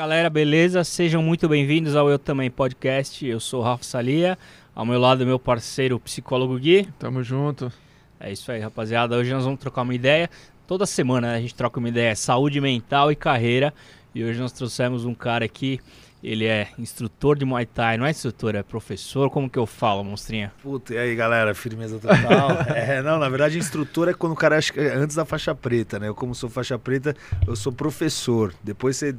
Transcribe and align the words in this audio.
galera, 0.00 0.30
beleza? 0.30 0.82
Sejam 0.82 1.22
muito 1.22 1.46
bem-vindos 1.46 1.94
ao 1.94 2.08
Eu 2.08 2.18
Também 2.18 2.50
Podcast. 2.50 3.26
Eu 3.26 3.38
sou 3.38 3.60
o 3.60 3.62
Rafa 3.62 3.84
Salia, 3.84 4.38
ao 4.74 4.86
meu 4.86 4.98
lado 4.98 5.26
meu 5.26 5.38
parceiro 5.38 5.96
o 5.96 6.00
psicólogo 6.00 6.58
Gui. 6.58 6.88
Tamo 6.98 7.22
junto. 7.22 7.70
É 8.18 8.32
isso 8.32 8.50
aí, 8.50 8.60
rapaziada. 8.60 9.14
Hoje 9.14 9.30
nós 9.30 9.44
vamos 9.44 9.60
trocar 9.60 9.82
uma 9.82 9.94
ideia. 9.94 10.30
Toda 10.66 10.86
semana 10.86 11.32
né, 11.32 11.36
a 11.36 11.40
gente 11.42 11.54
troca 11.54 11.78
uma 11.78 11.90
ideia, 11.90 12.16
saúde 12.16 12.62
mental 12.62 13.12
e 13.12 13.14
carreira. 13.14 13.74
E 14.14 14.24
hoje 14.24 14.40
nós 14.40 14.52
trouxemos 14.52 15.04
um 15.04 15.12
cara 15.12 15.44
aqui, 15.44 15.78
ele 16.24 16.46
é 16.46 16.68
instrutor 16.78 17.36
de 17.36 17.44
Muay 17.44 17.66
Thai, 17.66 17.98
não 17.98 18.06
é 18.06 18.10
instrutor, 18.10 18.54
é 18.54 18.62
professor, 18.62 19.28
como 19.28 19.50
que 19.50 19.58
eu 19.58 19.66
falo, 19.66 20.02
monstrinha? 20.02 20.50
Puta, 20.62 20.94
e 20.94 20.98
aí 20.98 21.14
galera, 21.14 21.54
firmeza 21.54 21.98
total. 21.98 22.52
é, 22.74 23.02
não, 23.02 23.18
na 23.18 23.28
verdade, 23.28 23.58
instrutor 23.58 24.08
é 24.08 24.14
quando 24.14 24.32
o 24.32 24.36
cara 24.36 24.56
acha 24.56 24.72
que 24.72 24.80
é 24.80 24.94
antes 24.94 25.14
da 25.14 25.26
faixa 25.26 25.54
preta, 25.54 25.98
né? 25.98 26.08
Eu, 26.08 26.14
como 26.14 26.34
sou 26.34 26.48
faixa 26.48 26.78
preta, 26.78 27.14
eu 27.46 27.54
sou 27.54 27.70
professor. 27.70 28.54
Depois 28.64 28.96
você. 28.96 29.14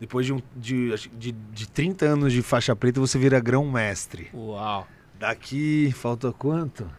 Depois 0.00 0.24
de, 0.24 0.32
um, 0.32 0.40
de, 0.56 0.94
de, 1.18 1.32
de 1.32 1.68
30 1.68 2.06
anos 2.06 2.32
de 2.32 2.40
faixa 2.40 2.74
preta, 2.74 2.98
você 2.98 3.18
vira 3.18 3.38
grão-mestre. 3.38 4.30
Uau! 4.34 4.88
Daqui, 5.18 5.92
falta 5.94 6.32
quanto? 6.32 6.90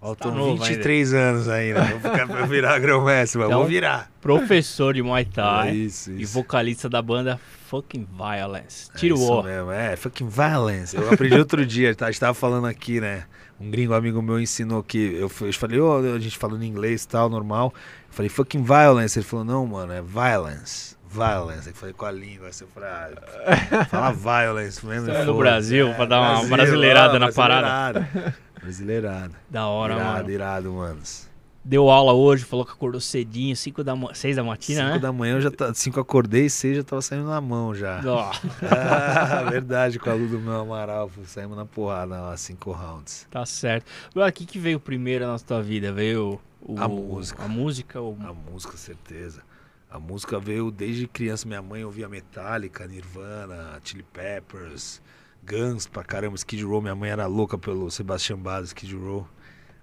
Faltam 0.00 0.30
Tá 0.30 0.36
novo 0.38 0.64
23 0.64 1.14
anos 1.14 1.48
ainda. 1.48 1.84
Vou 1.84 2.00
ficar 2.00 2.26
pra 2.26 2.46
virar 2.46 2.78
grão-mestre, 2.78 3.38
mas 3.38 3.48
Então, 3.48 3.58
vou 3.60 3.68
virar. 3.68 4.10
Professor 4.20 4.94
de 4.94 5.02
Muay 5.02 5.24
Thai 5.24 5.68
É 5.70 5.74
isso, 5.74 6.10
e 6.12 6.22
isso. 6.22 6.32
vocalista 6.32 6.88
da 6.88 7.02
banda 7.02 7.40
Fucking 7.66 8.06
Violence. 8.16 8.88
Tira 8.96 9.14
é 9.14 9.16
o 9.16 9.20
isso 9.20 9.32
O. 9.32 9.42
mesmo, 9.42 9.70
é, 9.70 9.96
fucking 9.96 10.28
violence. 10.28 10.96
Eu 10.96 11.12
aprendi 11.12 11.34
outro 11.36 11.66
dia, 11.66 11.94
tá? 11.94 12.06
a 12.06 12.10
gente 12.10 12.20
tava 12.20 12.34
falando 12.34 12.66
aqui, 12.66 13.00
né? 13.00 13.24
Um 13.60 13.70
gringo 13.70 13.94
amigo 13.94 14.22
meu 14.22 14.40
ensinou 14.40 14.82
que. 14.82 14.98
Eu, 15.14 15.30
eu 15.40 15.52
falei, 15.52 15.80
ô, 15.80 16.14
a 16.14 16.18
gente 16.18 16.38
falando 16.38 16.62
inglês 16.62 17.02
e 17.04 17.08
tal, 17.08 17.28
normal. 17.28 17.72
Eu 17.74 18.14
falei, 18.14 18.28
fucking 18.28 18.62
violence. 18.62 19.18
Ele 19.18 19.26
falou, 19.26 19.44
não, 19.44 19.66
mano, 19.66 19.92
é 19.92 20.00
violence. 20.02 20.95
Violence. 21.08 21.68
Eu 21.68 21.74
falei 21.74 21.94
com 21.94 22.04
a 22.04 22.10
língua, 22.10 22.48
assim, 22.48 22.66
ah, 22.76 23.84
fala 23.86 24.12
violence 24.12 24.84
mesmo. 24.84 25.10
É 25.10 25.24
foda. 25.24 25.38
Brasil, 25.38 25.94
pra 25.94 26.04
dar 26.04 26.20
uma 26.20 26.34
Brasil, 26.34 26.56
brasileirada 26.56 27.16
ah, 27.16 27.18
na 27.18 27.32
parada. 27.32 28.00
brasileirada. 28.00 28.36
Brasileirada. 28.60 29.34
Da 29.48 29.66
hora, 29.66 29.94
irado, 29.94 30.12
mano. 30.14 30.30
irado, 30.30 30.72
manos. 30.72 31.26
Deu 31.68 31.90
aula 31.90 32.12
hoje, 32.12 32.44
falou 32.44 32.64
que 32.64 32.70
acordou 32.70 33.00
cedinho, 33.00 33.56
5 33.56 33.82
da 33.82 33.96
ma... 33.96 34.14
6 34.14 34.36
da 34.36 34.44
matina, 34.44 34.82
Cinco 34.82 34.94
né? 34.94 34.98
da 35.00 35.12
manhã 35.12 35.34
eu 35.34 35.40
já 35.40 35.50
tá. 35.50 35.74
Cinco 35.74 35.98
acordei, 35.98 36.48
seis 36.48 36.76
já 36.76 36.84
tava 36.84 37.02
saindo 37.02 37.26
na 37.26 37.40
mão 37.40 37.74
já. 37.74 38.00
Ó, 38.06 38.30
ah, 38.70 39.50
verdade, 39.50 39.98
com 39.98 40.08
a 40.08 40.14
Lu 40.14 40.28
do 40.28 40.38
meu 40.38 40.60
Amaral, 40.60 41.10
saímos 41.24 41.56
na 41.56 41.66
porrada 41.66 42.20
lá, 42.20 42.36
cinco 42.36 42.70
rounds. 42.70 43.26
tá 43.32 43.44
certo. 43.44 43.86
Agora, 44.12 44.30
o 44.30 44.32
que, 44.32 44.46
que 44.46 44.60
veio 44.60 44.78
primeiro 44.78 45.26
na 45.26 45.36
tua 45.40 45.60
vida? 45.60 45.90
Veio 45.90 46.40
o... 46.62 46.78
A 46.78 46.86
música. 46.86 47.42
A 47.42 47.48
música 47.48 48.00
ou... 48.00 48.16
A 48.20 48.32
música, 48.32 48.76
certeza. 48.76 49.42
A 49.90 49.98
música 49.98 50.38
veio 50.38 50.70
desde 50.70 51.06
criança. 51.06 51.46
Minha 51.46 51.62
mãe 51.62 51.84
ouvia 51.84 52.08
Metallica, 52.08 52.86
Nirvana, 52.86 53.80
Chili 53.84 54.02
Peppers, 54.02 55.00
Guns 55.44 55.86
pra 55.86 56.02
caramba, 56.04 56.36
Skid 56.36 56.64
Row. 56.64 56.82
Minha 56.82 56.94
mãe 56.94 57.10
era 57.10 57.26
louca 57.26 57.56
pelo 57.56 57.90
Sebastian 57.90 58.38
Bach, 58.38 58.64
Skid 58.64 58.94
Row. 58.96 59.28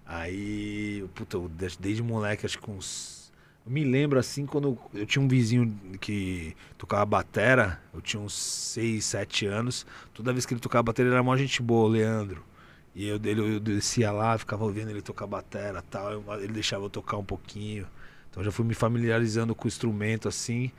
Aí, 0.05 1.05
puta, 1.15 1.37
desde, 1.79 2.03
moleque, 2.03 2.45
acho 2.45 2.59
que 2.59 2.69
uns. 2.69 3.31
Eu 3.65 3.71
me 3.71 3.83
lembro 3.85 4.19
assim, 4.19 4.45
quando 4.45 4.77
eu 4.93 5.05
tinha 5.05 5.23
um 5.23 5.27
vizinho 5.27 5.73
que 6.01 6.53
tocava 6.77 7.05
batera, 7.05 7.81
eu 7.93 8.01
tinha 8.01 8.21
uns 8.21 8.33
6, 8.33 9.05
7 9.05 9.45
anos. 9.45 9.85
Toda 10.13 10.33
vez 10.33 10.45
que 10.45 10.53
ele 10.53 10.59
tocava 10.59 10.83
batera, 10.83 11.07
ele 11.07 11.15
era 11.15 11.23
mó 11.23 11.35
gente 11.37 11.61
boa, 11.61 11.85
o 11.85 11.87
Leandro. 11.87 12.43
E 12.93 13.07
eu, 13.07 13.17
dele, 13.17 13.55
eu 13.55 13.59
descia 13.61 14.11
lá, 14.11 14.37
ficava 14.37 14.65
ouvindo 14.65 14.89
ele 14.91 15.01
tocar 15.01 15.25
batera 15.27 15.81
tal. 15.81 16.11
eu- 16.11 16.23
ele 16.41 16.53
deixava 16.53 16.83
eu 16.85 16.89
tocar 16.89 17.17
um 17.17 17.23
pouquinho. 17.23 17.87
Então 18.33 18.41
eu 18.41 18.45
já 18.45 18.51
fui 18.51 18.65
me 18.65 18.73
familiarizando 18.73 19.53
com 19.53 19.65
o 19.65 19.67
instrumento 19.67 20.27
assim. 20.27 20.71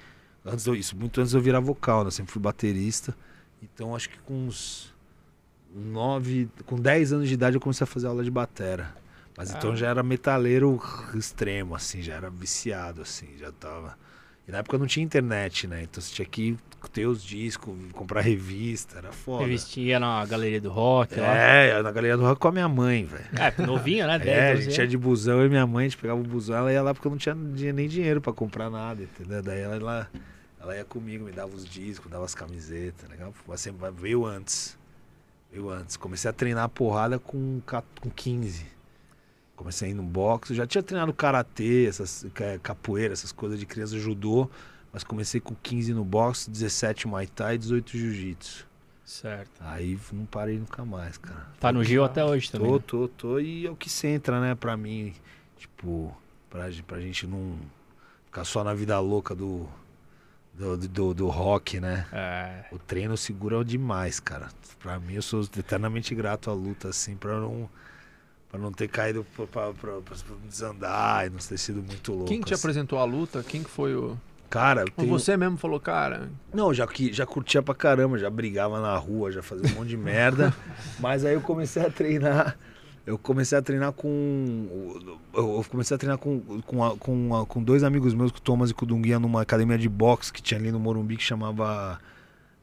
Antes 0.44 0.66
eu- 0.66 0.74
isso, 0.74 0.96
muito 0.96 1.20
antes 1.20 1.32
eu 1.32 1.40
virar 1.40 1.60
vocal, 1.60 2.04
né? 2.04 2.10
Sempre 2.10 2.32
fui 2.32 2.42
baterista. 2.42 3.16
Então 3.62 3.94
acho 3.94 4.10
que 4.10 4.18
com 4.18 4.46
uns 4.48 4.92
9, 5.74 6.48
com 6.66 6.76
10 6.76 7.12
anos 7.12 7.28
de 7.28 7.34
idade 7.34 7.56
eu 7.56 7.60
comecei 7.60 7.84
a 7.84 7.86
fazer 7.86 8.08
aula 8.08 8.22
de 8.24 8.30
batera. 8.30 8.92
Mas 9.36 9.50
então 9.50 9.72
Ah. 9.72 9.76
já 9.76 9.88
era 9.88 10.02
metaleiro 10.02 10.80
extremo, 11.14 11.74
assim, 11.74 12.02
já 12.02 12.14
era 12.14 12.28
viciado, 12.28 13.02
assim, 13.02 13.28
já 13.38 13.50
tava. 13.52 13.96
E 14.46 14.52
na 14.52 14.58
época 14.58 14.76
não 14.76 14.86
tinha 14.86 15.04
internet, 15.04 15.66
né? 15.66 15.82
Então 15.82 16.02
você 16.02 16.14
tinha 16.14 16.26
que 16.26 16.56
ter 16.92 17.06
os 17.06 17.24
discos, 17.24 17.74
comprar 17.92 18.20
revista, 18.20 18.98
era 18.98 19.10
foda. 19.10 19.44
Revistinha 19.44 19.98
na 19.98 20.24
galeria 20.26 20.60
do 20.60 20.70
rock 20.70 21.18
lá. 21.18 21.34
É, 21.34 21.82
na 21.82 21.90
galeria 21.90 22.16
do 22.16 22.22
rock 22.22 22.38
com 22.38 22.48
a 22.48 22.52
minha 22.52 22.68
mãe, 22.68 23.06
velho. 23.06 23.24
É, 23.38 23.66
novinho, 23.66 24.06
né? 24.06 24.18
10, 24.18 24.28
É, 24.36 24.50
a 24.50 24.52
12 24.52 24.64
gente 24.64 24.78
ia 24.78 24.86
de 24.86 24.98
busão, 24.98 25.44
e 25.44 25.48
minha 25.48 25.66
mãe, 25.66 25.86
a 25.86 25.88
gente 25.88 25.98
pegava 25.98 26.20
o 26.20 26.22
busão, 26.22 26.56
ela 26.56 26.72
ia 26.72 26.82
lá 26.82 26.92
porque 26.92 27.06
eu 27.06 27.10
não 27.10 27.18
tinha 27.18 27.34
nem 27.72 27.88
dinheiro 27.88 28.20
pra 28.20 28.34
comprar 28.34 28.68
nada, 28.68 29.02
entendeu? 29.02 29.42
Daí 29.42 29.60
ela, 29.60 29.76
ela, 29.76 30.10
ela 30.60 30.76
ia 30.76 30.84
comigo, 30.84 31.24
me 31.24 31.32
dava 31.32 31.54
os 31.54 31.64
discos, 31.64 32.10
dava 32.10 32.26
as 32.26 32.34
camisetas, 32.34 33.08
legal? 33.08 33.32
Sempre 33.56 33.90
veio 33.90 34.26
antes. 34.26 34.76
Veio 35.50 35.70
antes. 35.70 35.96
Comecei 35.96 36.28
a 36.28 36.32
treinar 36.34 36.68
porrada 36.68 37.18
com, 37.18 37.62
com 38.00 38.10
15. 38.10 38.73
Comecei 39.56 39.88
a 39.88 39.90
ir 39.92 39.94
no 39.94 40.02
boxe, 40.02 40.54
já 40.54 40.66
tinha 40.66 40.82
treinado 40.82 41.12
karatê, 41.12 41.86
essas 41.86 42.26
ca- 42.34 42.58
capoeira, 42.60 43.12
essas 43.12 43.30
coisas 43.30 43.58
de 43.58 43.64
criança, 43.64 43.96
judô, 43.98 44.50
mas 44.92 45.04
comecei 45.04 45.40
com 45.40 45.54
15 45.54 45.94
no 45.94 46.04
boxe, 46.04 46.50
17 46.50 47.06
muay 47.06 47.26
thai, 47.28 47.56
18 47.56 47.96
jiu-jitsu. 47.96 48.66
Certo. 49.04 49.50
Aí 49.60 49.98
não 50.12 50.24
parei 50.24 50.58
nunca 50.58 50.84
mais, 50.84 51.18
cara. 51.18 51.46
Tá 51.60 51.70
no 51.72 51.84
Gil 51.84 52.02
até 52.04 52.24
hoje 52.24 52.50
também. 52.50 52.66
Tô, 52.68 52.74
né? 52.76 52.82
tô, 52.86 53.08
tô. 53.08 53.38
E 53.38 53.66
é 53.66 53.70
o 53.70 53.76
que 53.76 53.88
centra, 53.90 54.40
né, 54.40 54.54
pra 54.54 54.76
mim. 54.76 55.14
Tipo, 55.58 56.16
pra, 56.50 56.68
pra 56.86 57.00
gente 57.00 57.26
não 57.26 57.54
ficar 58.26 58.44
só 58.44 58.64
na 58.64 58.72
vida 58.72 58.98
louca 58.98 59.34
do, 59.34 59.68
do, 60.54 60.76
do, 60.76 61.14
do 61.14 61.28
rock, 61.28 61.78
né? 61.80 62.06
É, 62.12 62.64
O 62.72 62.78
treino 62.78 63.16
segura 63.16 63.62
demais, 63.64 64.18
cara. 64.18 64.48
Pra 64.80 64.98
mim, 64.98 65.14
eu 65.14 65.22
sou 65.22 65.42
eternamente 65.42 66.14
grato 66.14 66.50
à 66.50 66.54
luta, 66.54 66.88
assim, 66.88 67.14
pra 67.14 67.38
não, 67.38 67.68
pra 68.54 68.62
não 68.62 68.70
ter 68.70 68.86
caído 68.86 69.26
pra 69.50 69.72
desandar 70.48 71.26
e 71.26 71.30
não 71.30 71.38
ter 71.38 71.58
sido 71.58 71.82
muito 71.82 72.12
louco. 72.12 72.28
Quem 72.28 72.38
que 72.40 72.46
te 72.46 72.54
assim. 72.54 72.62
apresentou 72.62 73.00
a 73.00 73.04
luta? 73.04 73.42
Quem 73.42 73.64
que 73.64 73.70
foi 73.70 73.96
o. 73.96 74.16
Cara, 74.48 74.84
tenho... 74.84 75.08
Você 75.08 75.36
mesmo 75.36 75.56
falou, 75.56 75.80
cara. 75.80 76.30
Não, 76.52 76.72
já, 76.72 76.86
que, 76.86 77.12
já 77.12 77.26
curtia 77.26 77.60
pra 77.60 77.74
caramba, 77.74 78.16
já 78.16 78.30
brigava 78.30 78.80
na 78.80 78.96
rua, 78.96 79.32
já 79.32 79.42
fazia 79.42 79.68
um 79.72 79.74
monte 79.74 79.88
de 79.88 79.96
merda. 79.96 80.54
Mas 81.00 81.24
aí 81.24 81.34
eu 81.34 81.40
comecei 81.40 81.84
a 81.84 81.90
treinar. 81.90 82.56
Eu 83.04 83.18
comecei 83.18 83.58
a 83.58 83.62
treinar 83.62 83.92
com. 83.92 85.18
Eu 85.34 85.64
comecei 85.68 85.96
a 85.96 85.98
treinar 85.98 86.18
com, 86.18 86.40
com, 86.64 86.96
com, 86.96 87.46
com 87.46 87.62
dois 87.62 87.82
amigos 87.82 88.14
meus, 88.14 88.30
com 88.30 88.38
o 88.38 88.40
Thomas 88.40 88.70
e 88.70 88.74
com 88.74 88.84
o 88.84 88.88
Dunguinha, 88.88 89.18
numa 89.18 89.42
academia 89.42 89.76
de 89.76 89.88
boxe 89.88 90.32
que 90.32 90.40
tinha 90.40 90.60
ali 90.60 90.70
no 90.70 90.78
Morumbi 90.78 91.16
que 91.16 91.24
chamava. 91.24 91.98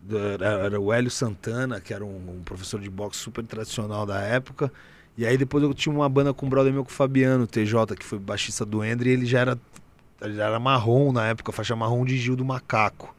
Era, 0.10 0.48
era 0.66 0.80
o 0.80 0.92
Hélio 0.92 1.12
Santana, 1.12 1.82
que 1.82 1.94
era 1.94 2.04
um, 2.04 2.38
um 2.38 2.42
professor 2.44 2.80
de 2.80 2.90
boxe 2.90 3.20
super 3.20 3.46
tradicional 3.46 4.06
da 4.06 4.22
época. 4.22 4.72
E 5.18 5.26
aí 5.26 5.38
depois 5.38 5.64
eu 5.64 5.74
tinha 5.74 5.94
uma 5.94 6.08
banda 6.08 6.34
com 6.34 6.46
um 6.46 6.50
brother 6.50 6.72
meu, 6.72 6.84
com 6.84 6.90
o 6.90 6.94
Fabiano, 6.94 7.46
TJ, 7.46 7.96
que 7.98 8.06
foi 8.06 8.18
baixista 8.18 8.66
do 8.66 8.84
Endre, 8.84 9.10
e 9.10 9.14
ele 9.14 9.26
já 9.26 9.40
era, 9.40 9.60
ele 10.22 10.36
já 10.36 10.46
era 10.46 10.60
marrom 10.60 11.12
na 11.12 11.28
época, 11.28 11.52
faixa 11.52 11.76
marrom 11.76 12.06
de 12.06 12.18
Gil 12.18 12.36
do 12.36 12.46
Macaco. 12.46 13.14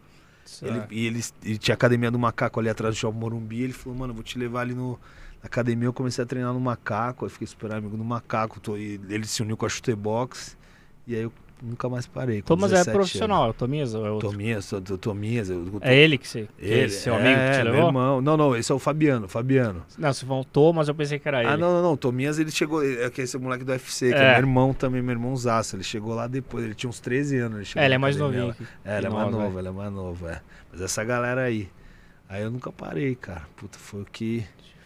Ele, 0.61 0.83
e 0.91 1.07
ele, 1.07 1.21
ele 1.45 1.59
tinha 1.59 1.73
a 1.73 1.77
academia 1.77 2.11
do 2.11 2.19
macaco 2.19 2.61
ali 2.61 2.69
atrás 2.69 2.95
do 2.95 2.99
shopping 2.99 3.19
Morumbi. 3.19 3.63
Ele 3.63 3.73
falou, 3.73 3.99
mano, 3.99 4.13
vou 4.13 4.23
te 4.23 4.39
levar 4.39 4.61
ali 4.61 4.75
no, 4.75 4.93
na 5.43 5.47
academia. 5.47 5.87
Eu 5.87 5.93
comecei 5.93 6.23
a 6.23 6.27
treinar 6.27 6.53
no 6.53 6.61
macaco. 6.61 7.25
Aí 7.25 7.31
fiquei 7.31 7.47
super 7.47 7.73
amigo 7.73 7.97
do 7.97 8.05
macaco. 8.05 8.61
Tô, 8.61 8.77
ele 8.77 9.27
se 9.27 9.43
uniu 9.43 9.57
com 9.57 9.65
a 9.65 9.69
chutebox. 9.69 10.57
E 11.07 11.15
aí 11.15 11.23
eu 11.23 11.33
nunca 11.63 11.89
mais 11.89 12.07
parei. 12.07 12.43
com 12.43 12.49
Thomas 12.49 12.71
é 12.73 12.77
17 12.77 12.95
profissional, 12.97 13.47
é 13.47 13.51
o 13.51 13.53
Tomias 13.53 13.95
ou 13.95 14.01
é 14.01 14.05
Anos. 14.09 14.15
outro? 14.15 14.31
Tominhas, 14.31 14.69
tô- 14.69 14.81
tô- 14.81 14.99
Tominhas. 14.99 15.49
eu- 15.49 15.79
É 15.81 15.97
ele 15.97 16.19
que 16.19 16.27
você. 16.29 16.49
ele, 16.59 16.85
é 16.85 16.89
seu 16.89 17.15
amigo 17.15 17.29
que 17.39 17.51
te 17.53 17.59
é, 17.61 17.63
levou? 17.63 17.79
Meu 17.79 17.87
irmão. 17.89 18.21
Não, 18.21 18.37
não, 18.37 18.57
esse 18.57 18.73
é 18.73 18.75
o 18.75 18.79
Fabiano. 18.79 19.29
Fabiano. 19.29 19.85
Não, 19.97 20.13
você 20.13 20.27
falou 20.27 20.45
Thomas, 20.45 20.89
eu 20.89 20.95
pensei 20.95 21.19
que 21.19 21.29
era 21.29 21.41
ele. 21.41 21.49
Ah, 21.49 21.57
não, 21.57 21.73
não, 21.75 21.83
não. 21.83 21.97
Tominhas 21.97 22.39
ele 22.39 22.51
chegou. 22.51 22.85
É 22.85 23.09
que 23.11 23.23
esse 23.23 23.37
é 23.37 23.39
o 23.39 23.43
moleque 23.43 23.65
do 23.65 23.73
UFC, 23.73 24.09
que 24.09 24.15
é, 24.15 24.19
É. 24.25 24.31
meu 24.33 24.39
irmão 24.41 24.75
também, 24.75 25.01
meu 25.01 25.13
irmão 25.13 25.37
Zaço. 25.37 25.77
Ele 25.77 25.85
chegou 25.85 26.15
lá 26.15 26.27
depois. 26.27 26.65
Ele 26.65 26.75
tinha 26.75 26.91
uns 26.91 27.01
13 27.01 27.39
anos. 27.39 27.71
Ele, 27.75 27.81
É, 27.83 27.85
ele 27.87 27.95
é 27.95 27.99
mais 27.99 28.17
novinho. 28.17 28.55
que- 28.55 28.65
É, 28.85 28.99
ele 28.99 29.07
é 29.07 29.11
mais 29.11 29.31
novo, 29.31 29.53
né? 29.55 29.59
ele 29.61 29.69
é 29.69 29.73
mais 29.73 29.93
novo, 29.93 30.29
é. 30.29 30.41
Mas 30.73 30.81
essa 30.81 31.05
galera 31.05 31.43
aí. 31.43 31.69
Aí 32.29 32.43
eu 32.43 32.51
nunca 32.51 32.73
parei, 32.73 33.15
cara. 33.15 33.43
Puta, 33.57 33.77
foi 33.79 34.01
o 34.01 34.05
que 34.07 34.43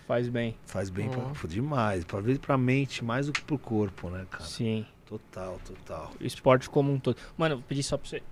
Faz 0.06 0.28
bem. 0.28 0.56
faz 0.66 0.90
bem 0.90 1.08
pra, 1.08 1.20
Ó. 1.20 1.30
pô, 1.40 1.46
demais. 1.46 2.04
Pra 2.04 2.18
ver 2.20 2.38
pra 2.40 2.58
mente 2.58 3.04
mais 3.04 3.26
do 3.26 3.32
que 3.32 3.40
pro 3.40 3.56
corpo, 3.56 4.10
né, 4.10 4.24
cara? 4.30 4.44
Sim. 4.44 4.84
Total, 5.06 5.58
total. 5.64 6.12
Esporte 6.20 6.68
como 6.68 6.92
um 6.92 6.98
todo. 6.98 7.16
Mano, 7.38 7.56
eu 7.56 7.62
pedi 7.62 7.82
só 7.82 7.96
pra 7.96 8.08
você. 8.08 8.22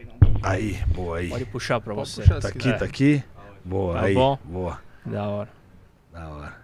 um. 0.00 0.32
Aí, 0.42 0.82
boa 0.86 1.18
aí. 1.18 1.28
Pode 1.28 1.44
puxar 1.46 1.80
pra 1.80 1.94
Pode 1.94 2.08
você. 2.08 2.22
puxar. 2.22 2.40
Tá 2.40 2.48
aqui, 2.48 2.58
quiser. 2.58 2.78
tá 2.78 2.84
aqui? 2.84 3.24
Boa, 3.64 3.94
Tá 4.00 4.06
aí. 4.06 4.14
bom? 4.14 4.38
Boa. 4.44 4.80
Da 5.04 5.28
hora. 5.28 5.48
Da 6.12 6.28
hora. 6.28 6.60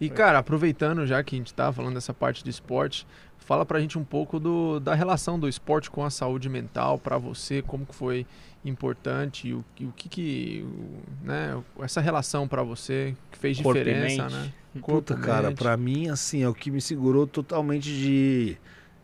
E, 0.00 0.08
cara, 0.10 0.38
aproveitando 0.38 1.06
já 1.06 1.22
que 1.22 1.34
a 1.36 1.38
gente 1.38 1.52
tá 1.54 1.72
falando 1.72 1.94
dessa 1.94 2.12
parte 2.12 2.42
do 2.42 2.48
esporte, 2.50 3.06
fala 3.38 3.64
pra 3.66 3.78
gente 3.80 3.98
um 3.98 4.04
pouco 4.04 4.40
do, 4.40 4.80
da 4.80 4.94
relação 4.94 5.38
do 5.38 5.48
esporte 5.48 5.90
com 5.90 6.04
a 6.04 6.10
saúde 6.10 6.48
mental 6.48 6.98
pra 6.98 7.18
você, 7.18 7.60
como 7.62 7.84
que 7.86 7.94
foi 7.94 8.26
importante 8.64 9.48
e 9.48 9.54
o, 9.54 9.64
e 9.78 9.84
o 9.86 9.92
que 9.92 10.08
que, 10.08 10.62
o- 10.66 11.26
né, 11.26 11.62
essa 11.80 12.00
relação 12.00 12.48
pra 12.48 12.62
você 12.62 13.14
que 13.30 13.38
fez 13.38 13.60
Corpo 13.60 13.78
diferença, 13.78 14.28
né? 14.28 14.52
Puta, 14.78 15.16
cara, 15.16 15.50
pra 15.50 15.76
mim, 15.76 16.08
assim, 16.08 16.42
é 16.42 16.48
o 16.48 16.54
que 16.54 16.70
me 16.70 16.80
segurou 16.80 17.26
totalmente 17.26 17.92
de, 17.92 18.56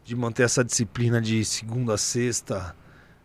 de 0.05 0.15
manter 0.15 0.45
essa 0.45 0.65
disciplina 0.65 1.21
de 1.21 1.45
segunda 1.45 1.95
a 1.95 1.99
sexta, 1.99 2.75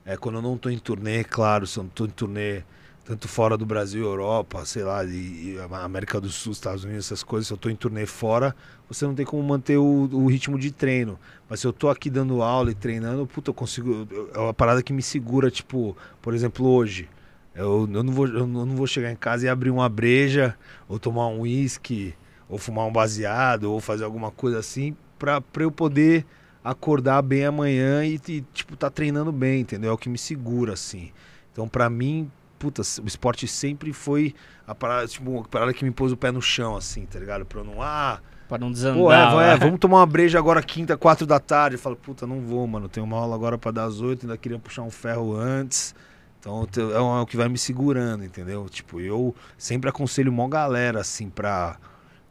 É 0.06 0.18
quando 0.18 0.36
eu 0.38 0.42
não 0.42 0.58
tô 0.58 0.70
em 0.70 0.80
turnê, 0.80 1.24
claro, 1.24 1.68
se 1.68 1.80
eu 1.80 1.84
não 1.84 1.92
tô 1.92 2.06
em 2.06 2.10
turnê 2.10 2.64
tanto 3.06 3.28
fora 3.28 3.58
do 3.58 3.66
Brasil, 3.66 4.06
Europa, 4.06 4.66
sei 4.66 4.84
lá, 4.84 5.04
e, 5.06 5.56
e 5.56 5.58
América 5.72 6.22
do 6.22 6.30
Sul, 6.30 6.52
Estados 6.54 6.84
Unidos, 6.84 7.06
essas 7.08 7.24
coisas, 7.24 7.48
se 7.48 7.54
eu 7.54 7.58
tô 7.58 7.70
em 7.70 7.76
turnê 7.76 8.06
fora, 8.06 8.56
você 8.88 9.06
não 9.06 9.16
tem 9.16 9.26
como 9.26 9.44
manter 9.44 9.78
o, 9.78 10.10
o 10.12 10.28
ritmo 10.28 10.58
de 10.60 10.72
treino. 10.72 11.20
Mas 11.50 11.60
se 11.62 11.68
eu 11.68 11.74
tô 11.74 11.90
aqui 11.90 12.10
dando 12.10 12.42
aula 12.42 12.72
e 12.72 12.76
treinando, 12.76 13.28
puta, 13.28 13.50
eu 13.52 13.54
consigo. 13.54 14.08
É 14.34 14.40
uma 14.40 14.54
parada 14.54 14.84
que 14.84 14.94
me 14.94 15.02
segura, 15.02 15.52
tipo, 15.52 15.98
por 16.22 16.34
exemplo, 16.34 16.68
hoje. 16.68 17.10
Eu, 17.54 17.90
eu, 17.94 18.04
não 18.04 18.14
vou, 18.14 18.28
eu 18.28 18.48
não 18.48 18.76
vou 18.76 18.88
chegar 18.88 19.12
em 19.12 19.16
casa 19.16 19.46
e 19.46 19.50
abrir 19.50 19.72
uma 19.72 19.90
breja, 19.90 20.56
ou 20.88 20.98
tomar 21.00 21.28
um 21.28 21.42
uísque, 21.42 22.16
ou 22.52 22.58
fumar 22.60 22.86
um 22.86 22.92
baseado, 22.92 23.64
ou 23.64 23.80
fazer 23.80 24.04
alguma 24.04 24.30
coisa 24.30 24.60
assim, 24.60 24.96
pra, 25.18 25.42
pra 25.42 25.64
eu 25.64 25.72
poder 25.72 26.26
acordar 26.64 27.22
bem 27.24 27.46
amanhã 27.46 28.06
e, 28.06 28.22
e, 28.28 28.42
tipo, 28.54 28.76
tá 28.76 28.90
treinando 28.90 29.32
bem, 29.32 29.62
entendeu? 29.62 29.90
É 29.90 29.94
o 29.94 29.98
que 29.98 30.10
me 30.10 30.18
segura, 30.18 30.74
assim. 30.74 31.12
Então, 31.52 31.68
pra 31.68 31.90
mim, 31.90 32.30
puta, 32.60 32.82
o 33.02 33.08
esporte 33.08 33.48
sempre 33.48 33.94
foi 33.94 34.36
a 34.68 34.76
parada, 34.76 35.08
tipo, 35.08 35.40
a 35.40 35.48
parada 35.48 35.74
que 35.74 35.84
me 35.84 35.92
pôs 35.92 36.12
o 36.12 36.18
pé 36.18 36.30
no 36.32 36.42
chão, 36.42 36.76
assim, 36.76 37.06
tá 37.06 37.18
ligado? 37.18 37.46
Pra 37.46 37.62
eu 37.62 37.64
não, 37.64 37.82
ah... 37.82 38.20
Pra 38.48 38.58
não 38.58 38.70
desandar. 38.70 39.00
Pô, 39.32 39.42
é, 39.42 39.54
é, 39.54 39.58
vamos 39.58 39.80
tomar 39.80 40.00
uma 40.00 40.06
breja 40.06 40.38
agora 40.38 40.62
quinta, 40.62 40.98
quatro 40.98 41.26
da 41.26 41.40
tarde. 41.40 41.78
Eu 41.78 41.80
falo, 41.80 41.96
puta, 41.96 42.28
não 42.28 42.42
vou, 42.42 42.68
mano. 42.68 42.90
Tenho 42.90 43.06
uma 43.06 43.16
aula 43.16 43.34
agora 43.34 43.58
para 43.58 43.72
dar 43.72 43.86
as 43.86 44.02
oito, 44.02 44.26
ainda 44.26 44.38
queria 44.38 44.60
puxar 44.60 44.82
um 44.82 44.92
ferro 44.92 45.34
antes. 45.34 45.96
Então 46.38 46.68
é 46.94 47.00
o 47.00 47.26
que 47.26 47.38
vai 47.38 47.48
me 47.48 47.58
segurando, 47.58 48.26
entendeu? 48.26 48.68
Tipo, 48.68 49.00
eu 49.00 49.34
sempre 49.58 49.90
aconselho 49.90 50.30
uma 50.30 50.50
galera, 50.50 51.00
assim, 51.00 51.30
pra, 51.30 51.78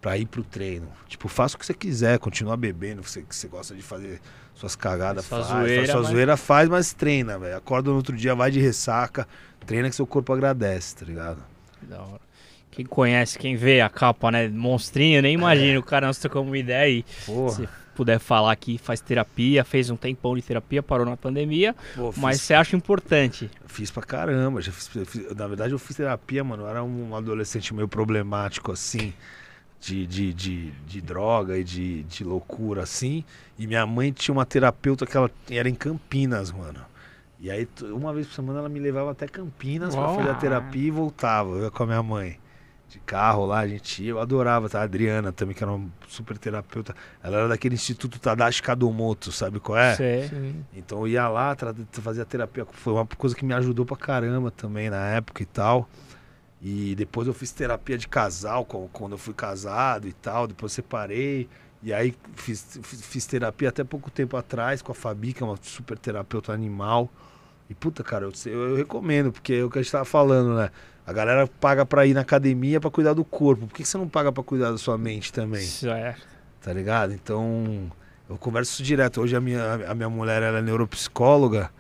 pra 0.01 0.17
ir 0.17 0.27
pro 0.27 0.43
treino. 0.43 0.89
Tipo, 1.09 1.29
faça 1.29 1.57
o 1.57 1.59
que 1.59 1.67
você 1.67 1.75
quiser, 1.75 2.19
continua 2.19 2.57
bebendo, 2.57 3.03
você, 3.03 3.23
que 3.23 3.35
você 3.35 3.49
gosta 3.49 3.75
de 3.75 3.83
fazer 3.83 4.21
suas 4.55 4.75
cagadas, 4.75 5.27
faz. 5.27 5.47
Zoeira, 5.47 5.87
sua 5.87 6.03
mas... 6.03 6.11
zoeira 6.11 6.37
faz, 6.37 6.69
mas 6.69 6.93
treina, 6.93 7.39
velho. 7.39 7.57
Acorda 7.57 7.91
no 7.91 7.97
outro 7.97 8.17
dia, 8.17 8.35
vai 8.35 8.51
de 8.51 8.61
ressaca, 8.61 9.27
treina 9.67 9.89
que 9.89 9.97
seu 9.97 10.07
corpo 10.07 10.33
agradece, 10.33 10.97
tá 10.97 11.05
ligado? 11.05 11.43
Da 11.83 12.01
hora. 12.01 12.21
Quem 12.71 12.87
conhece, 12.87 13.39
quem 13.39 13.57
vê 13.57 13.81
a 13.81 13.89
capa, 13.89 14.31
né? 14.31 14.49
Monstrinho, 14.49 15.21
nem 15.21 15.35
imagina. 15.35 15.75
É. 15.75 15.79
O 15.79 15.83
cara 15.83 16.07
nós 16.07 16.19
trocamos 16.19 16.49
uma 16.49 16.59
ideia 16.59 16.85
aí. 16.85 17.05
Porra. 17.27 17.51
Se 17.51 17.69
puder 17.97 18.19
falar 18.21 18.55
que 18.57 18.79
faz 18.79 19.01
terapia, 19.01 19.65
fez 19.65 19.91
um 19.91 19.97
tempão 19.97 20.37
de 20.37 20.43
terapia, 20.43 20.83
parou 20.83 21.05
na 21.05 21.17
pandemia. 21.17 21.75
Pô, 21.97 22.15
mas 22.17 22.41
você 22.41 22.55
acha 22.55 22.77
importante? 22.77 23.51
Fiz 23.67 23.91
pra 23.91 24.03
caramba. 24.03 24.63
Já 24.63 24.71
fiz, 24.71 24.89
fiz, 24.89 25.35
na 25.35 25.47
verdade, 25.49 25.73
eu 25.73 25.79
fiz 25.79 25.97
terapia, 25.97 26.45
mano. 26.45 26.63
Eu 26.63 26.69
era 26.69 26.83
um 26.83 27.15
adolescente 27.15 27.75
meio 27.75 27.89
problemático, 27.89 28.71
assim. 28.71 29.13
De, 29.81 30.07
de, 30.07 30.35
de, 30.35 30.71
de, 30.87 31.01
droga 31.01 31.57
e 31.57 31.65
de, 31.65 32.03
de 32.03 32.23
loucura, 32.23 32.83
assim. 32.83 33.25
E 33.59 33.67
minha 33.67 33.87
mãe 33.87 34.13
tinha 34.13 34.33
uma 34.33 34.45
terapeuta 34.45 35.07
que 35.07 35.17
ela 35.17 35.31
era 35.51 35.71
em 35.71 35.75
Campinas, 35.75 36.53
mano. 36.53 36.81
E 37.41 37.51
aí, 37.51 37.67
uma 37.83 38.13
vez 38.13 38.27
por 38.27 38.35
semana, 38.35 38.59
ela 38.59 38.69
me 38.69 38.79
levava 38.79 39.13
até 39.13 39.27
Campinas 39.27 39.97
para 39.97 40.09
fazer 40.15 40.29
a 40.29 40.35
terapia 40.35 40.89
e 40.89 40.91
voltava. 40.91 41.51
Eu 41.53 41.63
ia 41.65 41.71
com 41.71 41.83
a 41.83 41.87
minha 41.87 42.03
mãe 42.03 42.39
de 42.91 42.99
carro 42.99 43.47
lá, 43.47 43.61
a 43.61 43.69
gente 43.69 44.03
ia, 44.03 44.11
eu 44.11 44.21
adorava, 44.21 44.69
tá? 44.69 44.81
A 44.81 44.83
Adriana 44.83 45.33
também, 45.33 45.55
que 45.55 45.63
era 45.63 45.73
uma 45.73 45.89
super 46.09 46.37
terapeuta. 46.37 46.95
Ela 47.23 47.39
era 47.39 47.49
daquele 47.49 47.77
Instituto 47.77 48.19
Tadashi 48.19 48.63
Kadomoto, 48.63 49.31
sabe 49.31 49.61
qual 49.61 49.79
é? 49.79 49.95
Sim. 49.95 50.65
Então 50.75 50.99
eu 51.01 51.09
ia 51.09 51.29
lá, 51.29 51.57
fazia 51.93 52.25
terapia, 52.25 52.67
foi 52.71 52.93
uma 52.93 53.07
coisa 53.07 53.35
que 53.35 53.45
me 53.45 53.55
ajudou 53.55 53.87
pra 53.87 53.97
caramba 53.97 54.51
também 54.51 54.91
na 54.91 55.07
época 55.11 55.43
e 55.43 55.47
tal. 55.47 55.89
E 56.63 56.95
depois 56.95 57.27
eu 57.27 57.33
fiz 57.33 57.53
terapia 57.53 57.97
de 57.97 58.07
casal, 58.07 58.65
quando 58.65 59.13
eu 59.13 59.19
fui 59.19 59.33
casado 59.33 60.07
e 60.07 60.13
tal, 60.13 60.47
depois 60.47 60.73
separei. 60.73 61.49
E 61.83 61.93
aí 61.93 62.15
fiz, 62.35 62.79
fiz, 62.83 63.25
terapia 63.25 63.71
até 63.71 63.83
pouco 63.83 64.11
tempo 64.11 64.37
atrás 64.37 64.83
com 64.83 64.93
a 64.93 64.95
Fabi, 64.95 65.33
que 65.33 65.43
é 65.43 65.47
uma 65.47 65.59
super 65.63 65.97
terapeuta 65.97 66.53
animal. 66.53 67.09
E 67.71 67.75
puta, 67.75 68.05
cara, 68.05 68.27
eu, 68.27 68.33
eu, 68.47 68.71
eu 68.71 68.77
recomendo, 68.77 69.33
porque 69.33 69.55
é 69.55 69.65
o 69.65 69.71
que 69.71 69.79
a 69.79 69.83
gente 69.83 69.91
tava 69.91 70.05
falando, 70.05 70.55
né? 70.55 70.71
A 71.07 71.13
galera 71.13 71.47
paga 71.47 71.87
pra 71.87 72.05
ir 72.05 72.13
na 72.13 72.21
academia 72.21 72.79
para 72.79 72.91
cuidar 72.91 73.15
do 73.15 73.25
corpo. 73.25 73.67
Por 73.67 73.75
que, 73.75 73.83
que 73.83 73.89
você 73.89 73.97
não 73.97 74.09
paga 74.09 74.31
para 74.31 74.43
cuidar 74.43 74.71
da 74.71 74.79
sua 74.79 74.99
mente 74.99 75.33
também? 75.33 75.63
Isso 75.63 75.89
é. 75.89 76.15
Tá 76.61 76.73
ligado? 76.73 77.15
Então, 77.15 77.91
eu 78.29 78.37
converso 78.37 78.73
isso 78.75 78.83
direto. 78.83 79.23
Hoje 79.23 79.35
a 79.35 79.41
minha, 79.41 79.91
a 79.91 79.95
minha 79.95 80.11
mulher 80.11 80.43
ela 80.43 80.59
é 80.59 80.63
neuropsicóloga 80.63 81.71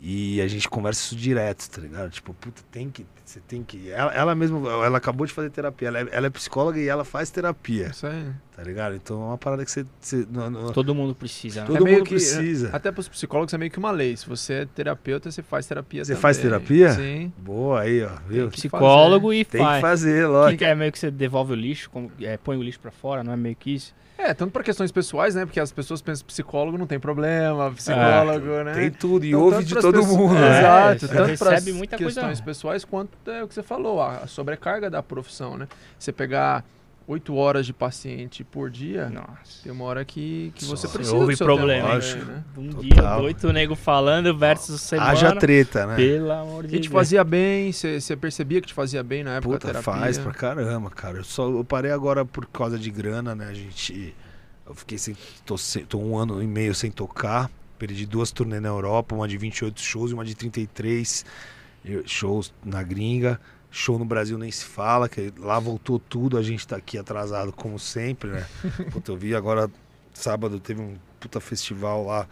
e 0.00 0.40
a 0.40 0.46
gente 0.46 0.68
conversa 0.68 1.00
isso 1.00 1.16
direto, 1.16 1.68
tá 1.68 1.80
ligado? 1.80 2.08
Tipo, 2.10 2.32
puta, 2.32 2.62
tem 2.70 2.88
que. 2.88 3.04
Você 3.24 3.40
tem 3.40 3.64
que. 3.64 3.90
Ela, 3.90 4.14
ela 4.14 4.34
mesma, 4.34 4.58
ela 4.84 4.96
acabou 4.96 5.26
de 5.26 5.32
fazer 5.32 5.50
terapia. 5.50 5.88
Ela 5.88 5.98
é, 5.98 6.08
ela 6.12 6.26
é, 6.28 6.30
psicóloga 6.30 6.78
e 6.78 6.86
ela 6.86 7.04
faz 7.04 7.30
terapia. 7.30 7.88
Isso 7.88 8.06
aí. 8.06 8.30
Tá 8.56 8.62
ligado? 8.62 8.94
Então 8.94 9.20
é 9.20 9.26
uma 9.26 9.38
parada 9.38 9.64
que 9.64 9.70
você. 9.70 9.84
você 10.00 10.24
não, 10.30 10.48
não... 10.48 10.72
Todo 10.72 10.94
mundo 10.94 11.16
precisa. 11.16 11.62
Né? 11.62 11.66
Todo 11.66 11.86
é 11.86 11.90
mundo 11.90 12.04
que, 12.04 12.10
precisa. 12.10 12.70
Até 12.72 12.92
para 12.92 13.00
os 13.00 13.08
psicólogos 13.08 13.52
é 13.52 13.58
meio 13.58 13.72
que 13.72 13.78
uma 13.78 13.90
lei. 13.90 14.16
Se 14.16 14.28
você 14.28 14.52
é 14.52 14.66
terapeuta, 14.66 15.32
você 15.32 15.42
faz 15.42 15.66
terapia 15.66 16.04
Você 16.04 16.12
também. 16.12 16.22
faz 16.22 16.38
terapia? 16.38 16.92
Sim. 16.92 17.32
Boa 17.36 17.80
aí, 17.80 18.04
ó. 18.04 18.10
Viu? 18.28 18.50
Psicólogo 18.50 19.32
e 19.32 19.44
tem 19.44 19.60
faz. 19.60 19.72
Tem 19.72 19.80
que 19.80 19.88
fazer, 19.88 20.26
lógico. 20.28 20.58
Que 20.58 20.64
é 20.64 20.74
meio 20.76 20.92
que 20.92 20.98
você 21.00 21.10
devolve 21.10 21.54
o 21.54 21.56
lixo, 21.56 21.90
é, 22.20 22.36
põe 22.36 22.56
o 22.56 22.62
lixo 22.62 22.78
para 22.78 22.92
fora, 22.92 23.24
não 23.24 23.32
é 23.32 23.36
meio 23.36 23.56
que 23.56 23.74
isso? 23.74 23.92
É, 24.18 24.34
tanto 24.34 24.50
para 24.50 24.64
questões 24.64 24.90
pessoais, 24.90 25.36
né? 25.36 25.46
Porque 25.46 25.60
as 25.60 25.70
pessoas 25.70 26.02
pensam 26.02 26.26
psicólogo 26.26 26.76
não 26.76 26.88
tem 26.88 26.98
problema, 26.98 27.70
psicólogo, 27.70 28.50
é, 28.50 28.64
né? 28.64 28.74
Tem 28.74 28.90
tudo 28.90 29.24
e 29.24 29.28
então, 29.28 29.42
ouve 29.42 29.64
de 29.64 29.76
todo 29.76 30.04
mundo. 30.04 30.34
É, 30.36 30.58
Exato, 30.58 31.04
é, 31.04 31.08
tanto 31.08 31.38
para 31.38 31.96
questões 31.96 32.40
pessoais 32.40 32.84
quanto 32.84 33.30
é 33.30 33.44
o 33.44 33.48
que 33.48 33.54
você 33.54 33.62
falou, 33.62 34.02
a 34.02 34.26
sobrecarga 34.26 34.90
da 34.90 35.04
profissão, 35.04 35.56
né? 35.56 35.68
Você 35.96 36.10
pegar 36.10 36.64
oito 37.08 37.34
horas 37.34 37.64
de 37.64 37.72
paciente 37.72 38.44
por 38.44 38.68
dia, 38.68 39.08
Nossa. 39.08 39.62
tem 39.62 39.72
uma 39.72 39.84
hora 39.86 40.04
que, 40.04 40.52
que 40.54 40.66
você 40.66 40.86
precisa 40.86 41.16
Houve 41.16 41.38
problema, 41.38 41.94
né? 41.94 42.44
Um 42.54 42.68
Total. 42.68 42.82
dia, 42.82 43.16
oito 43.22 43.50
nego 43.50 43.74
falando 43.74 44.36
versus 44.36 44.82
semana. 44.82 45.10
Haja 45.10 45.34
treta, 45.34 45.86
né? 45.86 45.96
Pelo 45.96 46.30
amor 46.30 46.64
de 46.64 46.72
Deus. 46.72 46.80
E 46.80 46.82
te 46.82 46.90
fazia 46.90 47.24
bem, 47.24 47.72
você 47.72 48.14
percebia 48.14 48.60
que 48.60 48.66
te 48.66 48.74
fazia 48.74 49.02
bem 49.02 49.24
na 49.24 49.36
época 49.36 49.58
Puta, 49.58 49.82
faz 49.82 50.18
pra 50.18 50.32
caramba, 50.32 50.90
cara. 50.90 51.16
Eu 51.16 51.24
só 51.24 51.48
eu 51.48 51.64
parei 51.64 51.90
agora 51.90 52.26
por 52.26 52.44
causa 52.46 52.78
de 52.78 52.90
grana, 52.90 53.34
né? 53.34 53.48
A 53.48 53.54
gente... 53.54 54.14
Eu 54.66 54.74
fiquei 54.74 54.98
sem... 54.98 55.16
Tô, 55.46 55.56
sem, 55.56 55.86
tô 55.86 55.98
um 55.98 56.14
ano 56.18 56.42
e 56.42 56.46
meio 56.46 56.74
sem 56.74 56.90
tocar. 56.90 57.50
Perdi 57.78 58.04
duas 58.04 58.30
turnês 58.30 58.60
na 58.60 58.68
Europa, 58.68 59.14
uma 59.14 59.26
de 59.26 59.38
28 59.38 59.80
shows 59.80 60.10
e 60.10 60.14
uma 60.14 60.26
de 60.26 60.34
33 60.34 61.24
shows 62.04 62.52
na 62.62 62.82
gringa. 62.82 63.40
Show 63.70 63.98
no 63.98 64.04
Brasil 64.04 64.38
nem 64.38 64.50
se 64.50 64.64
fala, 64.64 65.08
que 65.08 65.32
lá 65.38 65.58
voltou 65.58 65.98
tudo, 65.98 66.38
a 66.38 66.42
gente 66.42 66.66
tá 66.66 66.76
aqui 66.76 66.96
atrasado 66.96 67.52
como 67.52 67.78
sempre, 67.78 68.30
né? 68.30 68.46
Puta, 68.90 69.12
eu 69.12 69.16
vi 69.16 69.34
agora, 69.34 69.70
sábado 70.14 70.58
teve 70.58 70.80
um 70.80 70.96
puta 71.20 71.40
festival 71.40 72.06
lá. 72.06 72.26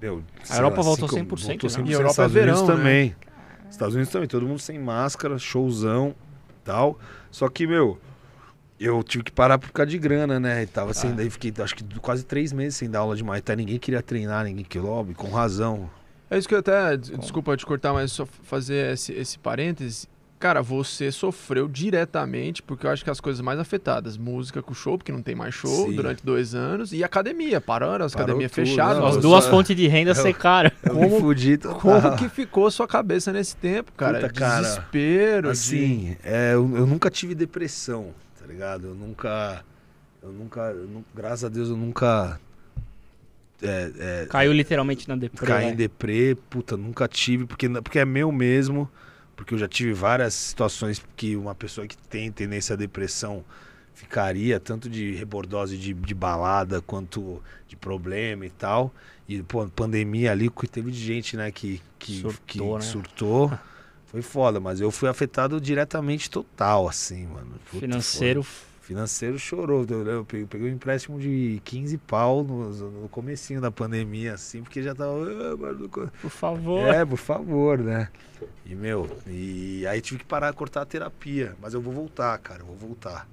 Meu, 0.00 0.22
a 0.48 0.56
Europa 0.56 0.76
lá, 0.78 0.82
voltou 0.82 1.08
100%, 1.08 1.26
voltou 1.26 1.38
100%, 1.38 1.78
né? 1.78 1.84
E 1.86 1.92
Europa 1.92 2.10
Estados 2.10 2.36
é 2.36 2.40
verão, 2.40 2.54
Unidos 2.54 2.68
né? 2.68 2.76
também. 2.76 3.16
Estados 3.70 3.94
Unidos 3.94 4.12
também, 4.12 4.28
todo 4.28 4.46
mundo 4.46 4.58
sem 4.58 4.78
máscara, 4.78 5.38
showzão 5.38 6.14
tal. 6.64 6.98
Só 7.30 7.48
que, 7.48 7.66
meu, 7.66 7.98
eu 8.78 9.02
tive 9.02 9.24
que 9.24 9.32
parar 9.32 9.58
por 9.58 9.70
causa 9.70 9.90
de 9.90 9.98
grana, 9.98 10.40
né? 10.40 10.62
E 10.62 10.66
tava 10.66 10.92
sem, 10.94 11.10
ah. 11.10 11.14
daí 11.14 11.30
fiquei 11.30 11.52
acho 11.62 11.74
que 11.74 11.84
quase 12.00 12.24
três 12.24 12.52
meses 12.52 12.76
sem 12.76 12.90
dar 12.90 13.00
aula 13.00 13.16
de 13.16 13.22
Muay 13.22 13.40
Thai. 13.40 13.56
Ninguém 13.56 13.78
queria 13.78 14.02
treinar, 14.02 14.44
ninguém 14.44 14.64
queria, 14.64 14.88
óbvio, 14.88 15.14
com 15.14 15.30
razão. 15.30 15.88
É 16.30 16.38
isso 16.38 16.48
que 16.48 16.54
eu 16.54 16.58
até, 16.58 16.96
desculpa 16.96 17.56
te 17.56 17.66
cortar, 17.66 17.92
mas 17.92 18.10
só 18.10 18.24
fazer 18.24 18.92
esse, 18.92 19.12
esse 19.12 19.38
parêntese. 19.38 20.08
Cara, 20.42 20.60
você 20.60 21.12
sofreu 21.12 21.68
diretamente, 21.68 22.64
porque 22.64 22.84
eu 22.84 22.90
acho 22.90 23.04
que 23.04 23.10
as 23.10 23.20
coisas 23.20 23.40
mais 23.40 23.60
afetadas, 23.60 24.16
música 24.16 24.60
com 24.60 24.74
show, 24.74 24.98
porque 24.98 25.12
não 25.12 25.22
tem 25.22 25.36
mais 25.36 25.54
show 25.54 25.86
Sim. 25.86 25.94
durante 25.94 26.26
dois 26.26 26.52
anos, 26.52 26.92
e 26.92 27.04
academia, 27.04 27.60
pararam, 27.60 28.04
as 28.04 28.12
academias 28.12 28.50
fechadas. 28.50 29.04
As 29.04 29.22
duas 29.22 29.44
só... 29.44 29.50
fontes 29.50 29.76
de 29.76 29.86
renda 29.86 30.10
eu, 30.10 30.14
secaram. 30.16 30.72
Eu 30.82 30.94
como, 30.94 31.20
fudido, 31.20 31.68
como 31.76 32.16
que 32.16 32.28
ficou 32.28 32.68
sua 32.72 32.88
cabeça 32.88 33.32
nesse 33.32 33.54
tempo, 33.54 33.92
cara? 33.92 34.18
Puta, 34.18 34.32
cara 34.32 34.62
Desespero. 34.62 35.48
Assim, 35.48 36.16
de... 36.20 36.28
é, 36.28 36.54
eu, 36.54 36.76
eu, 36.76 36.88
nunca 36.88 37.08
tive 37.08 37.36
depressão, 37.36 38.08
tá 38.36 38.44
ligado? 38.44 38.88
Eu 38.88 38.94
nunca. 38.96 39.64
Eu 40.20 40.32
nunca. 40.32 40.60
Eu, 40.60 41.04
graças 41.14 41.44
a 41.44 41.48
Deus 41.50 41.68
eu 41.68 41.76
nunca. 41.76 42.40
É, 43.62 43.92
é, 43.96 44.26
Caiu 44.28 44.52
literalmente 44.52 45.08
na 45.08 45.14
deprê. 45.14 45.46
Caí 45.46 45.66
em 45.66 45.68
né? 45.68 45.76
deprê, 45.76 46.36
puta, 46.50 46.76
nunca 46.76 47.06
tive, 47.06 47.46
porque, 47.46 47.68
porque 47.68 48.00
é 48.00 48.04
meu 48.04 48.32
mesmo 48.32 48.90
porque 49.42 49.54
eu 49.54 49.58
já 49.58 49.66
tive 49.66 49.92
várias 49.92 50.34
situações 50.34 51.02
que 51.16 51.34
uma 51.34 51.52
pessoa 51.52 51.84
que 51.84 51.96
tem 51.96 52.30
tendência 52.30 52.74
à 52.74 52.76
depressão 52.76 53.44
ficaria, 53.92 54.60
tanto 54.60 54.88
de 54.88 55.14
rebordose 55.16 55.76
de, 55.76 55.92
de 55.92 56.14
balada 56.14 56.80
quanto 56.80 57.42
de 57.66 57.74
problema 57.74 58.46
e 58.46 58.50
tal. 58.50 58.94
E, 59.28 59.42
pô, 59.42 59.66
pandemia 59.68 60.30
ali, 60.30 60.48
teve 60.70 60.92
gente, 60.92 61.36
né, 61.36 61.50
que, 61.50 61.82
que 61.98 62.20
surtou. 62.20 62.78
Que 62.78 62.84
né? 62.84 62.90
surtou. 62.90 63.52
Foi 64.06 64.22
foda, 64.22 64.60
mas 64.60 64.80
eu 64.80 64.92
fui 64.92 65.08
afetado 65.08 65.60
diretamente 65.60 66.30
total, 66.30 66.88
assim, 66.88 67.26
mano. 67.26 67.52
Puta, 67.68 67.80
Financeiro. 67.80 68.46
Financeiro 68.82 69.38
chorou. 69.38 69.86
Eu 69.88 70.24
peguei, 70.24 70.68
um 70.68 70.74
empréstimo 70.74 71.18
de 71.18 71.62
15 71.64 71.96
pau 71.98 72.42
no, 72.42 72.68
no 73.02 73.08
comecinho 73.08 73.60
da 73.60 73.70
pandemia, 73.70 74.34
assim, 74.34 74.60
porque 74.60 74.82
já 74.82 74.92
tava. 74.92 75.24
Ah, 75.54 76.10
por 76.20 76.30
favor. 76.30 76.80
É, 76.80 77.04
por 77.04 77.16
favor, 77.16 77.78
né? 77.78 78.08
E, 78.66 78.74
meu, 78.74 79.08
e 79.26 79.86
aí 79.86 80.00
tive 80.00 80.18
que 80.18 80.26
parar 80.26 80.50
de 80.50 80.56
cortar 80.56 80.82
a 80.82 80.86
terapia. 80.86 81.54
Mas 81.62 81.74
eu 81.74 81.80
vou 81.80 81.92
voltar, 81.92 82.36
cara, 82.38 82.62
eu 82.62 82.66
vou 82.66 82.76
voltar. 82.76 83.28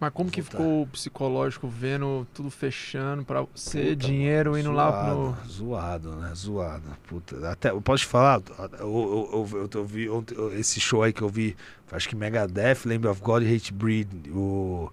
Mas 0.00 0.12
como 0.14 0.30
que 0.30 0.40
Voltar. 0.40 0.56
ficou 0.56 0.82
o 0.82 0.86
psicológico 0.86 1.68
vendo 1.68 2.26
tudo 2.32 2.50
fechando 2.50 3.22
pra 3.22 3.44
ser 3.54 3.96
Puta, 3.96 4.06
dinheiro 4.06 4.52
mano, 4.52 4.62
indo 4.62 4.72
lá 4.72 4.90
zoado, 4.90 5.14
no. 5.14 5.46
Zoado, 5.46 6.16
né? 6.16 6.32
Zoado. 6.34 6.90
Puta. 7.06 7.50
Até, 7.50 7.68
eu 7.68 7.82
posso 7.82 8.04
te 8.04 8.08
falar? 8.08 8.40
Eu, 8.78 9.28
eu, 9.30 9.48
eu, 9.52 9.70
eu, 9.74 9.84
vi 9.84 10.08
ontem, 10.08 10.34
esse 10.58 10.80
show 10.80 11.02
aí 11.02 11.12
que 11.12 11.20
eu 11.20 11.28
vi, 11.28 11.54
acho 11.92 12.08
que 12.08 12.16
Megadeth, 12.16 12.84
Lamb 12.84 13.06
of 13.06 13.20
God 13.20 13.42
e 13.42 13.54
Hate 13.54 13.72
Breed, 13.72 14.08
o, 14.30 14.90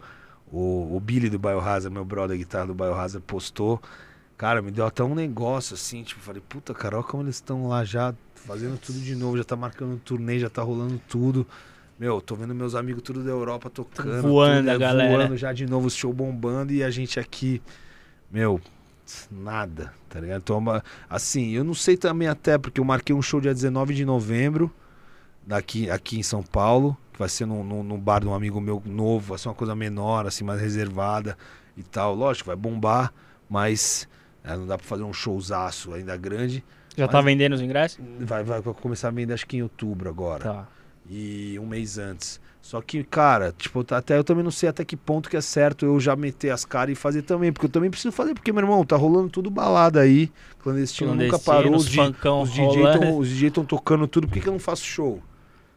o, 0.51 0.95
o 0.95 0.99
Billy 0.99 1.29
do 1.29 1.39
Biohazard, 1.39 1.93
meu 1.93 2.05
brother 2.05 2.37
guitarra 2.37 2.67
do 2.67 2.73
Biohazard, 2.73 3.23
postou. 3.25 3.81
Cara, 4.37 4.61
me 4.61 4.69
deu 4.69 4.85
até 4.85 5.03
um 5.03 5.15
negócio 5.15 5.73
assim, 5.73 6.03
tipo, 6.03 6.21
falei, 6.21 6.41
puta, 6.47 6.73
cara, 6.73 6.97
olha 6.97 7.03
como 7.03 7.23
eles 7.23 7.35
estão 7.35 7.67
lá 7.67 7.83
já 7.83 8.13
fazendo 8.35 8.77
tudo 8.77 8.99
de 8.99 9.15
novo, 9.15 9.37
já 9.37 9.43
tá 9.43 9.55
marcando 9.55 9.99
turnê, 9.99 10.39
já 10.39 10.49
tá 10.49 10.61
rolando 10.61 11.01
tudo. 11.09 11.45
Meu, 11.99 12.21
tô 12.21 12.35
vendo 12.35 12.53
meus 12.53 12.75
amigos 12.75 13.01
tudo 13.01 13.23
da 13.23 13.31
Europa 13.31 13.69
tocando. 13.69 14.21
voando 14.21 14.59
tudo, 14.59 14.69
a 14.69 14.73
é, 14.73 14.77
galera. 14.77 15.17
Voando 15.17 15.37
já 15.37 15.51
de 15.51 15.65
novo, 15.65 15.87
os 15.87 15.95
show 15.95 16.13
bombando 16.13 16.71
e 16.71 16.83
a 16.83 16.91
gente 16.91 17.19
aqui, 17.19 17.59
meu, 18.31 18.61
nada, 19.31 19.91
tá 20.07 20.19
ligado? 20.19 20.41
Então, 20.41 20.63
assim, 21.09 21.51
eu 21.51 21.63
não 21.63 21.73
sei 21.73 21.97
também 21.97 22.27
até, 22.27 22.57
porque 22.57 22.79
eu 22.79 22.85
marquei 22.85 23.15
um 23.15 23.21
show 23.21 23.41
dia 23.41 23.53
19 23.53 23.95
de 23.95 24.05
novembro, 24.05 24.71
daqui, 25.47 25.89
aqui 25.89 26.19
em 26.19 26.23
São 26.23 26.43
Paulo, 26.43 26.95
que 27.13 27.17
vai 27.19 27.29
ser 27.29 27.45
no, 27.45 27.63
no, 27.63 27.81
no 27.81 27.97
bar 27.97 28.19
de 28.19 28.27
um 28.27 28.33
amigo 28.33 28.59
meu 28.61 28.83
novo, 28.85 29.29
vai 29.29 29.37
ser 29.37 29.47
uma 29.47 29.55
coisa 29.55 29.73
menor, 29.75 30.27
assim, 30.27 30.43
mais 30.43 30.59
reservada 30.61 31.37
e 31.77 31.81
tal. 31.81 32.13
Lógico, 32.13 32.47
vai 32.47 32.55
bombar, 32.55 33.13
mas 33.49 34.07
é, 34.43 34.55
não 34.57 34.67
dá 34.67 34.77
pra 34.77 34.85
fazer 34.85 35.03
um 35.03 35.13
showzaço 35.13 35.93
ainda 35.93 36.15
grande. 36.17 36.63
Já 36.97 37.07
tá 37.07 37.17
Mas- 37.17 37.25
vendendo 37.25 37.53
os 37.53 37.61
ingressos? 37.61 37.99
Vai, 38.19 38.43
vai 38.43 38.61
começar 38.61 39.07
a 39.07 39.11
vender 39.11 39.33
acho 39.33 39.47
que 39.47 39.55
em 39.57 39.61
outubro 39.63 40.09
agora 40.09 40.43
Tá. 40.43 40.67
e 41.09 41.57
um 41.59 41.65
mês 41.65 41.97
antes. 41.97 42.41
Só 42.59 42.81
que, 42.81 43.01
cara, 43.05 43.53
tipo, 43.57 43.85
até 43.93 44.17
eu 44.17 44.23
também 44.25 44.43
não 44.43 44.51
sei 44.51 44.67
até 44.67 44.83
que 44.83 44.97
ponto 44.97 45.29
que 45.29 45.37
é 45.37 45.41
certo 45.41 45.85
eu 45.85 45.97
já 46.01 46.17
meter 46.17 46.49
as 46.49 46.65
caras 46.65 46.91
e 46.91 46.95
fazer 46.99 47.21
também, 47.21 47.53
porque 47.53 47.67
eu 47.67 47.69
também 47.69 47.89
preciso 47.89 48.11
fazer, 48.11 48.33
porque, 48.33 48.51
meu 48.51 48.61
irmão, 48.61 48.83
tá 48.83 48.97
rolando 48.97 49.29
tudo 49.29 49.49
balada 49.49 50.01
aí, 50.01 50.29
clandestino, 50.59 51.15
nunca 51.15 51.39
parou, 51.39 51.73
os, 51.75 51.83
os 51.85 51.89
DJ 51.89 52.11
tão- 52.99 53.17
os 53.19 53.29
DJ 53.29 53.47
estão 53.47 53.63
tocando 53.63 54.05
tudo, 54.05 54.27
por 54.27 54.33
que, 54.33 54.41
que 54.41 54.49
eu 54.49 54.51
não 54.53 54.59
faço 54.59 54.83
show? 54.83 55.21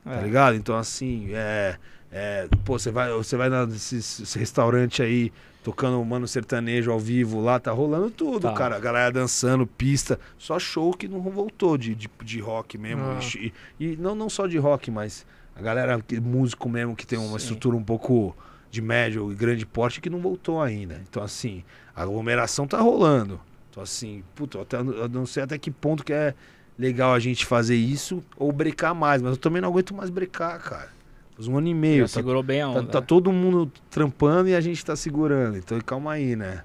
Tá 0.04 0.16
É. 0.16 0.22
ligado? 0.22 0.56
Então, 0.56 0.76
assim, 0.76 1.28
é. 1.32 1.76
é, 2.10 2.48
pô, 2.64 2.78
você 2.78 2.90
vai, 2.90 3.10
você 3.12 3.36
vai 3.36 3.48
nesse 3.66 4.38
restaurante 4.38 5.02
aí, 5.02 5.32
tocando 5.62 5.98
um 6.00 6.04
mano 6.04 6.26
sertanejo 6.26 6.90
ao 6.90 6.98
vivo 6.98 7.40
lá, 7.40 7.60
tá 7.60 7.70
rolando 7.70 8.10
tudo, 8.10 8.40
Tá. 8.48 8.52
cara. 8.54 8.76
A 8.76 8.80
galera 8.80 9.12
dançando, 9.12 9.66
pista. 9.66 10.18
Só 10.38 10.58
show 10.58 10.92
que 10.92 11.06
não 11.06 11.20
voltou 11.20 11.76
de, 11.78 11.94
de, 11.94 12.08
de 12.24 12.40
rock 12.40 12.76
mesmo. 12.78 13.02
Ah. 13.04 13.20
E, 13.38 13.52
e 13.78 13.96
não, 13.96 14.14
não 14.14 14.28
só 14.30 14.46
de 14.46 14.56
rock, 14.58 14.90
mas 14.90 15.26
a 15.54 15.60
galera, 15.62 16.02
músico 16.22 16.68
mesmo, 16.68 16.96
que 16.96 17.06
tem 17.06 17.18
uma 17.18 17.38
Sim. 17.38 17.44
estrutura 17.44 17.76
um 17.76 17.84
pouco 17.84 18.34
de 18.70 18.80
médio 18.80 19.30
e 19.30 19.34
grande 19.34 19.66
porte 19.66 20.00
que 20.00 20.08
não 20.08 20.18
voltou 20.20 20.62
ainda. 20.62 21.00
Então, 21.08 21.22
assim, 21.22 21.62
a 21.94 22.02
aglomeração 22.02 22.66
tá 22.66 22.80
rolando. 22.80 23.40
Então, 23.70 23.82
assim, 23.82 24.22
puta, 24.34 24.58
eu, 24.58 24.62
até, 24.62 24.78
eu 24.78 25.08
não 25.08 25.26
sei 25.26 25.42
até 25.42 25.58
que 25.58 25.70
ponto 25.70 26.02
que 26.04 26.12
é 26.12 26.34
legal 26.80 27.12
a 27.12 27.18
gente 27.18 27.44
fazer 27.44 27.76
isso 27.76 28.22
ou 28.36 28.50
brecar 28.50 28.94
mais, 28.94 29.20
mas 29.20 29.32
eu 29.32 29.36
também 29.36 29.60
não 29.60 29.68
aguento 29.68 29.94
mais 29.94 30.08
brecar, 30.10 30.58
cara. 30.60 30.88
Faz 31.36 31.46
um 31.46 31.56
ano 31.58 31.68
e 31.68 31.74
meio. 31.74 31.98
Já 32.06 32.14
Tá, 32.14 32.20
segurou 32.20 32.42
bem 32.42 32.62
a 32.62 32.66
tá- 32.66 32.70
onda. 32.80 32.90
tá 32.92 33.02
todo 33.02 33.30
mundo 33.30 33.70
trampando 33.90 34.48
e 34.48 34.54
a 34.54 34.60
gente 34.60 34.84
tá 34.84 34.96
segurando. 34.96 35.56
Então, 35.58 35.78
calma 35.80 36.12
aí, 36.12 36.34
né? 36.34 36.62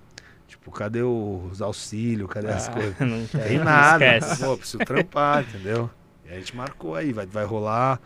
Tipo, 0.47 0.71
cadê 0.71 1.01
os 1.03 1.61
auxílios? 1.61 2.29
Cadê 2.29 2.47
as 2.47 2.67
Ah, 2.69 2.71
coisas? 2.71 2.95
Não 3.01 3.25
tem, 3.27 3.57
não 3.57 3.65
nada. 3.65 4.17
Esquece. 4.17 4.43
Pô, 4.43 4.57
preciso 4.57 4.77
trampar, 4.79 5.43
entendeu? 5.43 5.89
E 6.25 6.33
a 6.33 6.35
gente 6.39 6.55
marcou 6.55 6.95
aí, 6.95 7.11
vai, 7.13 7.25
vai 7.25 7.45
rolar 7.45 7.99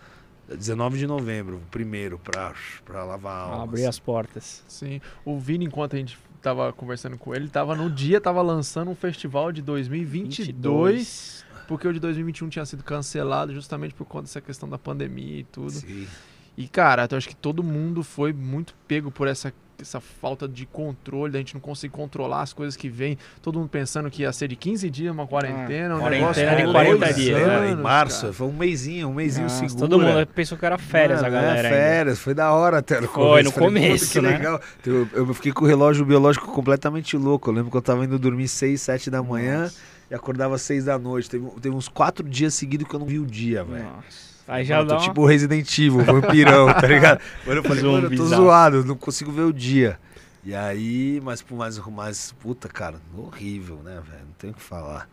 19 0.48 0.98
de 0.98 1.06
novembro, 1.08 1.58
o 1.58 1.62
primeiro, 1.72 2.18
pra, 2.20 2.54
pra 2.84 3.04
lavar 3.04 3.34
a 3.34 3.42
alma. 3.52 3.64
Abrir 3.64 3.86
as 3.86 4.00
portas. 4.00 4.64
Sim. 4.68 5.00
O 5.24 5.38
Vini, 5.40 5.66
enquanto 5.66 5.96
a 5.96 6.00
gente 6.00 6.18
tava 6.42 6.72
conversando 6.74 7.18
com 7.18 7.34
ele, 7.36 7.48
tava 7.50 7.76
no 7.76 7.90
dia, 7.90 8.20
tava 8.20 8.42
lançando 8.42 8.90
um 8.92 8.96
festival 8.96 9.52
de 9.52 9.62
2022, 9.62 11.46
porque 11.70 11.88
o 11.88 11.94
de 11.94 12.00
2021 12.00 12.50
tinha 12.50 12.66
sido 12.66 12.84
cancelado 12.84 13.54
justamente 13.54 13.94
por 13.94 14.04
conta 14.04 14.24
dessa 14.24 14.42
questão 14.42 14.68
da 14.68 14.80
pandemia 14.80 15.42
e 15.42 15.44
tudo. 15.44 15.70
Sim. 15.70 16.08
E, 16.58 16.68
cara, 16.68 17.08
eu 17.10 17.16
acho 17.16 17.30
que 17.30 17.36
todo 17.36 17.62
mundo 17.62 18.02
foi 18.04 18.34
muito 18.34 18.74
pego 18.88 19.12
por 19.12 19.28
essa, 19.28 19.54
essa 19.80 20.02
falta 20.02 20.48
de 20.48 20.66
controle, 20.66 21.32
da 21.32 21.38
gente 21.38 21.54
não 21.54 21.62
conseguir 21.62 21.94
controlar 21.94 22.42
as 22.42 22.54
coisas 22.54 22.76
que 22.76 22.90
vêm. 22.90 23.20
Todo 23.40 23.60
mundo 23.60 23.70
pensando 23.70 24.10
que 24.10 24.24
ia 24.24 24.34
ser 24.34 24.48
de 24.48 24.56
15 24.56 24.90
dias 24.90 25.14
uma 25.14 25.28
quarentena, 25.28 25.96
um 25.96 26.00
quarentena 26.00 26.32
negócio 26.32 26.58
de 26.58 26.66
com 26.66 26.72
40 26.72 26.98
dois 26.98 27.16
dias, 27.16 27.40
anos, 27.40 27.72
em 27.72 27.76
março, 27.76 28.22
cara. 28.22 28.34
foi 28.34 28.48
um 28.48 28.54
mêsinho, 28.54 29.08
um 29.08 29.14
mêsinho 29.14 29.44
Nossa, 29.44 29.60
seguro. 29.60 29.88
todo 29.88 30.02
mundo 30.02 30.26
pensou 30.26 30.58
que 30.58 30.66
era 30.66 30.78
férias 30.80 31.20
a 31.20 31.30
Mano, 31.30 31.36
galera. 31.36 31.68
É, 31.68 31.72
ainda. 31.72 31.78
férias, 31.78 32.20
foi 32.20 32.34
da 32.34 32.52
hora 32.52 32.80
até 32.80 33.00
no 33.00 33.08
Foi, 33.08 33.44
começo. 33.44 33.44
no 33.44 33.52
Falei, 33.52 33.70
puta, 33.70 33.80
começo, 33.82 34.12
que 34.12 34.22
né? 34.22 34.30
legal. 34.32 34.62
Eu, 34.84 35.08
eu 35.14 35.34
fiquei 35.36 35.52
com 35.52 35.66
o 35.66 35.68
relógio 35.68 36.04
biológico 36.04 36.48
completamente 36.52 37.16
louco. 37.16 37.52
Eu 37.52 37.54
lembro 37.54 37.70
que 37.70 37.78
eu 37.78 37.82
tava 37.82 38.04
indo 38.04 38.18
dormir 38.18 38.48
6, 38.48 38.82
7 38.82 39.12
da 39.12 39.22
manhã 39.22 39.62
Nossa. 39.66 39.99
E 40.10 40.16
acordava 40.16 40.58
6 40.58 40.86
da 40.86 40.98
noite. 40.98 41.30
Teve, 41.30 41.50
teve 41.62 41.76
uns 41.76 41.88
4 41.88 42.28
dias 42.28 42.54
seguidos 42.54 42.88
que 42.88 42.96
eu 42.96 43.00
não 43.00 43.08
vi 43.08 43.20
o 43.20 43.26
dia, 43.26 43.64
velho. 43.64 43.84
Nossa. 43.84 44.30
Aí 44.48 44.66
já 44.66 44.78
Mano, 44.78 44.90
tô 44.90 44.98
tipo 44.98 45.26
Resident 45.26 45.78
Evil, 45.78 46.04
vampirão, 46.04 46.74
tá 46.74 46.88
ligado? 46.88 47.22
Mano, 47.46 47.60
eu 47.60 47.64
falei, 47.64 47.84
mano, 47.84 48.12
eu 48.12 48.18
tô 48.18 48.26
zoado, 48.26 48.84
não 48.84 48.96
consigo 48.96 49.32
ver 49.32 49.44
o 49.44 49.54
dia. 49.54 50.00
E 50.44 50.56
aí, 50.56 51.22
mas 51.24 51.42
por 51.42 51.56
mais, 51.56 51.78
mais 51.78 52.32
puta, 52.40 52.68
cara, 52.68 53.00
horrível, 53.16 53.76
né, 53.84 54.02
velho? 54.04 54.26
Não 54.26 54.34
tem 54.40 54.50
o 54.50 54.54
que 54.54 54.62
falar. 54.62 55.08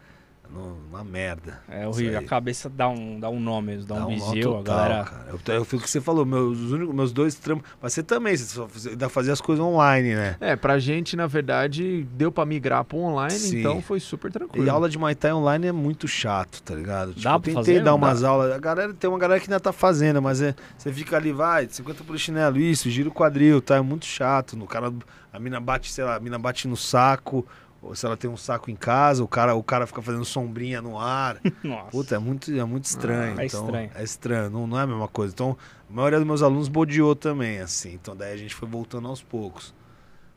Uma 0.54 1.04
merda. 1.04 1.60
É 1.68 1.86
horrível. 1.86 2.18
A 2.18 2.22
cabeça 2.22 2.68
dá 2.68 2.88
um, 2.88 3.20
dá 3.20 3.28
um 3.28 3.38
nó 3.38 3.60
mesmo, 3.60 3.86
dá, 3.86 4.06
um. 4.06 4.16
A 4.16 4.34
total, 4.34 4.62
galera... 4.62 5.04
cara. 5.04 5.26
Eu, 5.28 5.54
eu 5.54 5.64
fui 5.64 5.78
o 5.78 5.82
que 5.82 5.90
você 5.90 6.00
falou, 6.00 6.24
meus, 6.24 6.58
únicos, 6.72 6.94
meus 6.94 7.12
dois 7.12 7.34
trampos. 7.34 7.68
Mas 7.80 7.92
você 7.92 8.02
também, 8.02 8.36
você 8.36 8.44
só 8.44 8.66
você 8.66 8.90
ainda 8.90 9.08
fazia 9.08 9.32
as 9.32 9.40
coisas 9.40 9.64
online, 9.64 10.14
né? 10.14 10.36
É, 10.40 10.56
pra 10.56 10.78
gente, 10.78 11.16
na 11.16 11.26
verdade, 11.26 12.06
deu 12.12 12.32
pra 12.32 12.46
migrar 12.46 12.84
pro 12.84 12.98
online, 12.98 13.32
Sim. 13.32 13.60
então 13.60 13.82
foi 13.82 14.00
super 14.00 14.32
tranquilo. 14.32 14.66
E 14.66 14.70
aula 14.70 14.88
de 14.88 14.98
Muay 14.98 15.14
Thai 15.14 15.32
online 15.32 15.66
é 15.66 15.72
muito 15.72 16.08
chato, 16.08 16.62
tá 16.62 16.74
ligado? 16.74 17.10
Tipo, 17.10 17.22
Dá 17.22 17.32
eu 17.34 17.40
pra 17.40 17.52
tentei 17.52 17.74
fazer? 17.74 17.84
dar 17.84 17.94
umas 17.94 18.24
aulas. 18.24 18.52
A 18.52 18.58
galera, 18.58 18.94
tem 18.94 19.10
uma 19.10 19.18
galera 19.18 19.40
que 19.40 19.46
ainda 19.46 19.60
tá 19.60 19.72
fazendo, 19.72 20.22
mas 20.22 20.40
é, 20.40 20.54
você 20.78 20.92
fica 20.92 21.16
ali, 21.16 21.32
vai, 21.32 21.68
50 21.68 22.04
por 22.04 22.18
chinelo, 22.18 22.58
isso, 22.58 22.88
gira 22.88 23.08
o 23.08 23.12
quadril, 23.12 23.60
tá? 23.60 23.76
É 23.76 23.80
muito 23.80 24.06
chato. 24.06 24.56
No 24.56 24.66
cara, 24.66 24.92
a 25.32 25.38
mina 25.38 25.60
bate, 25.60 25.92
sei 25.92 26.04
lá, 26.04 26.16
a 26.16 26.20
mina 26.20 26.38
bate 26.38 26.66
no 26.66 26.76
saco, 26.76 27.46
ou 27.86 27.94
se 27.94 28.04
ela 28.04 28.16
tem 28.16 28.28
um 28.28 28.36
saco 28.36 28.70
em 28.70 28.76
casa, 28.76 29.22
o 29.22 29.28
cara, 29.28 29.54
o 29.54 29.62
cara 29.62 29.86
fica 29.86 30.02
fazendo 30.02 30.24
sombrinha 30.24 30.82
no 30.82 30.98
ar. 30.98 31.38
Nossa. 31.62 31.90
Puta, 31.90 32.14
é 32.16 32.18
muito, 32.18 32.50
é 32.52 32.64
muito 32.64 32.84
estranho. 32.84 33.36
Ah, 33.38 33.42
é 33.42 33.46
então, 33.46 33.64
estranho. 33.64 33.90
É 33.94 34.02
estranho, 34.02 34.50
não, 34.50 34.66
não 34.66 34.78
é 34.78 34.82
a 34.82 34.86
mesma 34.86 35.08
coisa. 35.08 35.32
Então, 35.32 35.56
a 35.88 35.92
maioria 35.92 36.18
dos 36.18 36.26
meus 36.26 36.42
alunos 36.42 36.68
bodeou 36.68 37.14
também, 37.14 37.58
assim. 37.60 37.92
Então, 37.94 38.16
daí 38.16 38.32
a 38.32 38.36
gente 38.36 38.54
foi 38.54 38.68
voltando 38.68 39.08
aos 39.08 39.22
poucos. 39.22 39.74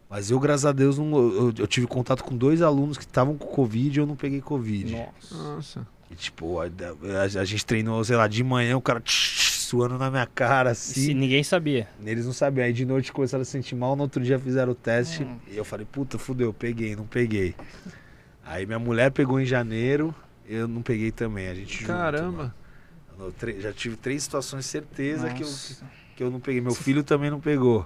Mas 0.09 0.31
eu, 0.31 0.39
graças 0.39 0.65
a 0.65 0.71
Deus, 0.71 0.97
não- 0.97 1.15
eu, 1.17 1.53
eu 1.57 1.67
tive 1.67 1.85
contato 1.85 2.23
com 2.23 2.35
dois 2.35 2.61
alunos 2.61 2.97
que 2.97 3.03
estavam 3.03 3.37
com 3.37 3.45
Covid 3.47 3.99
e 3.99 4.01
eu 4.01 4.07
não 4.07 4.15
peguei 4.15 4.41
Covid. 4.41 4.91
Nossa. 4.95 5.35
Nossa. 5.35 5.87
E, 6.09 6.15
tipo, 6.15 6.59
a, 6.59 6.65
a- 6.65 7.21
a 7.41 7.45
gente 7.45 7.63
treinou, 7.63 8.03
sei 8.03 8.15
lá, 8.15 8.27
de 8.27 8.43
manhã, 8.43 8.75
o 8.75 8.81
cara 8.81 8.99
tch, 8.99 9.11
tch, 9.37 9.48
suando 9.69 9.97
na 9.97 10.09
minha 10.09 10.25
cara, 10.25 10.71
E 10.71 10.75
se 10.75 10.99
assim. 11.01 11.13
ninguém 11.13 11.43
sabia. 11.43 11.87
Eles 12.05 12.25
não 12.25 12.33
sabiam. 12.33 12.65
Aí 12.65 12.73
de 12.73 12.85
noite 12.85 13.11
começaram 13.11 13.41
a 13.41 13.45
sentir 13.45 13.75
mal, 13.75 13.95
no 13.95 14.03
outro 14.03 14.23
dia 14.23 14.39
fizeram 14.39 14.71
o 14.71 14.75
teste. 14.75 15.23
Hum. 15.23 15.37
E 15.51 15.55
eu 15.57 15.63
falei, 15.65 15.85
puta, 15.89 16.17
fudeu, 16.17 16.53
peguei, 16.53 16.95
não 16.95 17.05
peguei. 17.05 17.55
Aí 18.45 18.65
minha 18.65 18.79
mulher 18.79 19.11
pegou 19.11 19.39
em 19.39 19.45
janeiro, 19.45 20.13
eu 20.47 20.67
não 20.67 20.81
peguei 20.81 21.11
também. 21.11 21.47
A 21.47 21.53
gente 21.53 21.77
junto, 21.79 21.87
Caramba. 21.87 22.53
mano. 23.17 23.33
Eu 23.51 23.61
já 23.61 23.73
tive 23.73 23.95
três 23.97 24.23
situações 24.23 24.65
certeza 24.65 25.29
que 25.29 25.43
eu, 25.43 25.49
que 26.15 26.23
eu 26.23 26.31
não 26.31 26.39
peguei. 26.39 26.61
Meu 26.61 26.73
filho 26.73 27.03
também 27.03 27.29
não 27.29 27.39
pegou. 27.39 27.85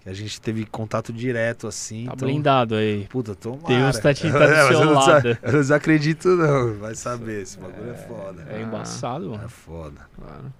Que 0.00 0.10
a 0.10 0.12
gente 0.12 0.38
teve 0.40 0.66
contato 0.66 1.12
direto 1.12 1.66
assim. 1.66 2.04
Tá 2.06 2.12
então, 2.14 2.28
blindado 2.28 2.74
aí. 2.74 3.06
Puta, 3.08 3.34
tomara. 3.34 3.68
Deus 3.68 3.98
tá 4.00 4.12
te- 4.12 4.30
tá 4.30 4.38
do 4.38 4.44
É, 4.52 4.62
seu 4.68 4.72
eu 4.80 4.84
não 4.84 4.92
lado. 4.94 5.28
Eu 5.42 5.52
não 5.52 5.60
desacredito 5.60 6.28
não, 6.28 6.74
vai 6.74 6.94
saber. 6.94 7.42
Esse 7.42 7.56
bagulho 7.58 7.90
é, 7.92 7.94
foda. 7.94 8.46
É 8.50 8.60
embaçado, 8.62 9.26
É 9.26 9.36
mano. 9.36 9.48
foda, 9.48 10.00
Claro. 10.16 10.52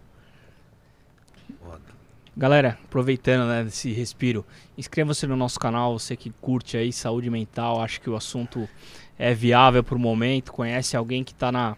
Galera, 2.36 2.78
aproveitando 2.84 3.48
né, 3.48 3.62
desse 3.62 3.92
respiro, 3.92 4.44
inscreva-se 4.76 5.24
no 5.26 5.36
nosso 5.36 5.58
canal, 5.58 5.96
você 5.96 6.16
que 6.16 6.30
curte 6.40 6.76
aí 6.76 6.92
saúde 6.92 7.30
mental, 7.30 7.80
acha 7.80 8.00
que 8.00 8.10
o 8.10 8.16
assunto 8.16 8.68
é 9.16 9.32
viável 9.32 9.84
pro 9.84 9.98
momento, 9.98 10.52
conhece 10.52 10.96
alguém 10.96 11.22
que 11.22 11.32
tá 11.32 11.52
na 11.52 11.76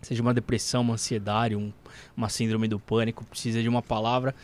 seja 0.00 0.22
uma 0.22 0.34
depressão, 0.34 0.82
uma 0.82 0.94
ansiedade, 0.94 1.56
um- 1.56 1.72
uma 2.16 2.28
síndrome 2.28 2.68
do 2.68 2.78
pânico, 2.78 3.24
precisa 3.24 3.62
de 3.62 3.68
uma 3.68 3.82
palavra. 3.82 4.34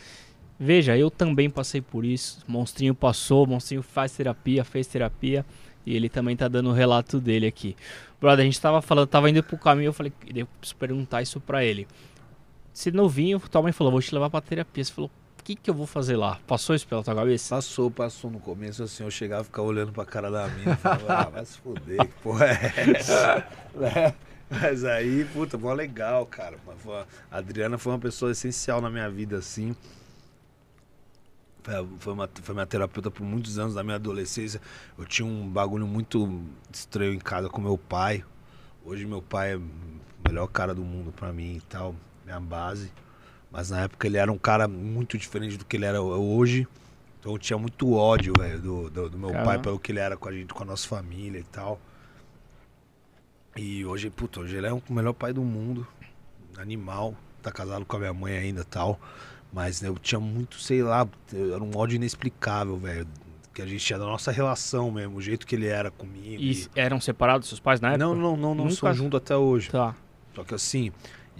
Veja, 0.59 0.97
eu 0.97 1.09
também 1.09 1.49
passei 1.49 1.81
por 1.81 2.03
isso. 2.03 2.43
Monstrinho 2.47 2.93
passou, 2.93 3.45
Monstrinho 3.47 3.81
faz 3.83 4.11
terapia, 4.11 4.63
fez 4.63 4.87
terapia 4.87 5.45
e 5.85 5.95
ele 5.95 6.09
também 6.09 6.35
tá 6.35 6.47
dando 6.47 6.69
o 6.69 6.73
relato 6.73 7.19
dele 7.19 7.47
aqui. 7.47 7.75
Brother, 8.19 8.43
a 8.43 8.45
gente 8.45 8.59
tava 8.59 8.81
falando, 8.81 9.07
tava 9.07 9.29
indo 9.29 9.41
pro 9.41 9.57
caminho, 9.57 9.89
eu 9.89 9.93
falei, 9.93 10.11
preciso 10.11 10.75
perguntar 10.77 11.21
isso 11.21 11.39
pra 11.39 11.63
ele. 11.63 11.87
Você 12.73 12.91
novinho, 12.91 13.39
tua 13.39 13.61
mãe 13.61 13.71
falou, 13.71 13.91
vou 13.91 14.01
te 14.01 14.13
levar 14.13 14.29
pra 14.29 14.41
terapia. 14.41 14.83
Você 14.83 14.91
falou, 14.91 15.11
o 15.39 15.43
que 15.43 15.55
que 15.55 15.69
eu 15.69 15.73
vou 15.73 15.85
fazer 15.87 16.15
lá? 16.15 16.39
Passou 16.47 16.75
isso 16.75 16.87
pela 16.87 17.03
tua 17.03 17.15
cabeça? 17.15 17.55
Passou, 17.55 17.91
passou 17.91 18.31
no 18.31 18.39
começo 18.39 18.83
assim, 18.83 19.03
eu 19.03 19.11
chegava 19.11 19.41
e 19.41 19.45
ficava 19.45 19.67
olhando 19.67 19.91
pra 19.91 20.05
cara 20.05 20.29
da 20.29 20.47
mina 20.47 20.73
e 20.73 20.75
falava, 20.75 21.13
ah, 21.13 21.29
vai 21.29 21.45
se 21.45 21.57
fuder, 21.57 21.99
que 21.99 22.13
porra 22.21 22.45
é 22.45 22.91
essa? 22.91 23.47
Né? 23.73 24.13
Mas 24.49 24.83
aí, 24.83 25.23
puta, 25.33 25.57
mó 25.57 25.71
legal, 25.71 26.25
cara. 26.25 26.57
A 27.31 27.37
Adriana 27.37 27.77
foi 27.77 27.93
uma 27.93 27.99
pessoa 27.99 28.33
essencial 28.33 28.81
na 28.81 28.89
minha 28.89 29.09
vida, 29.09 29.37
assim. 29.37 29.73
Foi, 31.99 32.11
uma, 32.11 32.29
foi 32.41 32.53
minha 32.53 32.65
terapeuta 32.65 33.09
por 33.09 33.23
muitos 33.23 33.57
anos 33.57 33.75
da 33.75 33.83
minha 33.83 33.95
adolescência. 33.95 34.59
Eu 34.97 35.05
tinha 35.05 35.25
um 35.25 35.47
bagulho 35.47 35.87
muito 35.87 36.43
estranho 36.71 37.13
em 37.13 37.19
casa 37.19 37.47
com 37.47 37.61
meu 37.61 37.77
pai. 37.77 38.25
Hoje 38.83 39.05
meu 39.05 39.21
pai 39.21 39.53
é 39.53 39.57
o 39.57 39.63
melhor 40.27 40.47
cara 40.47 40.73
do 40.73 40.83
mundo 40.83 41.11
pra 41.11 41.31
mim 41.31 41.55
e 41.55 41.61
tal, 41.61 41.95
minha 42.25 42.39
base. 42.39 42.91
Mas 43.51 43.69
na 43.69 43.81
época 43.81 44.07
ele 44.07 44.17
era 44.17 44.31
um 44.31 44.37
cara 44.37 44.67
muito 44.67 45.17
diferente 45.17 45.57
do 45.57 45.65
que 45.65 45.75
ele 45.75 45.85
era 45.85 46.01
hoje. 46.01 46.67
Então 47.19 47.33
eu 47.33 47.37
tinha 47.37 47.57
muito 47.57 47.93
ódio, 47.93 48.33
velho, 48.37 48.59
do, 48.59 48.89
do, 48.89 49.09
do, 49.09 49.17
meu 49.17 49.29
Caramba. 49.29 49.45
pai 49.51 49.59
pelo 49.59 49.79
que 49.79 49.91
ele 49.91 49.99
era 49.99 50.17
com 50.17 50.27
a 50.27 50.31
gente, 50.31 50.53
com 50.53 50.63
a 50.63 50.65
nossa 50.65 50.87
família 50.87 51.39
e 51.39 51.43
tal. 51.43 51.79
E 53.55 53.85
hoje, 53.85 54.09
puta, 54.09 54.39
hoje 54.39 54.55
ele 54.55 54.67
é 54.67 54.73
o 54.73 54.81
melhor 54.89 55.13
pai 55.13 55.33
do 55.33 55.41
mundo. 55.41 55.85
Animal. 56.57 57.13
Tá 57.41 57.51
casado 57.51 57.85
com 57.85 57.95
a 57.97 57.99
minha 57.99 58.13
mãe 58.13 58.37
ainda 58.37 58.61
e 58.61 58.65
tal. 58.65 58.99
Mas 59.51 59.81
né, 59.81 59.89
eu 59.89 59.97
tinha 59.97 60.19
muito, 60.19 60.59
sei 60.59 60.81
lá, 60.81 61.07
era 61.33 61.61
um 61.61 61.75
ódio 61.75 61.95
inexplicável, 61.95 62.77
velho. 62.77 63.07
Que 63.53 63.61
a 63.61 63.65
gente 63.65 63.85
tinha 63.85 63.99
da 63.99 64.05
nossa 64.05 64.31
relação 64.31 64.89
mesmo, 64.89 65.17
o 65.17 65.21
jeito 65.21 65.45
que 65.45 65.55
ele 65.55 65.67
era 65.67 65.91
comigo. 65.91 66.41
E 66.41 66.67
eram 66.73 67.01
separados 67.01 67.49
seus 67.49 67.59
pais 67.59 67.81
na 67.81 67.89
época? 67.89 68.05
Não, 68.05 68.15
não, 68.15 68.37
não, 68.37 68.55
não 68.55 68.65
Nunca- 68.65 68.75
são 68.77 68.93
juntos 68.93 69.17
até 69.17 69.35
hoje. 69.35 69.69
Tá. 69.69 69.93
Só 70.33 70.45
que 70.45 70.55
assim, 70.55 70.91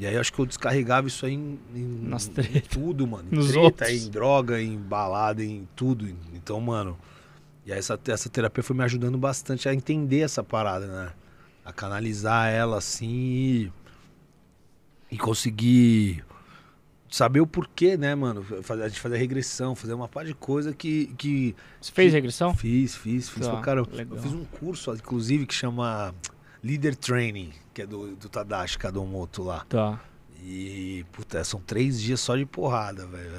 e 0.01 0.07
aí 0.07 0.17
acho 0.17 0.33
que 0.33 0.39
eu 0.39 0.45
descarregava 0.47 1.07
isso 1.07 1.25
aí 1.25 1.33
em, 1.35 1.59
em- 1.75 1.99
Nas 2.09 2.27
em 2.27 2.59
tudo, 2.61 3.05
mano. 3.05 3.29
Em 3.31 3.35
Nos 3.35 3.47
treta, 3.49 3.61
outros. 3.61 3.89
em 3.91 4.09
droga, 4.09 4.59
em 4.61 4.75
balada, 4.77 5.43
em 5.43 5.67
tudo. 5.75 6.07
Então, 6.33 6.59
mano. 6.59 6.97
E 7.65 7.71
aí 7.71 7.77
essa, 7.77 7.99
essa 8.07 8.27
terapia 8.27 8.63
foi 8.63 8.75
me 8.75 8.83
ajudando 8.83 9.17
bastante 9.17 9.69
a 9.69 9.73
entender 9.73 10.21
essa 10.21 10.43
parada, 10.43 10.87
né? 10.87 11.11
A 11.63 11.71
canalizar 11.71 12.49
ela 12.51 12.79
assim 12.79 13.07
e, 13.07 13.71
e 15.11 15.17
conseguir 15.19 16.23
saber 17.07 17.39
o 17.41 17.45
porquê, 17.45 17.95
né, 17.97 18.15
mano? 18.15 18.43
A 18.67 18.87
gente 18.89 18.99
fazer 18.99 19.17
regressão, 19.17 19.75
fazer 19.75 19.93
uma 19.93 20.07
par 20.07 20.25
de 20.25 20.33
coisa 20.33 20.73
que, 20.73 21.07
que 21.17 21.55
Você 21.79 21.91
fez 21.91 22.11
regressão? 22.13 22.55
Fiz, 22.55 22.95
fiz, 22.95 23.29
fiz 23.29 23.45
Tá, 23.45 23.61
caramba. 23.61 23.89
legal. 23.93 24.17
Eu 24.17 24.23
fiz 24.23 24.33
um 24.33 24.45
curso, 24.45 24.91
inclusive, 24.95 25.45
que 25.45 25.53
chama 25.53 26.15
Leader 26.63 26.95
Training, 26.95 27.51
que 27.73 27.81
é 27.81 27.87
do, 27.87 28.15
do 28.15 28.29
Tadashi 28.29 28.77
Kadomoto 28.77 29.43
lá. 29.43 29.65
Tá. 29.67 29.99
E, 30.43 31.05
puta, 31.11 31.43
são 31.43 31.59
três 31.59 32.01
dias 32.01 32.19
só 32.19 32.35
de 32.35 32.45
porrada, 32.45 33.05
velho. 33.05 33.31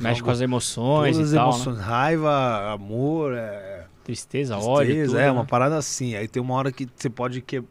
Mexe 0.00 0.20
vão- 0.20 0.26
com 0.26 0.30
as 0.30 0.40
emoções 0.40 1.16
todas 1.16 1.28
as 1.28 1.34
e 1.34 1.36
tal, 1.36 1.50
emoções, 1.50 1.78
raiva, 1.78 2.72
amor, 2.72 3.32
é, 3.32 3.36
né? 3.36 3.84
Tristeza, 4.02 4.56
ódio, 4.56 4.94
tristeza, 4.94 5.20
é 5.20 5.24
né? 5.24 5.30
uma 5.30 5.44
parada 5.44 5.76
assim. 5.76 6.14
Aí 6.14 6.26
tem 6.26 6.40
uma 6.40 6.54
hora 6.54 6.72
que 6.72 6.88
você 6.94 7.10
pode 7.10 7.42
que... 7.42 7.62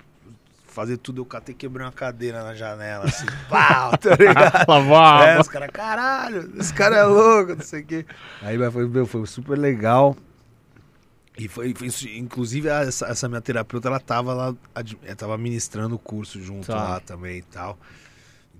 fazer 0.67 0.97
tudo. 0.97 1.21
Eu 1.21 1.25
catei 1.25 1.55
quebrei 1.55 1.85
uma 1.85 1.91
cadeira 1.91 2.43
na 2.43 2.53
janela, 2.53 3.05
assim, 3.05 3.25
pau, 3.49 3.97
tá 3.97 4.15
ligado? 4.15 4.67
Lavar. 4.67 5.27
É, 5.27 5.39
os 5.39 5.47
caras, 5.47 5.69
caralho, 5.71 6.51
esse 6.59 6.73
cara 6.73 6.97
é 6.97 7.03
louco, 7.03 7.55
não 7.55 7.63
sei 7.63 7.81
o 7.81 7.85
quê. 7.85 8.05
Aí 8.43 8.57
foi, 8.71 8.87
meu, 8.87 9.07
foi 9.07 9.25
super 9.25 9.57
legal. 9.57 10.15
E 11.37 11.47
foi, 11.49 11.73
foi 11.73 11.87
isso, 11.87 12.07
inclusive, 12.07 12.69
essa, 12.69 13.07
essa 13.07 13.27
minha 13.27 13.41
terapeuta, 13.41 13.89
ela 13.89 13.99
tava 13.99 14.33
lá, 14.33 14.55
ad- 14.73 14.97
ela 15.03 15.15
tava 15.15 15.37
ministrando 15.37 15.95
o 15.95 15.99
curso 15.99 16.41
junto 16.41 16.67
Tá. 16.67 16.75
lá 16.75 16.99
também 17.01 17.39
e 17.39 17.43
tal. 17.43 17.77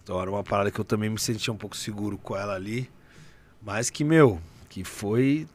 Então 0.04 0.22
era 0.22 0.30
uma 0.30 0.44
parada 0.44 0.70
que 0.70 0.80
eu 0.80 0.84
também 0.86 1.10
me 1.10 1.18
sentia 1.18 1.54
um 1.54 1.58
pouco 1.58 1.76
seguro 1.76 2.18
com 2.18 2.36
ela 2.36 2.54
ali. 2.54 2.90
Mas 3.62 3.90
que, 3.90 4.04
meu, 4.04 4.40
que 4.70 4.84
foi. 4.84 5.48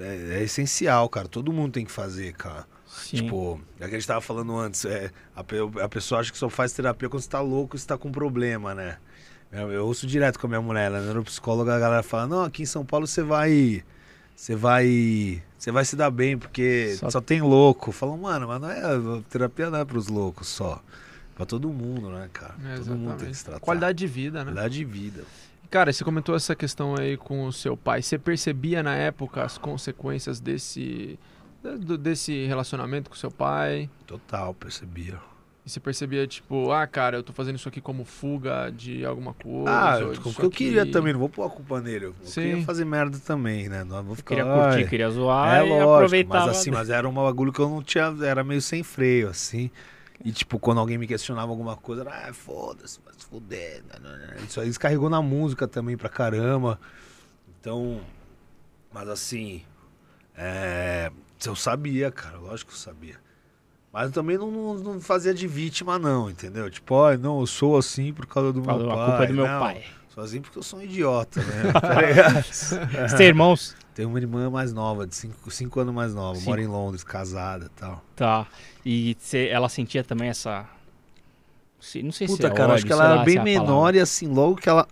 É, 0.00 0.38
é 0.40 0.42
essencial, 0.42 1.08
cara. 1.08 1.28
Todo 1.28 1.52
mundo 1.52 1.72
tem 1.72 1.84
que 1.86 1.92
fazer, 1.92 2.32
cara. 2.34 2.66
Sim. 2.86 3.16
Tipo, 3.18 3.60
é 3.80 3.86
o 3.86 3.88
que 3.88 3.94
a 3.94 3.98
gente 3.98 4.06
tava 4.06 4.20
falando 4.20 4.56
antes. 4.58 4.84
É, 4.84 5.10
a, 5.34 5.40
a 5.84 5.88
pessoa 5.88 6.20
acha 6.20 6.30
que 6.30 6.36
só 6.36 6.50
faz 6.50 6.72
terapia 6.72 7.08
quando 7.08 7.22
você 7.22 7.28
tá 7.30 7.40
louco 7.40 7.76
e 7.76 7.78
você 7.78 7.86
tá 7.86 7.96
com 7.96 8.10
problema, 8.12 8.74
né? 8.74 8.98
Eu, 9.50 9.70
eu 9.72 9.86
ouço 9.86 10.06
direto 10.06 10.38
com 10.40 10.46
a 10.46 10.50
minha 10.50 10.60
mulher, 10.60 10.86
ela 10.86 10.98
é 10.98 11.00
neuropsicóloga, 11.02 11.74
a 11.74 11.78
galera 11.78 12.02
fala, 12.02 12.26
não, 12.26 12.42
aqui 12.42 12.62
em 12.64 12.66
São 12.66 12.84
Paulo 12.84 13.06
você 13.06 13.22
vai. 13.22 13.82
Você 14.36 14.54
vai. 14.56 15.42
Você 15.64 15.72
vai 15.72 15.82
se 15.82 15.96
dar 15.96 16.10
bem, 16.10 16.36
porque 16.36 16.94
Só- 16.98 17.08
só, 17.08 17.22
tem 17.22 17.40
louco. 17.40 17.90
Falam, 17.90 18.18
mano, 18.18 18.46
mas 18.48 18.60
não 18.60 18.70
é. 18.70 19.22
Terapia 19.30 19.70
não 19.70 19.78
é 19.78 19.84
pros 19.86 20.08
loucos 20.08 20.46
só. 20.46 20.82
Pra 21.34 21.46
todo 21.46 21.70
mundo, 21.70 22.10
né, 22.10 22.28
cara? 22.30 22.54
É, 22.66 22.76
todo 22.76 22.94
mundo 22.94 23.16
tem 23.16 23.30
que 23.30 23.34
se 23.34 23.46
tratar. 23.46 23.60
Qualidade 23.60 23.96
de 23.96 24.06
vida, 24.06 24.40
né? 24.40 24.52
Qualidade 24.52 24.74
de 24.74 24.84
vida. 24.84 25.24
Cara, 25.70 25.90
você 25.90 26.04
comentou 26.04 26.36
essa 26.36 26.54
questão 26.54 26.96
aí 26.98 27.16
com 27.16 27.46
o 27.46 27.52
seu 27.52 27.78
pai. 27.78 28.02
Você 28.02 28.18
percebia 28.18 28.82
na 28.82 28.94
época 28.94 29.42
as 29.42 29.56
consequências 29.56 30.38
desse, 30.38 31.18
desse 31.98 32.44
relacionamento 32.44 33.08
com 33.08 33.16
o 33.16 33.18
seu 33.18 33.30
pai? 33.30 33.88
Total, 34.06 34.52
percebia. 34.52 35.18
E 35.66 35.70
você 35.70 35.80
percebia, 35.80 36.26
tipo, 36.26 36.70
ah, 36.72 36.86
cara, 36.86 37.16
eu 37.16 37.22
tô 37.22 37.32
fazendo 37.32 37.56
isso 37.56 37.66
aqui 37.68 37.80
como 37.80 38.04
fuga 38.04 38.70
de 38.70 39.02
alguma 39.02 39.32
coisa? 39.32 39.70
Ah, 39.70 39.98
ou 40.02 40.08
o 40.08 40.12
disso 40.12 40.34
que 40.34 40.42
eu 40.44 40.50
queria 40.50 40.84
também, 40.84 41.14
não 41.14 41.20
vou 41.20 41.28
pôr 41.30 41.44
a 41.44 41.48
culpa 41.48 41.80
nele. 41.80 42.04
Eu 42.04 42.14
Sim. 42.22 42.42
queria 42.42 42.62
fazer 42.66 42.84
merda 42.84 43.18
também, 43.18 43.66
né? 43.70 43.82
Não 43.82 44.02
vou 44.02 44.14
ficar. 44.14 44.34
Queria 44.36 44.44
"Ai, 44.52 44.66
curtir, 44.74 44.90
queria 44.90 45.08
zoar 45.08 45.54
É 45.56 45.64
e 45.64 45.68
lógico, 45.70 45.94
aproveitava. 45.94 46.46
mas 46.46 46.58
assim, 46.58 46.70
mas 46.70 46.90
era 46.90 47.08
um 47.08 47.14
bagulho 47.14 47.50
que 47.50 47.60
eu 47.60 47.68
não 47.70 47.82
tinha, 47.82 48.14
era 48.24 48.44
meio 48.44 48.60
sem 48.60 48.82
freio, 48.82 49.30
assim. 49.30 49.70
E 50.22 50.32
tipo, 50.32 50.58
quando 50.58 50.80
alguém 50.80 50.98
me 50.98 51.06
questionava 51.06 51.50
alguma 51.50 51.76
coisa, 51.76 52.02
era, 52.02 52.28
ah, 52.28 52.34
foda-se, 52.34 53.00
vai 53.02 53.14
se 53.16 53.24
fuder. 53.24 53.82
né, 53.84 53.98
né, 54.02 54.16
né." 54.18 54.36
Isso 54.46 54.60
aí 54.60 54.66
descarregou 54.66 55.08
na 55.08 55.22
música 55.22 55.66
também 55.66 55.96
pra 55.96 56.10
caramba. 56.10 56.78
Então, 57.58 58.02
mas 58.92 59.08
assim, 59.08 59.62
é, 60.36 61.10
eu 61.46 61.56
sabia, 61.56 62.10
cara, 62.10 62.36
lógico 62.36 62.70
que 62.70 62.76
eu 62.76 62.80
sabia. 62.80 63.23
Mas 63.94 64.06
eu 64.06 64.12
também 64.12 64.36
não, 64.36 64.50
não, 64.74 65.00
fazia 65.00 65.32
de 65.32 65.46
vítima, 65.46 66.00
não, 66.00 66.28
entendeu? 66.28 66.68
Tipo, 66.68 66.96
ó, 66.96 67.16
não, 67.16 67.38
eu 67.38 67.46
sou 67.46 67.78
assim 67.78 68.12
por 68.12 68.26
causa 68.26 68.52
do 68.52 68.60
Falou, 68.60 68.88
meu 68.88 68.90
a 68.90 68.96
pai. 68.96 69.06
culpa 69.06 69.22
é 69.22 69.26
do 69.28 69.34
meu 69.34 69.46
não, 69.46 69.60
pai. 69.60 69.84
Sou 70.12 70.24
assim 70.24 70.40
porque 70.40 70.58
eu 70.58 70.64
sou 70.64 70.80
um 70.80 70.82
idiota, 70.82 71.40
né? 71.40 71.72
tá? 71.80 72.42
Você 72.42 73.16
tem 73.16 73.28
irmãos? 73.28 73.76
Tem 73.94 74.04
uma 74.04 74.18
irmã 74.18 74.50
mais 74.50 74.72
nova, 74.72 75.06
de 75.06 75.14
5 75.14 75.78
anos 75.80 75.94
mais 75.94 76.12
nova, 76.12 76.34
Cinco. 76.34 76.50
mora 76.50 76.60
em 76.60 76.66
Londres, 76.66 77.04
casada 77.04 77.66
e 77.66 77.68
tal. 77.68 78.02
Tá. 78.16 78.48
E 78.84 79.16
você- 79.16 79.46
ela 79.46 79.68
sentia 79.68 80.02
também 80.02 80.28
essa. 80.28 80.66
se- 81.78 82.02
Não 82.02 82.10
sei 82.10 82.26
se 82.26 82.34
Puta, 82.34 82.48
é 82.48 82.50
cara, 82.50 82.64
ódio, 82.64 82.74
acho 82.74 82.86
que 82.86 82.92
ela 82.92 83.04
lá 83.04 83.10
era 83.12 83.20
se 83.20 83.24
bem 83.26 83.36
é 83.36 83.40
a 83.40 83.44
menor 83.44 83.66
palavra. 83.66 83.96
e 83.96 84.00
assim, 84.00 84.26
logo 84.26 84.56
que 84.56 84.68
ela. 84.68 84.88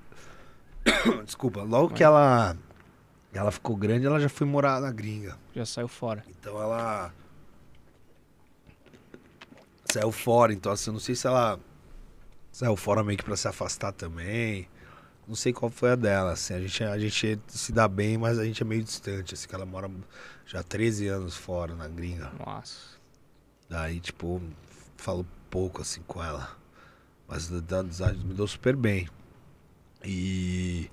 Desculpa, 1.27 1.63
logo 1.63 1.93
que 1.93 2.05
ela. 2.05 2.57
Ela 3.35 3.51
ficou 3.51 3.75
grande, 3.75 4.07
ela 4.07 4.21
já 4.21 4.29
foi 4.29 4.47
morar 4.47 4.81
na 4.81 4.93
gringa. 4.93 5.37
Já 5.57 5.67
saiu 5.67 5.89
fora. 5.89 6.23
Então 6.29 6.61
ela. 6.63 7.13
Saiu 9.93 10.11
fora, 10.13 10.53
então 10.53 10.73
assim, 10.73 10.91
eu 10.91 10.95
não 10.95 11.01
sei 11.01 11.15
se 11.15 11.27
ela. 11.27 11.59
Saiu 12.51 12.77
fora 12.77 13.03
meio 13.03 13.19
que 13.19 13.25
pra 13.25 13.37
se 13.37 13.49
afastar 13.49 13.93
também. 13.93 14.69
Não 15.27 15.35
sei 15.35 15.53
qual 15.53 15.71
foi 15.71 15.93
a 15.93 15.97
dela, 15.97 16.33
assim. 16.33 16.55
A 16.55 16.61
gente, 16.61 16.83
a 16.85 16.99
gente 16.99 17.39
se 17.47 17.73
dá 17.73 17.87
bem, 17.89 18.19
mas 18.19 18.39
a 18.39 18.45
gente 18.45 18.63
é 18.63 18.65
meio 18.67 18.83
distante, 18.83 19.35
assim, 19.35 19.47
que 19.49 19.55
ela 19.55 19.65
mora 19.65 19.91
já 20.47 20.61
há 20.61 20.63
13 20.63 21.07
anos 21.09 21.37
fora 21.37 21.75
na 21.75 21.87
gringa. 21.89 22.31
Nossa. 22.45 22.77
Daí, 23.69 24.01
tipo, 24.01 24.43
falo 24.97 25.27
pouco 25.49 25.81
assim 25.81 26.03
com 26.07 26.23
ela. 26.23 26.51
Mas 27.29 27.49
da- 27.49 27.83
da- 27.83 28.13
me 28.13 28.35
deu 28.35 28.47
super 28.47 28.77
bem. 28.77 29.09
E. 30.05 30.91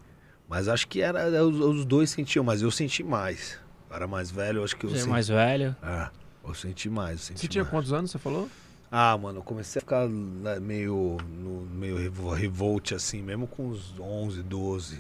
Mas 0.48 0.68
acho 0.68 0.88
que 0.88 1.02
era. 1.02 1.26
Os, 1.44 1.60
os 1.60 1.86
dois 1.86 2.10
sentiam, 2.10 2.44
mas 2.44 2.62
eu 2.62 2.72
senti 2.72 3.04
mais. 3.04 3.60
Eu 3.90 3.96
era 3.96 4.08
mais 4.08 4.32
velho, 4.32 4.60
eu 4.60 4.64
acho 4.64 4.76
que 4.76 4.86
eu 4.86 4.90
Você 4.90 4.98
é 4.98 5.00
senti. 5.00 5.10
mais 5.10 5.28
velho. 5.28 5.76
É, 5.82 6.10
eu 6.44 6.54
senti 6.54 6.90
mais. 6.90 7.20
Eu 7.20 7.26
senti 7.28 7.42
Você 7.42 7.48
tinha 7.48 7.64
mais. 7.64 7.72
quantos 7.72 7.92
anos, 7.94 8.12
você 8.12 8.20
falou? 8.20 8.50
Ah, 8.92 9.16
mano, 9.18 9.40
eu 9.40 9.44
comecei 9.44 9.80
a 9.80 9.82
ficar 9.82 10.08
né, 10.08 10.60
meio. 10.60 11.18
No, 11.28 11.62
meio 11.66 11.98
revo- 11.98 12.32
revolt 12.34 12.92
assim, 12.94 13.22
mesmo 13.22 13.48
com 13.48 13.68
uns 13.68 14.00
11, 14.00 14.42
12. 14.44 15.00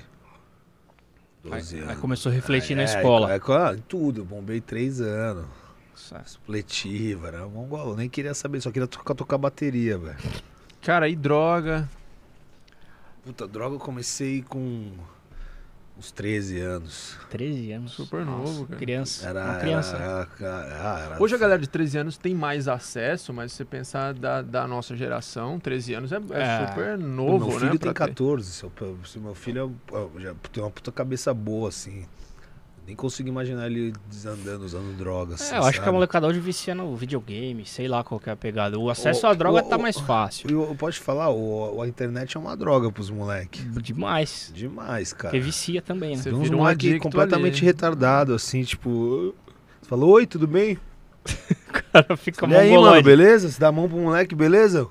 12 1.43 1.75
Aí, 1.75 1.82
anos. 1.82 1.89
aí 1.91 1.95
começou 1.97 2.32
a 2.32 2.36
refletir 2.36 2.75
na 2.75 2.84
É, 2.84 2.86
escola. 2.86 3.32
É, 3.34 3.38
é, 3.38 3.75
em 3.75 3.82
tudo, 3.82 4.23
bombei 4.25 4.62
três 4.62 5.02
anos. 5.02 5.45
Nossa. 6.12 6.23
Supletiva, 6.25 7.28
era 7.28 7.47
mongol. 7.47 7.89
Eu 7.89 7.95
nem 7.97 8.10
queria 8.10 8.34
saber, 8.34 8.62
só 8.62 8.71
queria 8.71 8.88
tocar, 8.88 9.15
tocar 9.15 9.38
bateria, 9.38 9.97
velho. 9.97 10.17
Cara, 10.82 11.08
e 11.10 11.15
droga? 11.15 11.89
Puta, 13.23 13.47
droga 13.47 13.75
eu 13.75 13.80
comecei 13.80 14.41
com 14.41 14.91
uns 15.99 16.12
13 16.12 16.59
anos. 16.59 17.17
13 17.29 17.71
anos. 17.73 17.91
Super 17.91 18.25
novo, 18.25 18.65
cara. 18.65 18.79
Criança. 18.79 19.27
Era. 19.27 19.43
uma 19.43 19.55
criança. 19.59 19.95
Era, 19.97 20.05
era- 20.05 20.27
ah, 20.81 20.99
era- 21.05 21.21
Hoje 21.23 21.35
a 21.35 21.38
galera 21.38 21.59
de 21.62 21.67
13 21.67 21.97
anos 21.97 22.17
tem 22.17 22.33
mais 22.33 22.67
acesso, 22.67 23.33
mas 23.33 23.51
se 23.51 23.57
você 23.57 23.65
pensar 23.65 24.13
da, 24.13 24.41
da 24.41 24.65
nossa 24.67 24.95
geração, 24.95 25.59
13 25.59 25.93
anos 25.93 26.12
é, 26.12 26.15
é 26.31 26.41
É. 26.63 26.67
super 26.67 26.97
novo, 26.97 27.47
meu 27.49 27.59
filho 27.59 27.73
né? 27.73 27.77
tem 27.77 27.79
pra 27.79 28.05
ter. 28.05 28.09
14. 28.13 28.49
Seu, 28.51 28.71
se 29.05 29.19
meu 29.19 29.35
filho 29.35 29.75
é- 29.91 29.95
é- 29.97 30.21
já 30.21 30.35
tem 30.51 30.63
uma 30.63 30.71
puta 30.71 30.91
cabeça 30.91 31.33
boa, 31.33 31.69
assim. 31.69 32.05
Nem 32.89 32.95
consigo 32.95 33.30
imaginar 33.30 33.67
ele 33.67 33.93
desandando, 34.10 34.65
usando 34.65 34.97
drogas. 34.97 35.39
assim, 35.39 35.54
É, 35.54 35.60
eu 35.60 35.62
acho 35.62 35.73
que 35.73 35.78
a 35.82 35.84
sabe? 35.84 35.93
molecada 35.93 36.25
hoje 36.25 36.39
vicia 36.39 36.73
no 36.73 36.95
videogame, 36.95 37.63
sei 37.63 37.88
lá 37.88 38.04
qual 38.04 38.19
que 38.19 38.32
é 38.32 38.34
a 38.34 38.36
pegada. 38.36 38.80
O 38.80 38.89
acesso 38.89 39.28
Ô, 39.28 39.30
à 39.30 39.34
droga 39.36 39.60
ô, 39.60 39.62
tá 39.62 39.78
ô, 39.78 39.80
mais 39.80 39.99
fácil. 39.99 40.49
Eu, 40.49 40.63
eu 40.63 40.73
posso 40.75 40.97
te 40.97 41.04
falar, 41.04 41.30
o, 41.30 41.84
a 41.84 41.88
internet 41.88 42.36
é 42.36 42.39
uma 42.39 42.58
droga 42.58 42.91
pros 42.91 43.12
moleques. 43.12 43.63
Demais. 43.80 44.52
Demais, 44.56 45.13
cara. 45.13 45.30
Porque 45.30 45.39
vicia 45.39 45.84
também, 45.84 46.15
né? 46.15 46.23
Você 46.23 46.32
Tem 46.32 46.39
uns 46.39 46.49
vira 46.49 46.95
um 46.95 46.99
completamente 46.99 47.58
ali. 47.58 47.65
retardado, 47.67 48.34
assim, 48.34 48.63
tipo. 48.63 49.36
Você 49.80 49.88
falou, 49.88 50.10
oi, 50.13 50.25
tudo 50.25 50.47
bem? 50.47 50.80
O 51.69 51.91
cara 51.91 52.17
fica 52.17 52.47
e 52.47 52.56
aí, 52.56 52.75
mano, 52.75 53.02
beleza? 53.04 53.49
Você 53.49 53.60
dá 53.60 53.67
a 53.67 53.71
mão 53.71 53.88
pro 53.88 53.97
moleque, 53.97 54.34
beleza? 54.34 54.88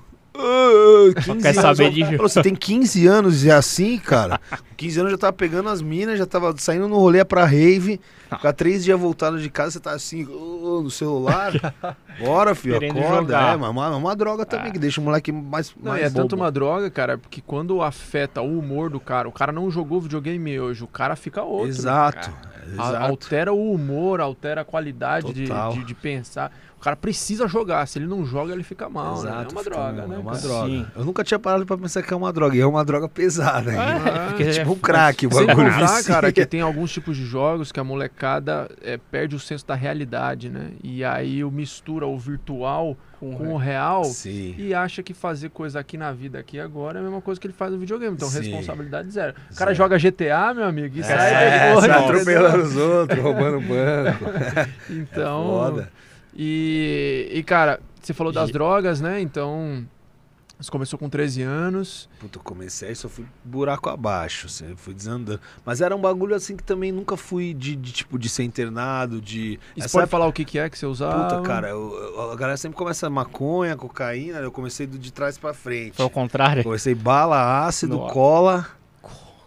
Só 1.21 1.33
15 1.33 1.41
quer 1.41 1.49
anos. 1.49 1.61
saber 1.61 1.91
de 1.91 2.03
falou, 2.05 2.17
Você 2.29 2.41
tem 2.41 2.55
15 2.55 3.07
anos 3.07 3.43
e 3.43 3.49
é 3.49 3.53
assim, 3.53 3.97
cara? 3.97 4.39
Com 4.49 4.75
15 4.77 4.99
anos 4.99 5.11
já 5.11 5.17
tava 5.17 5.33
pegando 5.33 5.69
as 5.69 5.81
minas, 5.81 6.17
já 6.19 6.25
tava 6.25 6.53
saindo 6.57 6.87
no 6.87 6.97
rolê 6.97 7.23
pra 7.25 7.45
rave. 7.45 7.99
Ficar 8.29 8.53
três 8.53 8.83
dias 8.83 8.99
voltado 8.99 9.39
de 9.41 9.49
casa, 9.49 9.71
você 9.71 9.79
tá 9.79 9.91
assim, 9.91 10.23
no 10.23 10.89
celular. 10.91 11.51
Bora, 12.19 12.53
filho, 12.53 12.75
Querendo 12.79 12.99
acorda. 12.99 13.15
jogar. 13.21 13.53
É, 13.53 13.57
mas 13.57 13.67
é 13.67 13.71
uma, 13.71 13.85
é 13.87 13.89
uma 13.95 14.15
droga 14.15 14.45
também, 14.45 14.67
Ah. 14.67 14.71
que 14.71 14.77
deixa 14.79 15.01
o 15.01 15.03
moleque 15.03 15.31
mais. 15.31 15.73
Não, 15.81 15.93
mais 15.93 16.03
é 16.03 16.09
tanto 16.09 16.31
bobo. 16.35 16.43
uma 16.43 16.51
droga, 16.51 16.89
cara, 16.91 17.17
porque 17.17 17.41
quando 17.45 17.81
afeta 17.81 18.41
o 18.41 18.59
humor 18.59 18.89
do 18.89 18.99
cara, 18.99 19.27
o 19.27 19.31
cara 19.31 19.51
não 19.51 19.71
jogou 19.71 19.99
videogame 20.01 20.59
hoje, 20.59 20.83
o 20.83 20.87
cara 20.87 21.15
fica 21.15 21.41
outro. 21.41 21.65
né, 21.67 21.69
Exato. 21.69 22.29
cara? 22.29 22.49
é, 22.55 22.81
A- 22.81 22.89
exato. 22.89 23.05
Altera 23.05 23.53
o 23.53 23.71
humor, 23.73 24.21
altera 24.21 24.61
a 24.61 24.65
qualidade 24.65 25.33
de, 25.33 25.45
de, 25.45 25.83
de 25.85 25.95
pensar. 25.95 26.51
O 26.79 26.81
cara 26.81 26.95
precisa 26.95 27.45
jogar, 27.45 27.85
se 27.87 27.99
ele 27.99 28.07
não 28.07 28.25
joga, 28.25 28.53
ele 28.53 28.63
fica 28.63 28.87
mal. 28.87 29.21
né? 29.21 29.45
É 29.49 29.51
uma 29.51 29.63
droga, 29.63 30.03
um- 30.03 30.07
né? 30.07 30.15
É 30.15 30.19
uma 30.19 30.31
cara? 30.31 30.41
droga. 30.43 30.67
Sim. 30.69 30.87
Eu 30.95 31.03
nunca 31.03 31.23
tinha 31.25 31.37
parado 31.37 31.65
pra 31.65 31.77
pensar 31.77 32.01
que 32.01 32.13
é 32.13 32.15
uma 32.15 32.31
droga. 32.31 32.55
E 32.55 32.61
é 32.61 32.65
uma 32.65 32.85
droga 32.85 33.09
pesada. 33.09 33.69
hein? 33.73 33.77
É, 33.77 34.41
É 34.43 34.47
é- 34.47 34.51
tipo 34.53 34.71
um 34.71 34.75
crack, 34.79 35.27
o 35.27 35.31
Sem 35.33 35.45
bagulho. 35.45 35.73
contar, 35.73 35.97
vicia. 35.97 36.03
cara, 36.15 36.31
que 36.31 36.45
tem 36.45 36.61
alguns 36.61 36.89
tipos 36.93 37.17
de 37.17 37.25
jogos 37.25 37.71
que 37.73 37.81
a 37.81 37.83
molecada 37.83 38.69
é, 38.81 38.97
perde 38.97 39.35
o 39.35 39.39
senso 39.39 39.67
da 39.67 39.75
realidade, 39.75 40.49
né? 40.49 40.69
E 40.81 41.03
aí 41.03 41.43
o 41.43 41.51
mistura 41.51 42.07
o 42.07 42.17
virtual 42.17 42.95
Com 43.19 43.35
com 43.35 43.53
o 43.53 43.57
real 43.57 44.05
Sim. 44.05 44.55
e 44.57 44.73
acha 44.73 45.03
que 45.03 45.13
fazer 45.13 45.49
coisa 45.49 45.81
aqui 45.81 45.97
na 45.97 46.13
vida 46.13 46.39
aqui 46.39 46.57
agora 46.61 46.99
é 46.99 47.01
a 47.01 47.03
mesma 47.03 47.19
coisa 47.21 47.41
que 47.41 47.45
ele 47.47 47.53
faz 47.53 47.73
no 47.73 47.77
videogame. 47.77 48.15
Então, 48.15 48.29
Sim. 48.29 48.39
responsabilidade 48.39 49.11
zero. 49.11 49.33
O 49.51 49.55
cara 49.55 49.71
Zero. 49.71 49.75
joga 49.75 49.97
GTA, 49.99 50.53
meu 50.53 50.63
amigo, 50.63 50.97
e 50.97 51.03
sai 51.03 51.33
É, 51.33 51.67
depois, 51.67 51.83
sai 51.91 51.99
entendeu? 51.99 52.15
atropelando 52.15 52.63
os 52.63 52.75
outros, 52.77 53.19
roubando 53.21 53.59
banco. 53.59 54.25
Então, 54.89 55.43
Foda. 55.45 55.91
E, 56.41 57.29
e, 57.33 57.43
cara, 57.43 57.81
você 58.01 58.13
falou 58.13 58.31
das 58.31 58.47
Ge- 58.47 58.53
drogas, 58.53 59.01
né? 59.01 59.19
Então, 59.19 59.85
você 60.57 60.71
começou 60.71 60.97
com 60.97 61.09
13 61.09 61.41
anos. 61.41 62.09
Puta, 62.19 62.39
eu 62.39 62.43
comecei, 62.43 62.95
só 62.95 63.09
fui 63.09 63.25
buraco 63.43 63.89
abaixo, 63.89 64.47
assim, 64.47 64.73
fui 64.77 64.93
desandando. 64.93 65.39
Mas 65.65 65.81
era 65.81 65.93
um 65.95 65.99
bagulho 65.99 66.33
assim 66.33 66.55
que 66.55 66.63
também 66.63 66.91
nunca 66.93 67.17
fui 67.17 67.53
de, 67.53 67.75
de, 67.75 67.91
tipo, 67.91 68.17
de 68.17 68.29
ser 68.29 68.43
internado, 68.43 69.19
de... 69.21 69.59
E 69.75 69.81
você 69.81 69.85
Essa 69.85 69.89
pode 69.89 70.03
época- 70.03 70.07
falar 70.11 70.27
o 70.27 70.33
que, 70.33 70.45
que 70.45 70.57
é 70.57 70.69
que 70.69 70.77
você 70.77 70.85
usava? 70.85 71.35
Puta, 71.35 71.41
cara, 71.47 71.69
eu- 71.69 71.93
eu- 72.15 72.31
a 72.31 72.35
galera 72.37 72.57
sempre 72.57 72.77
começa 72.77 73.09
maconha, 73.09 73.75
cocaína, 73.75 74.39
eu 74.39 74.51
comecei 74.51 74.87
do, 74.87 74.97
de 74.97 75.11
trás 75.11 75.37
pra 75.37 75.53
frente. 75.53 75.95
Foi 75.97 76.03
ao 76.03 76.09
contrário. 76.09 76.63
Comecei 76.63 76.95
bala, 76.95 77.65
ácido, 77.65 77.97
Nossa. 77.97 78.13
cola. 78.13 78.67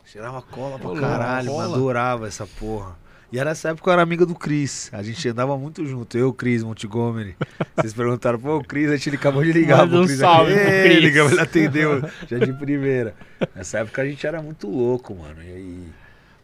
Cheirava 0.05 0.43
cola 0.43 0.79
pra 0.79 0.91
Ô, 0.91 0.95
caralho, 0.95 1.49
cola. 1.49 1.63
mano, 1.63 1.75
adorava 1.75 2.29
essa 2.29 2.47
porra. 2.47 3.01
E 3.33 3.39
era 3.39 3.51
essa 3.51 3.71
época 3.71 3.89
eu 3.89 3.93
era 3.95 4.03
amiga 4.03 4.27
do 4.27 4.35
Cris. 4.35 4.91
A 4.93 5.03
gente 5.03 5.27
andava 5.29 5.57
muito 5.57 5.87
junto, 5.87 6.19
eu, 6.19 6.29
o 6.29 6.33
Cris, 6.35 6.63
Montgomery. 6.63 7.35
Vocês 7.77 7.95
perguntaram, 7.95 8.39
pô, 8.39 8.59
o 8.59 8.65
Cris, 8.65 8.91
a 8.91 8.97
gente 8.97 9.17
acabou 9.17 9.43
de 9.43 9.53
ligar 9.53 9.79
Manda 9.79 9.91
pro 9.91 10.01
um 10.03 10.07
Cris. 10.07 10.19
salve 10.19 10.53
aqui. 10.53 10.63
pro 10.63 10.83
Cris. 10.83 11.17
ele 11.33 11.41
atendeu, 11.41 12.03
já 12.31 12.39
de 12.39 12.53
primeira. 12.53 13.15
Nessa 13.55 13.79
época 13.79 14.03
a 14.03 14.05
gente 14.05 14.27
era 14.27 14.43
muito 14.43 14.69
louco, 14.69 15.15
mano. 15.15 15.43
E 15.43 15.47
aí, 15.51 15.83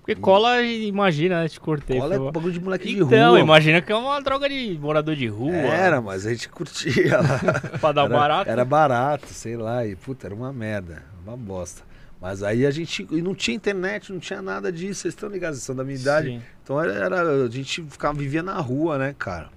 Porque 0.01 0.15
cola, 0.15 0.63
imagina, 0.63 1.43
né? 1.43 1.49
Te 1.49 1.61
cortei. 1.61 1.99
cola 1.99 2.15
é 2.15 2.19
foi- 2.19 2.33
bagulho 2.33 2.53
de 2.55 2.61
moleque 2.61 2.89
de 2.89 3.03
Então, 3.03 3.31
rua. 3.33 3.41
imagina 3.41 3.83
que 3.83 3.93
é 3.93 3.95
uma 3.95 4.19
droga 4.23 4.49
de 4.49 4.79
morador 4.81 5.15
de 5.15 5.27
rua. 5.27 5.53
Era, 5.55 6.01
mas 6.01 6.25
a 6.27 6.31
gente 6.31 6.49
curtia 6.49 7.19
lá. 7.21 7.39
Pra 7.79 7.93
dar 7.93 8.07
era, 8.07 8.09
barato. 8.19 8.51
Era 8.51 8.65
barato, 8.65 9.27
sei 9.29 9.57
lá, 9.59 9.87
e 9.87 9.95
puta, 9.95 10.27
era 10.27 10.35
uma 10.35 10.53
merda, 10.55 11.03
uma 11.27 11.37
bosta. 11.37 11.83
Mas 12.21 12.43
aí 12.43 12.67
a 12.67 12.71
gente. 12.73 13.07
E 13.13 13.23
não 13.23 13.33
tinha 13.33 13.55
internet, 13.55 14.13
não 14.13 14.19
tinha 14.19 14.43
nada 14.43 14.73
disso. 14.73 15.03
Vocês 15.03 15.15
estão 15.15 15.29
ligados, 15.29 15.59
vocês 15.59 15.67
são 15.67 15.77
da 15.77 15.85
minha 15.85 15.97
idade. 15.97 16.29
Sim. 16.31 16.43
Então 16.69 16.79
era, 16.83 16.93
era- 16.93 17.45
a 17.47 17.49
gente 17.49 17.83
ficava, 17.85 18.19
vivia 18.19 18.43
na 18.43 18.61
rua, 18.61 18.99
né, 18.99 19.15
cara? 19.19 19.49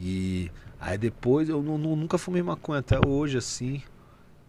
E 0.00 0.50
aí 0.80 0.96
depois 0.96 1.46
eu 1.50 1.60
nu- 1.62 1.76
nu- 1.76 1.94
nunca 1.94 2.16
fumei 2.16 2.42
maconha 2.42 2.80
até 2.80 2.98
hoje, 3.06 3.36
assim. 3.36 3.82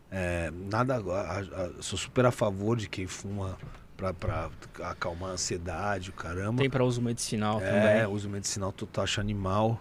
É, 0.09 0.49
nada 0.71 0.95
agora. 0.95 1.27
a- 1.27 1.39
a- 1.65 1.69
sou 1.81 1.99
super 1.99 2.25
a 2.25 2.31
favor 2.31 2.77
de 2.77 2.88
quem 2.88 3.05
fuma 3.05 3.57
pra, 3.97 4.13
pra 4.13 4.49
acalmar 4.81 5.31
a 5.31 5.33
ansiedade, 5.33 6.12
o 6.12 6.13
caramba. 6.13 6.62
Tem 6.62 6.69
pra 6.69 6.85
uso 6.85 7.01
medicinal 7.01 7.59
é, 7.62 7.69
também. 7.69 8.15
uso 8.15 8.29
medicinal 8.29 8.71
total, 8.71 9.03
acho 9.03 9.19
animal. 9.19 9.77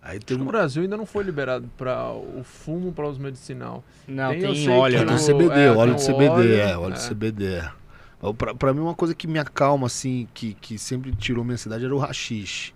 Aí 0.00 0.20
tem 0.20 0.36
no 0.36 0.44
uma. 0.44 0.52
Brasil 0.52 0.84
ainda 0.84 0.96
não 0.96 1.04
foi 1.04 1.24
liberado 1.24 1.68
para 1.76 2.12
o 2.12 2.44
fumo 2.44 2.92
para 2.92 3.08
uso 3.08 3.20
medicinal. 3.20 3.82
Não, 4.06 4.30
Tem, 4.30 4.40
tem, 4.40 4.68
óleo, 4.70 5.04
né? 5.04 5.12
o 5.12 5.16
o- 5.16 5.18
CBD, 5.18 5.60
é, 5.60 5.70
óleo 5.72 5.94
tem 5.96 6.04
de 6.06 6.10
o 6.12 6.14
CBD, 6.14 6.30
óleo, 6.30 6.54
é, 6.60 6.78
óleo 6.78 6.94
de 6.94 7.00
é. 7.00 7.08
CBD. 7.08 7.70
Pra 8.58 8.74
mim, 8.74 8.80
uma 8.80 8.94
coisa 8.94 9.14
que 9.14 9.26
me 9.26 9.38
acalma, 9.38 9.86
assim, 9.86 10.28
que, 10.34 10.52
que 10.54 10.78
sempre 10.78 11.10
tirou 11.12 11.42
minha 11.42 11.54
ansiedade 11.54 11.84
era 11.84 11.94
o 11.94 11.98
rachixe. 11.98 12.72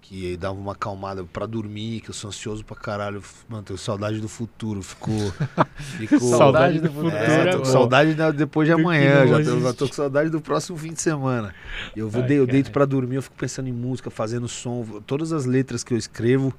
Que 0.00 0.36
dava 0.36 0.58
uma 0.58 0.72
acalmada 0.72 1.22
pra 1.24 1.46
dormir, 1.46 2.00
que 2.00 2.10
eu 2.10 2.14
sou 2.14 2.28
ansioso 2.28 2.64
pra 2.64 2.76
caralho. 2.76 3.22
Mano, 3.48 3.62
tenho 3.62 3.78
saudade 3.78 4.20
do 4.20 4.28
futuro. 4.28 4.82
Ficou. 4.82 5.32
ficou 5.96 6.18
Saudade 6.18 6.80
do 6.80 6.92
futuro. 6.92 7.16
É, 7.16 7.48
é 7.48 7.50
tô 7.52 7.58
com 7.60 7.64
saudade 7.64 8.12
da- 8.14 8.30
depois 8.32 8.66
de 8.66 8.72
amanhã. 8.74 9.26
Já 9.26 9.44
tô, 9.44 9.60
já 9.60 9.72
tô 9.72 9.86
com 9.88 9.94
saudade 9.94 10.28
do 10.28 10.40
próximo 10.40 10.76
fim 10.76 10.92
de 10.92 11.00
semana. 11.00 11.54
Eu, 11.96 12.10
vou 12.10 12.20
Ai, 12.22 12.28
de- 12.28 12.34
eu 12.34 12.46
deito 12.46 12.72
pra 12.72 12.84
dormir, 12.84 13.16
eu 13.16 13.22
fico 13.22 13.36
pensando 13.36 13.68
em 13.68 13.72
música, 13.72 14.10
fazendo 14.10 14.48
som. 14.48 14.84
Todas 15.06 15.32
as 15.32 15.46
letras 15.46 15.84
que 15.84 15.94
eu 15.94 15.98
escrevo, 15.98 16.50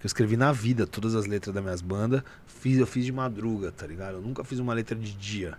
que 0.00 0.04
eu 0.04 0.08
escrevi 0.08 0.36
na 0.36 0.50
vida, 0.52 0.84
todas 0.86 1.14
as 1.14 1.24
letras 1.24 1.54
das 1.54 1.62
minhas 1.62 1.80
bandas, 1.80 2.22
fiz, 2.46 2.76
eu 2.78 2.86
fiz 2.86 3.04
de 3.06 3.12
madruga, 3.12 3.70
tá 3.70 3.86
ligado? 3.86 4.14
Eu 4.16 4.20
nunca 4.20 4.42
fiz 4.42 4.58
uma 4.58 4.74
letra 4.74 4.96
de 4.96 5.14
dia. 5.14 5.56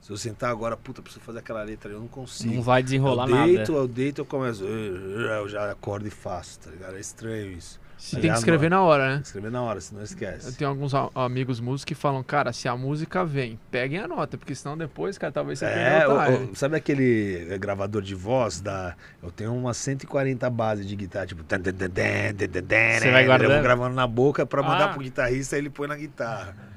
Se 0.00 0.10
eu 0.10 0.16
sentar 0.16 0.50
agora, 0.50 0.76
puta, 0.76 1.02
preciso 1.02 1.22
fazer 1.24 1.40
aquela 1.40 1.62
letra, 1.62 1.90
eu 1.92 2.00
não 2.00 2.08
consigo. 2.08 2.54
Não 2.54 2.62
vai 2.62 2.82
desenrolar 2.82 3.28
eu 3.28 3.36
deito, 3.46 3.72
nada. 3.72 3.84
eu 3.84 3.88
deito, 3.88 4.20
eu 4.22 4.24
começo. 4.24 4.64
Eu 4.64 5.48
já 5.48 5.70
acordo 5.70 6.08
e 6.08 6.10
faço, 6.10 6.58
tá 6.60 6.70
ligado? 6.70 6.96
É 6.96 7.00
estranho 7.00 7.52
isso. 7.52 7.78
Você 7.98 8.18
tem 8.18 8.30
é 8.30 8.32
que 8.32 8.38
escrever 8.38 8.70
na 8.70 8.80
hora, 8.80 9.16
né? 9.16 9.20
Escrever 9.22 9.50
na 9.50 9.60
hora, 9.60 9.78
senão 9.78 10.00
Eu 10.00 10.04
esquece. 10.06 10.56
tenho 10.56 10.70
alguns 10.70 10.92
amigos 11.14 11.60
músicos 11.60 11.84
que 11.84 11.94
falam, 11.94 12.22
cara, 12.22 12.50
se 12.50 12.66
a 12.66 12.74
música 12.74 13.26
vem, 13.26 13.60
peguem 13.70 13.98
a 13.98 14.08
nota, 14.08 14.38
porque 14.38 14.54
senão 14.54 14.74
depois, 14.74 15.18
cara, 15.18 15.30
talvez 15.30 15.58
você 15.58 15.66
É, 15.66 16.06
sabe 16.54 16.76
aquele 16.76 17.46
eh, 17.50 17.58
gravador 17.58 18.00
de 18.00 18.14
voz 18.14 18.58
da. 18.58 18.96
Eu 19.22 19.30
tenho 19.30 19.54
umas 19.54 19.76
140 19.76 20.48
bases 20.48 20.86
de 20.88 20.96
guitarra, 20.96 21.26
tipo. 21.26 21.44
Você 21.44 23.10
vai 23.10 23.26
guardando? 23.26 23.50
Eu 23.50 23.56
vou 23.56 23.62
gravando 23.62 23.94
na 23.94 24.06
boca 24.06 24.46
pra 24.46 24.62
mandar 24.62 24.86
Ah. 24.86 24.92
pro 24.94 25.02
guitarrista 25.02 25.58
ele 25.58 25.68
põe 25.68 25.86
na 25.86 25.96
guitarra. 25.96 26.69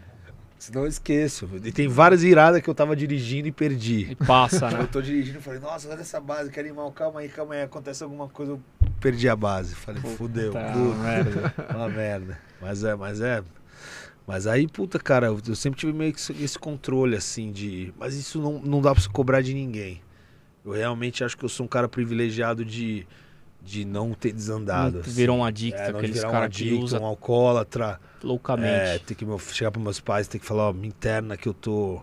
Senão 0.64 0.84
eu 0.84 0.88
esqueço. 0.88 1.50
E 1.62 1.74
tem 1.74 1.90
várias 1.90 2.24
iradas 2.24 2.62
que 2.62 2.70
eu 2.70 2.74
tava 2.74 2.96
dirigindo 2.96 3.50
e 3.50 3.52
perdi. 3.52 4.12
E 4.12 4.16
passa, 4.16 4.68
Eu 4.70 4.78
né? 4.78 4.88
tô 4.90 5.02
dirigindo 5.02 5.40
e 5.40 5.42
falei, 5.42 5.60
nossa, 5.60 5.90
olha 5.90 6.00
essa 6.00 6.22
base, 6.22 6.50
que 6.50 6.58
animal, 6.58 6.90
calma 6.94 7.20
aí, 7.20 7.28
calma 7.28 7.54
aí, 7.56 7.64
acontece 7.64 8.02
alguma 8.02 8.30
coisa, 8.30 8.54
eu 8.54 8.62
perdi 9.02 9.28
a 9.28 9.36
base. 9.36 9.76
Falei, 9.76 10.02
fudeu, 10.02 10.54
Tá, 10.54 10.72
puta, 10.72 10.96
merda. 11.00 11.54
uma 11.76 11.90
merda. 11.90 12.40
Mas 12.62 12.82
é, 12.82 12.96
mas 12.96 13.20
é. 13.20 13.44
Mas 14.26 14.48
aí, 14.48 14.66
puta, 14.66 14.98
cara, 15.00 15.28
eu 15.28 15.42
eu 15.46 15.54
sempre 15.56 15.78
tive 15.82 15.92
meio 15.92 16.14
que 16.14 16.20
esse- 16.22 16.42
esse 16.42 16.58
controle, 16.58 17.18
assim, 17.18 17.52
de. 17.52 17.94
Mas 18.00 18.16
isso 18.16 18.42
não, 18.42 18.58
não 18.62 18.82
dá 18.82 18.94
pra 18.94 19.02
se 19.04 19.10
cobrar 19.10 19.42
de 19.42 19.54
ninguém. 19.54 20.02
Eu 20.64 20.72
realmente 20.72 21.26
acho 21.26 21.38
que 21.38 21.44
eu 21.44 21.50
sou 21.50 21.66
um 21.66 21.70
cara 21.70 21.90
privilegiado 21.90 22.64
de, 22.64 23.06
de 23.64 23.86
não 23.86 24.14
ter 24.14 24.32
desandado. 24.34 25.00
assim. 25.00 25.12
Virou 25.12 25.38
um 25.38 25.46
adicto, 25.46 25.80
é, 25.80 25.92
não 25.92 25.98
aqueles 26.00 26.18
virar 26.18 26.28
um 26.30 26.32
caras 26.32 26.56
que 26.56 26.64
adicto, 26.64 26.84
usam 26.84 27.02
um 27.02 27.06
alcoólatra. 27.06 28.00
É, 28.22 28.26
loucamente. 28.26 29.04
ter 29.06 29.16
que 29.16 29.26
meu- 29.26 29.40
chegar 29.40 29.72
pros 29.72 29.84
meus 29.84 30.00
pais, 30.00 30.28
ter 30.28 30.40
que 30.40 30.46
falar, 30.46 30.70
ó, 30.70 30.74
me 30.74 30.88
interna 30.88 31.38
que 31.38 31.48
eu 31.48 31.54
tô. 31.54 32.02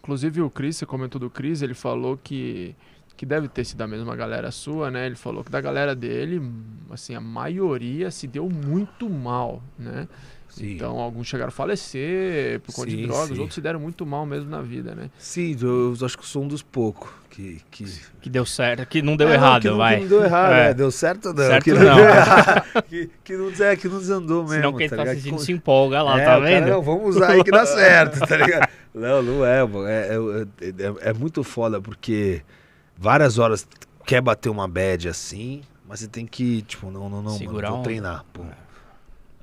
Inclusive 0.00 0.42
o 0.42 0.50
Chris, 0.50 0.76
você 0.76 0.86
comentou 0.86 1.18
do 1.20 1.30
Chris, 1.30 1.62
ele 1.62 1.72
falou 1.74 2.18
que, 2.22 2.74
que 3.16 3.24
deve 3.24 3.48
ter 3.48 3.64
sido 3.64 3.80
a 3.82 3.86
mesma 3.86 4.14
galera 4.14 4.50
sua, 4.50 4.90
né? 4.90 5.06
Ele 5.06 5.14
falou 5.14 5.42
que 5.42 5.50
da 5.50 5.60
galera 5.60 5.94
dele, 5.94 6.42
assim, 6.90 7.14
a 7.14 7.20
maioria 7.20 8.10
se 8.10 8.26
deu 8.26 8.48
muito 8.50 9.08
mal, 9.08 9.62
né? 9.78 10.06
Sim. 10.54 10.72
Então 10.74 10.98
alguns 11.00 11.26
chegaram 11.26 11.48
a 11.48 11.52
falecer 11.52 12.60
por 12.60 12.72
conta 12.74 12.90
de 12.90 12.96
Sim, 12.96 13.06
drogas, 13.06 13.28
sim. 13.28 13.38
outros 13.38 13.54
se 13.54 13.60
deram 13.60 13.80
muito 13.80 14.06
mal 14.06 14.24
mesmo 14.24 14.48
na 14.50 14.62
vida, 14.62 14.94
né? 14.94 15.10
Sim, 15.18 15.56
eu, 15.60 15.92
acho 16.04 16.16
que 16.16 16.22
eu 16.22 16.28
sou 16.28 16.44
um 16.44 16.48
dos 16.48 16.62
poucos 16.62 17.10
que. 17.30 17.60
que... 17.70 17.84
Que 18.20 18.30
deu 18.30 18.46
certo, 18.46 18.86
que 18.86 19.02
não 19.02 19.16
deu 19.16 19.28
É, 19.28 19.30
não, 19.36 19.44
errado, 19.44 19.62
que 19.62 19.68
não, 19.68 19.76
vai. 19.76 19.94
Que 19.96 20.00
não 20.02 20.08
deu 20.08 20.24
errado, 20.24 20.52
É. 20.52 20.70
é. 20.70 20.74
Deu 20.74 20.90
certo 20.90 21.26
ou 21.26 21.34
não? 21.34 21.44
Certo 21.44 21.64
que 21.64 21.72
não. 21.72 21.80
deu 21.96 22.04
errado. 22.04 22.82
que, 22.88 23.10
que, 23.24 23.36
não, 23.36 23.66
é, 23.66 23.76
que 23.76 23.88
não 23.88 23.98
desandou 23.98 24.42
mesmo. 24.42 24.54
Senão 24.54 24.72
quem 24.76 24.88
tá, 24.88 24.96
ligado? 24.96 25.12
assistindo 25.12 25.36
Que- 25.38 25.42
se 25.42 25.52
empolga 25.52 26.02
lá, 26.02 26.20
é, 26.20 26.24
tá 26.24 26.38
o 26.38 26.42
cara, 26.42 26.60
vendo? 26.60 26.68
não, 26.70 26.82
vamos 26.82 27.16
usar 27.16 27.30
aí 27.32 27.42
que 27.42 27.50
dá 27.50 27.66
certo, 27.66 28.20
tá 28.26 28.36
ligado? 28.36 28.68
Não, 28.94 29.20
não 29.24 29.44
é, 29.44 29.60
mano. 29.66 29.88
É, 29.88 30.08
é, 30.08 30.68
é, 30.68 31.08
é 31.10 31.12
muito 31.12 31.42
foda 31.42 31.80
porque 31.80 32.42
várias 32.96 33.38
horas 33.40 33.66
quer 34.06 34.20
bater 34.20 34.48
uma 34.48 34.68
bad 34.68 35.08
assim, 35.08 35.62
mas 35.88 35.98
você 35.98 36.06
tem 36.06 36.24
que, 36.24 36.62
tipo, 36.62 36.92
não, 36.92 37.08
não, 37.10 37.20
não, 37.20 37.32
Segurar 37.32 37.70
mano, 37.70 37.72
vou 37.72 37.80
um- 37.80 37.82
treinar, 37.82 38.24
pô. 38.32 38.42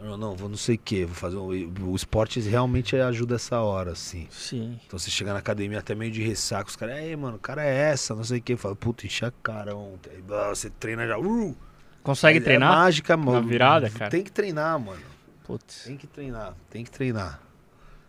Não, 0.01 0.17
não, 0.17 0.35
vou 0.35 0.49
não 0.49 0.57
sei 0.57 0.75
o 0.75 0.79
que, 0.79 1.05
vou 1.05 1.13
fazer. 1.15 1.37
um- 1.37 1.73
O 1.91 1.95
esporte 1.95 2.39
realmente 2.39 2.95
ajuda 2.95 3.35
essa 3.35 3.59
hora, 3.59 3.91
assim. 3.91 4.27
Sim. 4.31 4.79
Então 4.87 4.97
você 4.97 5.11
chega 5.11 5.31
na 5.33 5.39
academia 5.39 5.79
até 5.79 5.93
meio 5.93 6.11
de 6.11 6.23
ressaca, 6.23 6.69
os 6.69 6.75
caras, 6.75 6.97
ei, 6.97 7.15
mano, 7.15 7.37
o 7.37 7.39
cara 7.39 7.63
é 7.63 7.73
essa, 7.91 8.15
não 8.15 8.23
sei 8.23 8.39
o 8.39 8.41
que. 8.41 8.57
Fala, 8.57 8.75
puta, 8.75 9.05
enchi 9.05 9.23
a 9.23 9.31
cara 9.43 9.75
ontem. 9.75 10.09
Aí, 10.15 10.21
você 10.49 10.69
treina 10.69 11.05
já. 11.07 11.17
Uh, 11.19 11.55
Consegue 12.01 12.39
é, 12.39 12.41
treinar? 12.41 12.73
É 12.73 12.75
mágica, 12.77 13.15
mano. 13.15 13.47
virada, 13.47 13.89
cara? 13.91 14.09
Tem 14.09 14.23
que 14.23 14.31
treinar, 14.31 14.79
mano. 14.79 15.01
Putz. 15.43 15.83
Tem 15.85 15.95
que 15.97 16.07
treinar, 16.07 16.55
tem 16.69 16.83
que 16.83 16.89
treinar. 16.91 17.39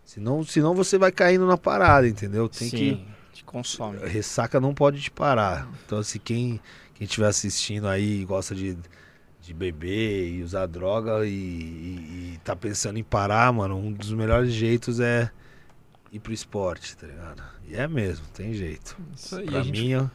Senão, 0.04 0.42
senão 0.44 0.74
você 0.74 0.96
vai 0.98 1.12
caindo 1.12 1.46
na 1.46 1.56
parada, 1.58 2.08
entendeu? 2.08 2.48
Tem 2.48 2.68
Sim, 2.68 3.06
te 3.32 3.44
consome. 3.44 3.98
que. 3.98 4.06
Ressaca 4.06 4.60
não 4.60 4.74
pode 4.74 5.00
te 5.00 5.10
parar. 5.10 5.68
Então, 5.84 5.98
assim, 5.98 6.18
quem 6.18 6.60
quem 6.94 7.04
estiver 7.04 7.26
assistindo 7.28 7.86
aí 7.88 8.20
e 8.20 8.24
gosta 8.24 8.54
de, 8.54 8.76
de 9.42 9.52
beber 9.52 10.28
e 10.34 10.42
usar 10.42 10.66
droga 10.66 11.26
e, 11.26 11.28
e, 11.30 12.32
e 12.34 12.40
tá 12.44 12.54
pensando 12.54 12.98
em 12.98 13.02
parar, 13.02 13.52
mano, 13.52 13.76
um 13.76 13.92
dos 13.92 14.12
melhores 14.12 14.52
jeitos 14.52 15.00
é 15.00 15.30
ir 16.12 16.20
pro 16.20 16.32
esporte, 16.32 16.96
tá 16.96 17.06
ligado? 17.06 17.42
E 17.68 17.74
é 17.74 17.88
mesmo, 17.88 18.24
tem 18.34 18.54
jeito. 18.54 18.96
Isso 19.16 19.36
aí, 19.36 19.46
pra 19.46 19.62
gente- 19.62 19.80
mim, 19.80 20.10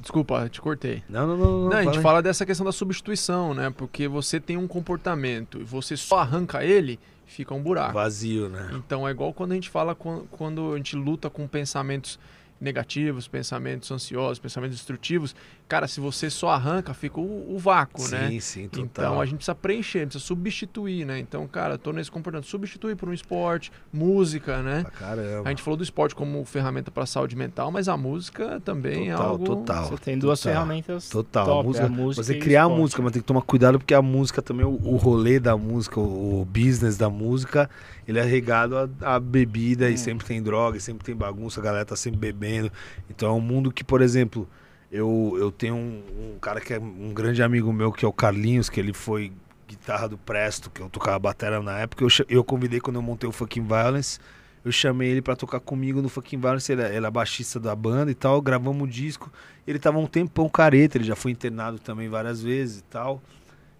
Desculpa, 0.00 0.48
te 0.48 0.60
cortei. 0.60 1.02
não, 1.08 1.26
não, 1.26 1.36
não, 1.36 1.60
não. 1.64 1.68
Não, 1.70 1.76
a 1.76 1.82
gente 1.82 1.86
fala 1.86 1.96
aí. 1.98 2.02
fala 2.02 2.22
dessa 2.22 2.46
questão 2.46 2.64
da 2.64 2.72
substituição, 2.72 3.52
né? 3.52 3.68
Porque 3.76 4.08
você 4.08 4.40
tem 4.40 4.56
um 4.56 4.66
comportamento 4.66 5.60
e 5.60 5.64
você 5.64 5.96
só 5.98 6.20
arranca 6.20 6.64
ele, 6.64 6.98
fica 7.26 7.52
um 7.52 7.62
buraco. 7.62 7.92
vazio, 7.92 8.48
né? 8.48 8.70
Então 8.72 9.06
é 9.06 9.10
igual 9.10 9.34
quando 9.34 9.52
a 9.52 9.54
gente 9.54 9.68
fala 9.68 9.94
quan- 9.94 10.22
quando 10.30 10.72
a 10.72 10.76
gente 10.78 10.96
luta 10.96 11.28
com 11.28 11.46
pensamentos 11.46 12.18
negativos, 12.60 13.26
pensamentos 13.26 13.90
ansiosos, 13.90 14.38
pensamentos 14.38 14.76
destrutivos. 14.76 15.34
Cara, 15.66 15.88
se 15.88 16.00
você 16.00 16.28
só 16.28 16.50
arranca, 16.50 16.92
fica 16.92 17.18
o, 17.18 17.54
o 17.54 17.58
vácuo, 17.58 18.02
sim, 18.02 18.10
né? 18.10 18.40
sim, 18.40 18.68
total. 18.68 18.84
Então 18.84 19.20
a 19.20 19.24
gente 19.24 19.36
precisa 19.36 19.54
preencher, 19.54 20.06
precisa 20.06 20.24
substituir, 20.24 21.06
né? 21.06 21.18
Então, 21.18 21.46
cara, 21.46 21.78
tô 21.78 21.92
nesse 21.92 22.10
comportamento, 22.10 22.46
substituir 22.46 22.96
por 22.96 23.08
um 23.08 23.12
esporte, 23.12 23.72
música, 23.92 24.62
né? 24.62 24.82
Pra 24.82 24.90
caramba. 24.90 25.48
A 25.48 25.50
gente 25.50 25.62
falou 25.62 25.76
do 25.76 25.82
esporte 25.82 26.14
como 26.14 26.44
ferramenta 26.44 26.90
para 26.90 27.06
saúde 27.06 27.34
mental, 27.34 27.70
mas 27.70 27.88
a 27.88 27.96
música 27.96 28.60
também 28.60 29.10
é 29.10 29.12
Total, 29.14 29.30
algo 29.30 29.44
total. 29.44 29.84
Você 29.86 29.96
tem 29.96 30.18
duas 30.18 30.40
total. 30.40 30.52
ferramentas 30.52 31.08
Total, 31.08 31.46
top, 31.46 31.60
a 31.60 31.62
música, 31.62 31.84
é 31.84 31.86
a 31.86 31.90
música 31.90 32.22
você 32.24 32.38
criar 32.38 32.64
a 32.64 32.68
música, 32.68 33.02
mas 33.02 33.12
tem 33.12 33.22
que 33.22 33.26
tomar 33.26 33.42
cuidado 33.42 33.78
porque 33.78 33.94
a 33.94 34.02
música 34.02 34.42
também, 34.42 34.66
o, 34.66 34.70
o 34.70 34.96
rolê 34.96 35.40
da 35.40 35.56
música, 35.56 35.98
o, 35.98 36.40
o 36.40 36.44
business 36.44 36.96
da 36.96 37.08
música, 37.08 37.70
ele 38.06 38.18
é 38.18 38.22
regado 38.24 38.76
a, 38.76 39.14
a 39.14 39.20
bebida 39.20 39.86
Hum. 39.86 39.90
e 39.90 39.98
sempre 39.98 40.26
tem 40.26 40.42
droga, 40.42 40.76
e 40.76 40.80
sempre 40.80 41.04
tem 41.04 41.14
bagunça, 41.14 41.60
a 41.60 41.62
galera 41.62 41.84
tá 41.84 41.96
sempre 41.96 42.18
bebendo. 42.18 42.70
Então 43.08 43.30
é 43.30 43.32
um 43.32 43.40
mundo 43.40 43.70
que, 43.72 43.84
por 43.84 44.02
exemplo, 44.02 44.48
eu, 44.90 45.36
eu 45.38 45.52
tenho 45.52 45.74
um, 45.76 46.34
um 46.34 46.38
cara 46.40 46.60
que 46.60 46.74
é 46.74 46.78
um 46.78 47.12
grande 47.14 47.42
amigo 47.42 47.72
meu, 47.72 47.92
que 47.92 48.04
é 48.04 48.08
o 48.08 48.12
Carlinhos, 48.12 48.68
que 48.68 48.80
ele 48.80 48.92
foi 48.92 49.32
guitarra 49.68 50.08
do 50.08 50.18
Presto, 50.18 50.68
que 50.68 50.80
eu 50.80 50.88
tocava 50.88 51.18
bateria 51.18 51.60
na 51.60 51.78
época, 51.78 52.02
eu, 52.02 52.08
eu 52.28 52.42
convidei 52.42 52.80
quando 52.80 52.96
eu 52.96 53.02
montei 53.02 53.28
o 53.28 53.32
Fucking 53.32 53.64
Violence, 53.64 54.18
eu 54.64 54.72
chamei 54.72 55.08
ele 55.10 55.22
pra 55.22 55.36
tocar 55.36 55.60
comigo 55.60 56.02
no 56.02 56.08
Fucking 56.08 56.40
Violence, 56.40 56.70
ele 56.72 56.82
é, 56.82 56.96
ele 56.96 57.06
é 57.06 57.10
baixista 57.10 57.60
da 57.60 57.74
banda 57.76 58.10
e 58.10 58.14
tal, 58.14 58.42
gravamos 58.42 58.82
o 58.82 58.90
disco, 58.90 59.32
ele 59.64 59.78
tava 59.78 59.98
um 59.98 60.06
tempão 60.06 60.48
careta, 60.48 60.98
ele 60.98 61.04
já 61.04 61.14
foi 61.14 61.30
internado 61.30 61.78
também 61.78 62.08
várias 62.08 62.42
vezes 62.42 62.80
e 62.80 62.82
tal. 62.82 63.22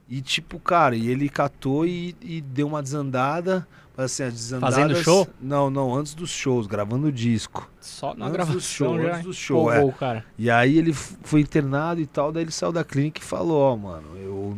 E 0.09 0.21
tipo, 0.21 0.59
cara, 0.61 0.95
e 0.95 1.09
ele 1.09 1.29
catou 1.29 1.85
e, 1.87 2.15
e 2.21 2.41
deu 2.41 2.69
uma 2.69 2.83
desandada, 2.83 3.67
assim, 3.97 4.23
as 4.25 4.33
desandadas... 4.33 4.75
Fazendo 4.77 4.97
show? 5.03 5.29
Não, 5.41 5.69
não, 5.71 5.95
antes 5.95 6.15
dos 6.15 6.31
shows, 6.31 6.67
gravando 6.67 7.11
disco. 7.13 7.71
Só 7.81 8.15
na 8.15 8.27
Antes 8.27 8.27
do 8.27 8.33
gravação 8.33 8.61
show, 8.61 9.01
já 9.03 9.09
antes 9.11 9.23
do 9.25 9.33
show, 9.35 9.69
empolgou 9.71 9.91
é. 9.91 9.93
cara. 9.99 10.25
E 10.39 10.51
aí 10.51 10.79
ele 10.79 10.93
foi 10.93 11.41
internado 11.41 12.01
e 12.01 12.07
tal, 12.07 12.33
daí 12.33 12.45
ele 12.45 12.51
saiu 12.51 12.73
da 12.73 12.85
clínica 12.85 13.21
e 13.21 13.25
falou, 13.25 13.61
ó, 13.61 13.77
mano, 13.77 14.17
eu 14.17 14.55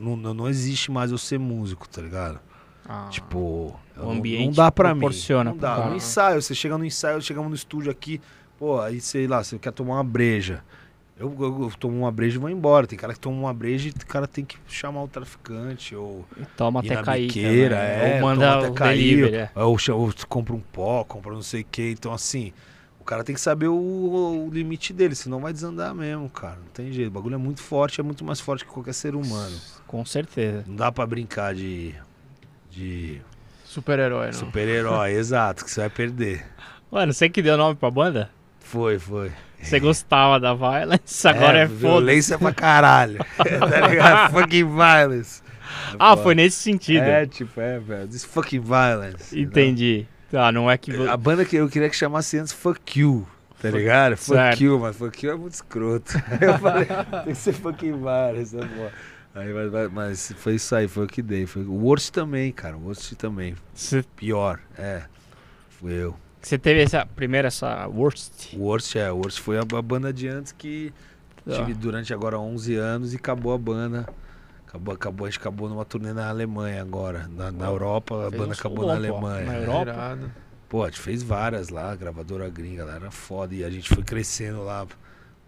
não, 0.00 0.16
não 0.34 0.48
existe 0.48 0.90
mais 0.90 1.10
eu 1.10 1.18
ser 1.18 1.38
músico, 1.38 1.88
tá 1.88 2.00
ligado? 2.02 2.40
Ah, 2.88 3.06
Tipo, 3.10 3.38
o 3.38 3.76
não- 3.96 4.10
ambiente 4.12 4.46
não 4.46 4.52
dá 4.52 4.72
pra 4.72 4.94
mim. 4.94 5.06
Não 5.44 5.56
dá. 5.56 5.76
cara. 5.76 5.90
No 5.90 5.96
ensaio, 5.96 6.42
você 6.42 6.54
chega 6.54 6.76
no 6.76 6.84
ensaio, 6.84 7.22
chegamos 7.22 7.48
no 7.48 7.54
estúdio 7.54 7.90
aqui, 7.92 8.20
pô, 8.58 8.80
aí 8.80 9.00
sei 9.00 9.26
lá, 9.26 9.42
você 9.44 9.58
quer 9.58 9.72
tomar 9.72 9.94
uma 9.94 10.04
breja. 10.04 10.64
Eu, 11.18 11.34
eu, 11.38 11.62
eu 11.64 11.72
tomo 11.78 11.98
uma 11.98 12.10
breja 12.10 12.36
e 12.36 12.38
vou 12.38 12.48
embora. 12.50 12.86
Tem 12.86 12.98
cara 12.98 13.12
que 13.12 13.20
toma 13.20 13.36
uma 13.36 13.54
breja 13.54 13.88
e 13.88 13.90
o 13.90 14.06
cara 14.06 14.26
tem 14.26 14.44
que 14.44 14.56
chamar 14.66 15.02
o 15.02 15.08
traficante 15.08 15.94
ou 15.94 16.24
toma 16.56 16.80
ir 16.82 16.92
até 16.92 17.02
cair. 17.02 17.26
biqueira, 17.26 17.76
é, 17.76 18.14
Ou 18.14 18.20
toma 18.20 18.34
manda 18.34 18.58
até 18.58 18.70
cair, 18.72 19.34
é. 19.34 19.50
ou, 19.54 19.76
ou 19.90 20.14
compra 20.28 20.54
um 20.54 20.60
pó, 20.60 21.04
compra 21.04 21.32
não 21.32 21.42
sei 21.42 21.60
o 21.60 21.66
que. 21.70 21.90
Então, 21.90 22.12
assim, 22.12 22.52
o 22.98 23.04
cara 23.04 23.22
tem 23.24 23.34
que 23.34 23.40
saber 23.40 23.68
o, 23.68 23.74
o 23.74 24.50
limite 24.52 24.92
dele, 24.92 25.14
senão 25.14 25.40
vai 25.40 25.52
desandar 25.52 25.94
mesmo, 25.94 26.28
cara. 26.30 26.56
Não 26.56 26.68
tem 26.72 26.92
jeito. 26.92 27.08
O 27.08 27.10
bagulho 27.10 27.34
é 27.34 27.38
muito 27.38 27.60
forte, 27.60 28.00
é 28.00 28.04
muito 28.04 28.24
mais 28.24 28.40
forte 28.40 28.64
que 28.64 28.70
qualquer 28.70 28.94
ser 28.94 29.14
humano. 29.14 29.56
Com 29.86 30.04
certeza. 30.04 30.64
Não 30.66 30.76
dá 30.76 30.90
pra 30.90 31.06
brincar 31.06 31.54
de, 31.54 31.94
de 32.70 33.20
super-herói, 33.64 34.26
não. 34.26 34.32
super-herói, 34.32 35.12
exato, 35.18 35.64
que 35.64 35.70
você 35.70 35.80
vai 35.80 35.90
perder. 35.90 36.46
Mano, 36.90 37.12
você 37.12 37.28
que 37.28 37.42
deu 37.42 37.56
nome 37.56 37.74
pra 37.74 37.90
banda? 37.90 38.30
Foi, 38.72 38.98
foi. 38.98 39.30
Você 39.60 39.78
gostava 39.78 40.40
da 40.40 40.54
Violence, 40.54 41.28
agora 41.28 41.58
é, 41.58 41.68
foda. 41.68 41.78
Violência 41.78 42.38
pra 42.38 42.54
caralho. 42.54 43.18
tá 43.36 43.86
ligado? 43.86 44.32
fucking 44.32 44.64
violence. 44.64 45.42
É 45.92 45.96
Ah, 45.98 46.16
foi 46.16 46.34
nesse 46.34 46.56
sentido. 46.56 47.02
É, 47.02 47.26
tipo, 47.26 47.60
é, 47.60 47.78
velho. 47.78 48.08
This 48.08 48.24
fucking 48.24 48.60
violence. 48.60 49.38
Entendi. 49.38 50.06
Tá, 50.30 50.50
não 50.50 50.70
é 50.70 50.78
que. 50.78 50.90
A 51.06 51.18
banda 51.18 51.44
que 51.44 51.54
eu 51.54 51.68
queria 51.68 51.90
que 51.90 51.94
chamasse 51.94 52.38
antes 52.38 52.50
Fuck 52.54 52.98
You, 52.98 53.28
tá 53.60 53.68
ligado? 53.68 54.16
Fuck 54.16 54.38
Certo. 54.38 54.64
You, 54.64 54.80
mas 54.80 54.96
Fuck 54.96 55.26
You 55.26 55.32
é 55.32 55.36
muito 55.36 55.52
escroto. 55.52 56.14
eu 56.40 56.58
falei, 56.58 56.86
tem 56.86 57.34
que 57.34 57.34
ser 57.34 57.52
fucking 57.52 57.92
violence, 57.92 58.56
é 58.56 58.64
bom. 58.64 58.90
Aí, 59.34 59.52
mas, 59.52 59.92
mas- 59.92 60.34
foi 60.38 60.54
isso 60.54 60.74
aí, 60.74 60.88
foi 60.88 61.04
o 61.04 61.06
que 61.06 61.20
dei. 61.20 61.44
Foi... 61.44 61.62
O 61.62 61.74
Worst 61.74 62.10
também, 62.10 62.50
cara, 62.52 62.74
o 62.74 62.84
Worst 62.86 63.12
também. 63.16 63.54
Você 63.74 64.02
Pior, 64.16 64.58
é. 64.78 65.02
Fui 65.78 65.92
eu. 65.92 66.16
Você 66.42 66.58
teve 66.58 66.82
essa 66.82 67.06
primeira, 67.06 67.48
essa 67.48 67.86
worst. 67.88 68.56
Worst 68.56 68.96
é, 68.96 69.10
Worst 69.10 69.40
foi 69.40 69.58
a, 69.58 69.62
a 69.62 69.82
banda 69.82 70.12
de 70.12 70.28
antes 70.28 70.52
que 70.52 70.92
Tá. 71.44 71.56
tive 71.56 71.74
durante 71.74 72.14
agora 72.14 72.38
11 72.38 72.76
anos 72.76 73.12
e 73.12 73.16
acabou 73.16 73.52
a 73.52 73.58
banda. 73.58 74.08
Acabou, 74.66 74.94
acabou, 74.94 75.26
a 75.26 75.30
gente 75.30 75.40
acabou 75.40 75.68
numa 75.68 75.84
turnê 75.84 76.12
na 76.12 76.28
Alemanha 76.28 76.80
agora. 76.80 77.28
Na, 77.28 77.50
na 77.50 77.66
Europa, 77.66 78.26
a 78.26 78.30
Fez 78.30 78.40
banda 78.40 78.50
um 78.50 78.58
acabou 78.58 78.86
na 78.86 78.94
bom, 78.94 79.00
pô. 79.00 79.26
Alemanha. 79.26 79.46
Na. 79.46 79.54
Europa. 79.58 79.90
Irado. 79.90 80.32
Pô, 80.68 80.84
a 80.84 80.86
gente 80.86 81.00
fez 81.00 81.22
várias 81.22 81.68
lá, 81.68 81.94
gravadora 81.96 82.48
gringa, 82.48 82.84
lá 82.84 82.94
era 82.94 83.10
foda. 83.10 83.54
E 83.54 83.64
a 83.64 83.68
gente 83.70 83.88
foi 83.92 84.02
crescendo 84.02 84.62
lá 84.62 84.86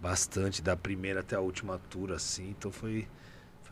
bastante, 0.00 0.60
da 0.60 0.76
primeira 0.76 1.20
até 1.20 1.36
a 1.36 1.40
última 1.40 1.80
tour, 1.88 2.12
assim. 2.12 2.50
Então 2.58 2.70
foi. 2.70 3.06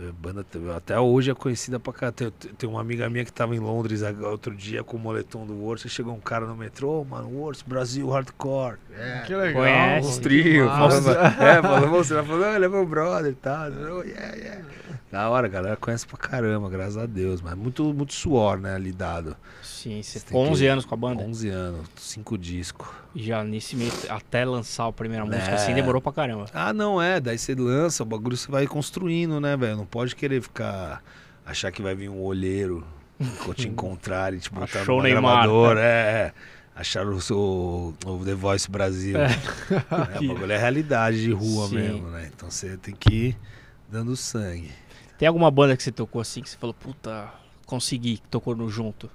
A 0.09 0.13
banda. 0.13 0.45
Até 0.77 0.99
hoje 0.99 1.31
é 1.31 1.35
conhecida 1.35 1.79
pra 1.81 1.93
cá. 1.93 2.13
Tem, 2.13 2.31
tem 2.31 2.69
uma 2.69 2.81
amiga 2.81 3.09
minha 3.09 3.25
que 3.25 3.33
tava 3.33 3.55
em 3.55 3.59
Londres 3.59 4.03
outro 4.03 4.55
dia 4.55 4.83
com 4.83 4.97
o 4.97 5.01
moletom 5.01 5.47
do 5.47 5.55
Worst. 5.55 5.85
e 5.85 5.89
Chegou 5.89 6.15
um 6.15 6.21
cara 6.21 6.47
no 6.47 6.57
metrô, 6.57 7.01
"Ô, 7.01 7.05
mano, 7.05 7.29
Worst, 7.29 7.63
Brasil, 7.67 8.09
hardcore. 8.11 8.77
É. 8.97 9.23
Que 9.27 9.35
legal. 9.35 9.63
Conhece. 9.63 10.09
Os 10.09 10.19
trio, 10.19 10.67
falando, 10.69 11.11
é, 11.11 11.63
falando, 11.63 11.91
você 11.91 12.15
vai 12.15 12.25
falando, 12.25 12.55
ele 12.57 12.65
é 12.65 12.69
meu 12.69 12.87
brother 12.87 13.31
e 13.33 13.35
tal. 13.35 13.69
Eu, 13.69 14.05
yeah, 14.05 14.35
yeah. 14.37 14.65
Da 15.11 15.29
hora, 15.29 15.47
a 15.47 15.51
galera 15.51 15.77
conhece 15.77 16.07
pra 16.07 16.17
caramba, 16.17 16.71
graças 16.71 16.97
a 16.97 17.05
Deus, 17.05 17.43
mas 17.43 17.55
muito, 17.55 17.85
muito 17.93 18.15
suor, 18.15 18.59
né, 18.59 18.75
ali 18.75 18.93
dado. 18.93 19.37
Sim, 19.63 20.03
você 20.03 20.19
tem 20.21 20.29
ficou 20.29 20.47
11 20.47 20.63
que- 20.63 20.69
anos 20.69 20.85
com 20.87 20.95
a 20.95 20.97
banda. 20.97 21.23
11 21.23 21.51
anos, 21.51 21.87
5 21.97 22.39
discos. 22.39 22.89
Já 23.15 23.45
nesse 23.45 23.77
meio, 23.77 23.93
até 24.09 24.43
lançar 24.43 24.87
a 24.87 24.93
primeira 24.93 25.27
música 25.27 25.51
É. 25.51 25.55
assim, 25.55 25.75
demorou 25.75 26.01
pra 26.01 26.13
caramba. 26.13 26.47
Ah, 26.55 26.73
não 26.73 27.01
é, 27.03 27.21
daí 27.21 27.37
você 27.37 27.55
lança, 27.55 28.03
o 28.03 28.07
bagulho 28.07 28.39
você 28.39 28.51
vai 28.51 28.67
construindo, 28.67 29.39
né, 29.39 29.55
velho? 29.55 29.87
Pode 29.93 30.17
querer 30.17 30.41
ficar, 30.43 31.03
achar 31.47 31.71
que 31.71 31.83
vai 31.83 31.95
vir 31.95 32.09
um 32.09 32.19
olheiro 32.23 32.83
te 33.55 33.69
encontrar 33.69 34.33
e 34.35 34.39
te 34.41 34.51
botar 34.51 34.81
Achou 34.81 34.97
numa 34.97 35.03
Neymar. 35.05 35.33
gravadora, 35.45 35.81
é, 35.81 35.85
é. 35.85 36.33
Achar 36.75 37.07
o, 37.07 37.21
seu, 37.21 37.95
o 38.07 38.25
The 38.25 38.35
Voice 38.35 38.71
Brasil. 38.71 39.17
É. 39.21 39.29
o 40.25 40.29
bagulho 40.35 40.53
é 40.53 40.57
realidade 40.59 41.21
de 41.23 41.31
rua 41.31 41.69
Sim. 41.69 41.75
mesmo, 41.75 42.09
né? 42.09 42.31
Então 42.35 42.51
você 42.51 42.79
tem 42.79 42.95
que 42.95 43.13
ir 43.29 43.39
dando 43.91 44.17
sangue. 44.17 44.73
Tem 45.19 45.29
alguma 45.29 45.51
banda 45.51 45.77
que 45.77 45.83
você 45.83 45.93
tocou 45.93 46.21
assim 46.23 46.41
que 46.43 46.49
você 46.49 46.57
falou, 46.57 46.73
puta, 46.73 47.29
consegui, 47.67 48.17
que 48.17 48.29
tocou 48.29 48.57
no 48.57 48.71
junto? 48.71 49.11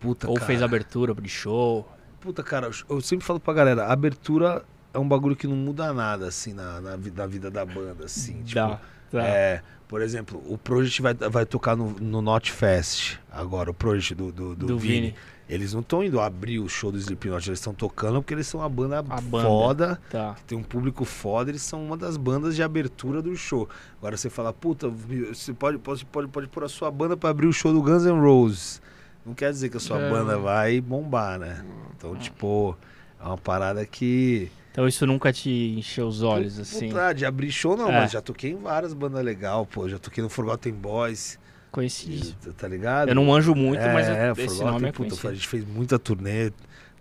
Puta, 0.00 0.28
Ou 0.28 0.34
cara. 0.34 0.46
fez 0.48 0.60
abertura 0.60 1.14
de 1.14 1.28
show? 1.28 1.88
Puta, 2.20 2.42
cara, 2.42 2.68
eu- 2.90 3.00
sempre 3.00 3.24
falo 3.24 3.38
pra 3.38 3.54
galera, 3.54 3.86
abertura 3.86 4.64
é 4.92 4.98
um 4.98 5.06
bagulho 5.06 5.36
que 5.36 5.46
não 5.46 5.54
muda 5.56 5.92
nada, 5.92 6.26
assim, 6.26 6.52
na, 6.52 6.80
na, 6.80 6.96
na 6.96 7.26
vida 7.26 7.48
da 7.48 7.64
banda, 7.64 8.04
assim. 8.04 8.42
Tipo, 8.42 8.54
Dá, 8.56 8.80
dá. 9.12 9.24
É, 9.24 9.62
por 9.92 10.00
exemplo, 10.00 10.42
o 10.48 10.56
Project 10.56 11.02
vai, 11.02 11.12
vai 11.12 11.44
tocar 11.44 11.76
no, 11.76 11.90
no 12.00 12.22
Not 12.22 12.50
Fest 12.50 13.18
agora, 13.30 13.70
o 13.70 13.74
Project 13.74 14.14
do, 14.14 14.32
do, 14.32 14.54
do, 14.56 14.66
Do 14.68 14.78
Vini. 14.78 14.94
Vini. 15.08 15.14
Eles 15.46 15.74
não 15.74 15.80
estão 15.82 16.02
indo 16.02 16.18
abrir 16.18 16.60
o 16.60 16.66
show 16.66 16.90
do 16.90 16.96
Slipknot, 16.96 17.46
eles 17.46 17.58
estão 17.58 17.74
tocando 17.74 18.22
porque 18.22 18.32
eles 18.32 18.46
são 18.46 18.60
uma 18.60 18.70
banda, 18.70 19.00
A 19.00 19.20
banda. 19.20 19.46
foda, 19.46 20.00
Tá. 20.08 20.34
tem 20.46 20.56
um 20.56 20.62
público 20.62 21.04
foda, 21.04 21.50
eles 21.50 21.60
são 21.60 21.84
uma 21.84 21.94
das 21.94 22.16
bandas 22.16 22.56
de 22.56 22.62
abertura 22.62 23.20
do 23.20 23.36
show. 23.36 23.68
Agora 23.98 24.16
você 24.16 24.30
fala, 24.30 24.50
puta, 24.50 24.88
você 24.88 25.52
pode, 25.52 25.76
pode, 25.76 26.06
pode, 26.06 26.28
pode 26.28 26.48
pôr 26.48 26.64
a 26.64 26.68
sua 26.70 26.90
banda 26.90 27.18
pra 27.18 27.28
abrir 27.28 27.46
o 27.48 27.52
show 27.52 27.70
do 27.70 27.82
Guns 27.82 28.04
N' 28.06 28.18
Roses. 28.18 28.80
Não 29.26 29.34
quer 29.34 29.50
dizer 29.52 29.68
que 29.68 29.76
a 29.76 29.80
sua 29.80 30.00
É. 30.00 30.08
banda 30.08 30.38
vai 30.38 30.80
bombar, 30.80 31.38
né? 31.38 31.62
Então, 31.98 32.16
tipo, 32.16 32.74
é 33.20 33.24
uma 33.26 33.36
parada 33.36 33.84
que. 33.84 34.50
Então 34.72 34.88
isso 34.88 35.06
nunca 35.06 35.32
te 35.32 35.50
encheu 35.78 36.08
os 36.08 36.22
olhos, 36.22 36.58
assim. 36.58 36.88
Puta, 36.88 37.12
de 37.12 37.24
abrir 37.26 37.52
show 37.52 37.76
não, 37.76 37.90
É. 37.90 38.00
mas 38.00 38.10
já 38.10 38.20
toquei 38.22 38.52
em 38.52 38.56
várias 38.56 38.94
bandas 38.94 39.22
legais, 39.24 39.66
pô. 39.70 39.86
Já 39.88 39.98
toquei 39.98 40.22
no 40.24 40.30
Forgotten 40.30 40.72
Boys, 40.72 41.38
Conheci. 41.70 42.34
tá 42.56 42.66
ligado? 42.68 43.10
Eu 43.10 43.14
não 43.14 43.26
manjo 43.26 43.54
muito, 43.54 43.80
é, 43.82 43.92
mas 43.92 44.08
eu- 44.08 44.14
é, 44.14 44.32
esse 44.38 44.62
nome 44.64 44.88
é 44.88 44.92
puta. 44.92 45.28
A 45.28 45.34
gente 45.34 45.46
fez 45.46 45.64
muita 45.66 45.98
turnê 45.98 46.50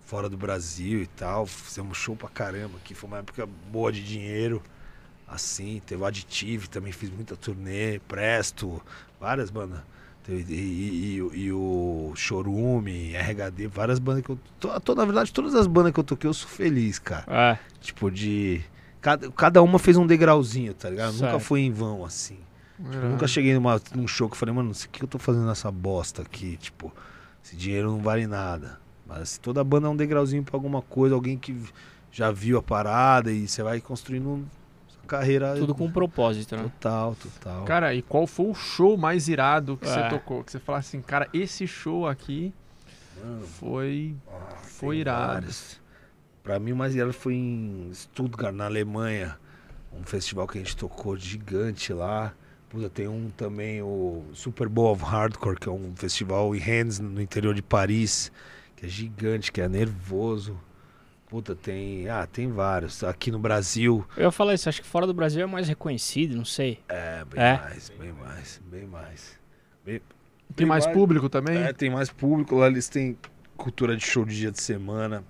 fora 0.06 0.28
do 0.28 0.36
Brasil 0.38 1.02
e 1.02 1.08
tal. 1.08 1.46
Fizemos 1.48 1.98
show 1.98 2.14
pra 2.16 2.28
caramba 2.28 2.78
aqui. 2.78 2.94
Foi 2.94 3.08
uma 3.10 3.20
época 3.20 3.48
boa 3.72 3.90
de 3.92 4.04
dinheiro. 4.04 4.62
Assim, 5.26 5.82
teve 5.86 6.02
o 6.02 6.06
Additive, 6.06 6.68
também 6.70 6.92
fiz 6.92 7.10
muita 7.10 7.38
turnê, 7.38 8.00
Presto, 8.06 8.82
várias 9.18 9.50
bandas. 9.50 9.80
E, 10.30 10.34
e- 10.34 11.16
e 11.16 11.22
o- 11.22 11.36
e 11.36 11.52
o 11.52 12.12
Chorume, 12.16 13.14
RHD, 13.16 13.68
várias 13.68 14.00
bandas 14.00 14.24
que 14.24 14.30
eu. 14.30 14.40
To, 14.60 14.80
to- 14.80 14.96
na 14.96 15.04
verdade, 15.06 15.34
todas 15.34 15.56
as 15.56 15.66
bandas 15.68 15.92
que 15.92 16.00
eu 16.00 16.04
toquei, 16.04 16.30
eu 16.30 16.34
sou 16.34 16.48
feliz, 16.50 17.00
cara. 17.00 17.26
É, 17.28 17.58
Tipo, 17.80 18.12
de. 18.12 18.62
Cada, 19.02 19.32
cada 19.32 19.64
uma 19.64 19.80
fez 19.80 19.98
um 19.98 20.06
degrauzinho, 20.06 20.74
tá 20.76 20.88
ligado? 20.90 21.14
Nunca 21.14 21.32
Certo. 21.32 21.40
foi 21.40 21.62
em 21.62 21.72
vão, 21.72 22.06
assim. 22.06 22.38
Eu 22.80 22.92
Irado. 22.92 23.08
nunca 23.10 23.28
cheguei 23.28 23.54
numa, 23.56 23.82
num 23.96 24.08
show 24.08 24.28
que 24.30 24.34
eu 24.36 24.38
falei, 24.38 24.54
mano, 24.54 24.72
o 24.72 24.90
que 24.90 25.04
eu 25.04 25.08
tô 25.08 25.18
fazendo 25.18 25.46
nessa 25.48 25.72
bosta 25.72 26.22
aqui. 26.22 26.56
Tipo, 26.58 26.94
esse 27.44 27.56
dinheiro 27.56 27.90
não 27.90 28.00
vale 28.00 28.28
nada. 28.28 28.80
Mas 29.08 29.40
toda 29.40 29.64
banda 29.64 29.88
é 29.88 29.90
um 29.90 29.96
degrauzinho 29.96 30.44
pra 30.44 30.56
alguma 30.56 30.82
coisa, 30.84 31.16
alguém 31.16 31.36
que 31.38 31.56
já 32.12 32.32
viu 32.32 32.60
a 32.60 32.62
parada 32.64 33.32
e 33.32 33.48
você 33.48 33.64
vai 33.64 33.82
construindo 33.82 34.48
carreira. 35.18 35.56
Tudo 35.56 35.76
com 35.76 35.86
um 35.86 35.92
propósito, 35.92 36.56
né? 36.56 36.64
Total, 36.64 37.16
total. 37.16 37.66
Cara, 37.66 37.94
e 37.94 38.02
qual 38.02 38.26
foi 38.26 38.48
o 38.48 38.54
show 38.54 38.98
mais 38.98 39.28
irado 39.28 39.78
que 39.78 39.86
É. 39.88 39.88
você 39.88 40.10
tocou? 40.10 40.44
Que 40.44 40.52
você 40.52 40.60
fala 40.60 40.78
assim, 40.80 41.02
cara, 41.02 41.28
esse 41.34 41.68
show 41.68 42.08
aqui 42.08 42.54
Mano, 43.24 43.42
foi. 43.46 44.16
ah, 44.28 44.56
Foi 44.64 44.98
irado. 44.98 45.34
vários. 45.34 45.80
Pra 46.44 46.58
mim, 46.60 46.72
o 46.72 46.76
mais 46.76 46.96
irado 46.96 47.14
foi 47.14 47.36
em 47.36 47.92
Stuttgart, 47.94 48.54
na 48.54 48.66
Alemanha. 48.66 49.38
Um 49.94 50.04
festival 50.04 50.48
que 50.48 50.58
a 50.58 50.62
gente 50.62 50.76
tocou 50.76 51.16
gigante 51.18 51.94
lá. 51.94 52.34
Puta, 52.70 52.90
tem 52.90 53.08
um 53.08 53.30
também, 53.36 53.82
o 53.82 54.24
Super 54.34 54.70
Bowl 54.70 54.92
of 54.94 55.04
Hardcore, 55.04 55.60
que 55.60 55.68
é 55.68 55.72
um 55.72 55.94
festival 55.96 56.56
em 56.56 56.58
Rennes, 56.60 57.00
no 57.00 57.22
interior 57.22 57.54
de 57.54 57.62
Paris, 57.62 58.32
que 58.78 58.86
é 58.86 58.90
gigante, 58.90 59.52
que 59.52 59.60
é 59.60 59.68
nervoso. 59.68 60.58
Puta, 61.32 61.56
tem. 61.56 62.10
Ah, 62.10 62.28
tem 62.28 62.52
vários. 62.52 63.06
Aqui 63.06 63.32
no 63.32 63.40
Brasil, 63.40 64.06
Eu 64.18 64.26
ia 64.26 64.32
falar 64.32 64.54
isso, 64.54 64.68
acho 64.68 64.82
que 64.82 64.88
fora 64.88 65.08
do 65.08 65.14
Brasil 65.14 65.42
é 65.42 65.46
mais 65.46 65.68
reconhecido, 65.70 66.36
não 66.36 66.44
sei. 66.44 66.78
é 66.90 67.24
bem 67.24 67.42
É? 67.42 67.58
mais, 67.58 67.90
bem 67.98 68.12
mais, 68.12 68.62
bem 68.70 68.86
mais. 68.86 69.40
Tem 70.54 70.68
mais 70.68 70.86
público 70.86 71.30
também? 71.30 71.58
É, 71.58 71.72
tem 71.72 71.90
mais 71.90 72.10
público. 72.10 72.56
Lá 72.58 72.68
eles 72.68 72.90
têm 72.90 73.18
cultura 73.56 73.96
de 73.96 74.06
show 74.06 74.26
de 74.26 74.36
dia 74.38 74.52
de 74.52 74.62
semana. 74.62 75.24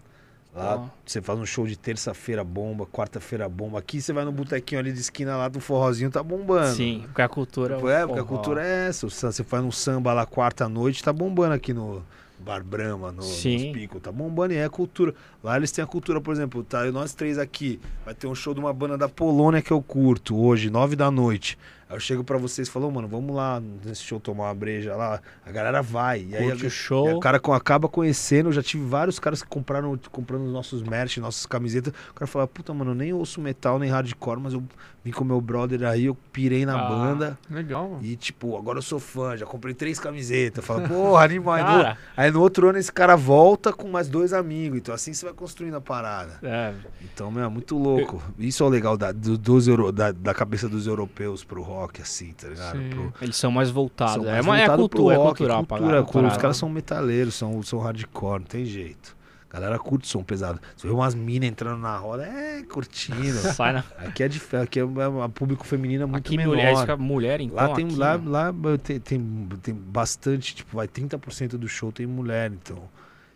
Lá 0.56 0.78
Ó. 0.78 0.88
você 1.06 1.22
faz 1.22 1.38
um 1.40 1.46
show 1.46 1.68
de 1.68 1.78
terça-feira 1.78 2.44
bomba, 2.44 2.88
quarta-feira 2.88 3.48
bomba. 3.48 3.78
Aqui 3.78 4.02
você 4.02 4.12
vai 4.12 4.26
no 4.26 4.32
botequinho 4.32 4.82
ali 4.82 4.92
de 4.92 5.00
esquina 5.00 5.38
lá 5.38 5.48
do 5.48 5.60
forrozinho, 5.62 6.10
tá 6.10 6.24
bombando. 6.24 6.76
Sim, 6.76 7.04
porque 7.06 7.22
a 7.22 7.30
cultura. 7.30 7.76
Tipo, 7.76 7.88
é, 7.90 8.06
porque 8.08 8.20
a 8.20 8.24
cultura 8.24 8.66
é 8.66 8.88
essa. 8.88 9.08
Você 9.08 9.44
faz 9.44 9.64
um 9.64 9.72
samba 9.72 10.12
lá 10.14 10.26
quarta-noite, 10.26 11.04
tá 11.04 11.14
bombando 11.14 11.54
aqui 11.54 11.74
no 11.74 12.04
Bar 12.42 12.64
Brahma, 12.64 13.12
no, 13.12 13.18
nos 13.18 13.42
Pico. 13.42 14.00
Tá 14.00 14.12
bombando 14.12 14.54
e 14.54 14.58
é 14.58 14.68
cultura. 14.68 15.14
Lá 15.44 15.56
eles 15.56 15.72
têm 15.72 15.84
a 15.84 15.88
cultura, 15.88 16.20
por 16.20 16.34
exemplo, 16.34 16.64
tá 16.64 16.84
nós 16.92 17.14
três 17.14 17.38
aqui. 17.38 17.80
Vai 18.04 18.14
ter 18.14 18.28
um 18.28 18.36
show 18.36 18.54
de 18.54 18.60
uma 18.60 18.74
banda 18.74 18.98
da 18.98 19.08
Polônia 19.08 19.62
que 19.62 19.72
eu 19.72 19.82
curto 19.82 20.38
hoje, 20.38 20.70
nove 20.70 20.96
da 20.96 21.10
noite. 21.10 21.58
Aí 21.92 21.96
eu 21.98 22.00
chego 22.00 22.24
pra 22.24 22.38
vocês 22.38 22.68
e 22.70 22.72
falo, 22.72 22.88
"Ô, 22.88 22.92
mano, 22.92 23.08
vamos 23.08 23.36
lá 23.36 23.62
nesse 23.86 24.02
show 24.04 24.18
tomar 24.18 24.46
uma 24.46 24.56
breja 24.56 24.96
lá. 24.96 25.20
A 25.46 25.52
galera 25.52 25.82
vai. 25.82 26.26
E 26.30 26.36
aí 26.36 26.46
Curte 26.48 26.64
a- 26.64 26.68
o 26.68 26.72
show. 26.72 27.10
e 27.10 27.14
o 27.14 27.20
cara 27.20 27.38
acaba 27.54 27.90
conhecendo, 27.90 28.48
eu 28.50 28.54
já 28.54 28.64
tive 28.64 28.86
vários 28.86 29.20
caras 29.20 29.42
que 29.44 29.50
compraram 29.50 30.00
comprando 30.10 30.46
os 30.46 30.54
nossos 30.54 30.82
merch, 30.82 31.18
nossas 31.18 31.46
camisetas. 31.46 31.94
O 32.12 32.14
cara 32.14 32.28
fala, 32.28 32.48
puta, 32.48 32.74
mano, 32.74 32.92
eu 32.92 32.96
nem 32.96 33.12
ouço 33.14 33.42
metal, 33.42 33.78
nem 33.78 33.90
hardcore, 33.90 34.40
mas 34.40 34.54
eu 34.54 34.64
vim 35.04 35.12
com 35.12 35.24
meu 35.26 35.42
brother 35.42 35.84
aí, 35.84 36.06
eu 36.06 36.16
pirei 36.32 36.66
na 36.66 36.80
Ah. 36.80 36.88
banda. 36.90 37.38
Legal, 37.50 37.90
mano. 37.90 38.06
E, 38.06 38.16
tipo, 38.16 38.56
agora 38.58 38.78
eu 38.78 38.82
sou 38.84 39.00
fã, 39.00 39.36
já 39.36 39.46
comprei 39.46 39.74
três 39.74 40.00
camisetas. 40.00 40.64
Fala, 40.64 40.88
porra, 40.88 41.24
animal. 41.26 41.56
Aí 41.56 41.62
no- 41.64 41.68
Cara, 41.84 41.98
Aí 42.16 42.32
no 42.32 42.40
outro 42.42 42.70
ano 42.70 42.78
esse 42.78 42.92
cara 42.92 43.16
volta 43.18 43.74
com 43.74 43.88
mais 43.90 44.08
dois 44.08 44.32
amigos. 44.32 44.78
Então 44.78 44.94
assim 44.96 45.12
você 45.14 45.26
vai 45.26 45.34
construindo 45.34 45.76
a 45.76 45.82
parada. 45.82 46.40
é, 46.44 46.74
Então, 47.04 47.32
meu, 47.32 47.44
é 47.44 47.48
muito 47.50 47.78
louco. 47.78 48.22
Isso 48.40 48.64
é 48.64 48.66
o 48.66 48.70
legal 48.70 48.96
da, 48.96 49.12
do- 49.12 49.38
dos 49.38 49.66
da, 49.94 50.12
da 50.12 50.34
cabeça 50.34 50.70
dos 50.70 50.86
europeus 50.88 51.44
pro 51.44 51.62
rock, 51.64 51.81
assim, 52.02 52.34
tá 52.34 52.48
ligado? 52.48 52.78
Sim. 52.78 52.90
Pro, 52.90 53.14
eles 53.22 53.36
são 53.36 53.52
mais 53.52 53.70
voltados. 53.70 54.16
são 54.16 54.26
é, 54.26 54.34
mais 54.34 54.46
uma, 54.46 54.56
é, 54.58 54.60
voltado 54.68 54.90
pro 54.90 54.98
cultura, 55.00 55.16
é 55.16 55.18
rock, 55.18 55.38
cultural. 55.38 55.58
a 55.60 55.66
cultura, 55.66 55.82
parada, 55.90 56.04
cu- 56.12 56.20
a 56.20 56.28
Os 56.28 56.38
caras 56.38 56.58
são 56.58 56.70
metaleiros, 56.70 57.36
são, 57.36 57.62
são 57.64 57.80
hardcore, 57.80 58.40
não 58.40 58.48
tem 58.48 58.66
jeito. 58.66 59.16
A 59.50 59.54
galera 59.60 59.78
curte 59.78 60.08
som 60.08 60.24
pesado. 60.24 60.62
Você 60.78 60.88
vê 60.88 60.94
umas 60.94 61.14
minas 61.14 61.50
entrando 61.50 61.78
na 61.82 61.98
roda, 61.98 62.24
é, 62.26 62.64
curtindo. 62.64 63.34
Sai 63.54 63.74
na... 63.74 63.84
aqui 63.98 64.24
é 64.24 64.30
de 64.30 64.42
aqui 64.62 64.80
é 64.80 64.86
um 64.86 65.30
público 65.30 65.66
feminino 65.66 66.08
muito 66.08 66.26
Aqui 66.26 66.38
menor. 66.38 66.52
mulher, 66.56 66.78
fica 66.78 66.96
mulher 66.96 67.42
então. 67.42 67.58
Lá 67.58 67.74
tem, 67.74 67.86
aqui, 67.86 67.96
lá, 67.96 68.18
não. 68.18 68.32
lá 68.32 68.54
tem, 68.82 68.98
tem, 69.02 69.50
tem 69.62 69.74
bastante, 69.76 70.56
tipo, 70.56 70.78
vai 70.78 70.88
30% 70.88 71.58
do 71.58 71.68
show 71.68 71.92
tem 71.92 72.06
mulher, 72.06 72.50
então. 72.54 72.78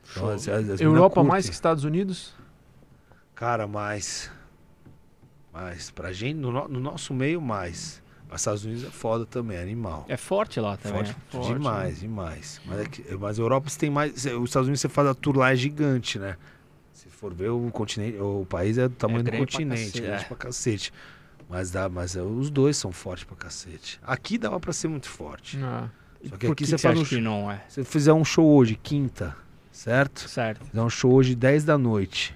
então 0.10 0.30
as- 0.30 0.48
as- 0.48 0.70
as 0.70 0.80
Europa 0.80 1.22
mais 1.22 1.48
que 1.48 1.52
Estados 1.54 1.84
Unidos? 1.84 2.34
Cara, 3.36 3.68
mais. 3.68 4.32
Mais. 5.54 5.92
Pra 5.92 6.14
gente, 6.14 6.38
no, 6.38 6.50
no- 6.50 6.68
no 6.70 6.80
nosso 6.80 7.14
meio, 7.14 7.42
mais. 7.42 8.02
Mas 8.30 8.42
Estados 8.42 8.66
Unidos 8.66 8.84
é 8.84 8.90
foda 8.90 9.26
também, 9.26 9.58
é 9.58 9.62
animal. 9.62 10.06
É 10.08 10.18
forte 10.18 10.60
lá 10.60 10.78
também. 10.78 11.06
Forte, 11.06 11.16
né? 11.16 11.22
Forte, 11.30 11.54
demais, 11.54 12.00
demais. 12.00 12.62
Mas, 12.66 12.80
é 12.80 12.86
que, 12.86 13.16
mas 13.16 13.40
a 13.40 13.42
Europa 13.42 13.70
você 13.70 13.80
tem 13.80 13.90
mais. 13.90 14.14
Os 14.14 14.26
Estados 14.26 14.68
Unidos 14.68 14.82
você 14.82 14.90
faz 14.90 15.08
a 15.08 15.14
tour 15.14 15.38
lá 15.38 15.52
é 15.52 15.56
gigante, 15.56 16.18
né? 16.18 16.36
Se 16.92 17.08
for 17.10 17.34
ver 17.34 17.50
o 17.50 17.70
continente, 17.72 18.18
o 18.18 18.46
país 18.50 18.78
é 18.78 18.88
do 18.88 18.96
tamanho 18.96 19.24
do 19.24 19.26
grande 19.26 19.38
pra 19.38 19.46
continente, 19.46 19.86
cacete, 19.86 20.02
grande 20.02 20.24
é. 20.24 20.28
pra 20.28 20.38
cacete. 20.38 20.94
Mas 21.50 21.70
dá, 21.70 21.88
mas 21.88 22.16
é, 22.16 22.22
os 22.22 22.50
dois 22.50 22.76
são 22.76 22.92
fortes 22.92 23.24
pra 23.24 23.36
cacete. 23.36 24.00
Aqui 24.02 24.38
dava 24.38 24.60
pra 24.60 24.74
ser 24.74 24.88
muito 24.88 25.08
forte. 25.08 25.60
Ah. 25.62 25.90
Só 26.24 26.38
que 26.38 26.48
Por 26.48 26.54
aqui 26.54 26.64
que 26.64 26.66
você 26.66 26.76
que 26.76 26.82
você 26.82 26.88
faz 26.88 27.12
um 27.12 27.22
não 27.22 27.52
é? 27.52 27.62
Se 27.70 27.76
você 27.76 27.84
fizer 27.84 28.14
um 28.14 28.26
show 28.26 28.48
hoje, 28.48 28.76
quinta, 28.82 29.36
certo? 29.72 30.28
Certo. 30.28 30.66
Fizer 30.66 30.82
um 30.82 30.90
show 30.90 31.12
hoje 31.14 31.36
10 31.36 31.64
da 31.64 31.78
noite. 31.78 32.36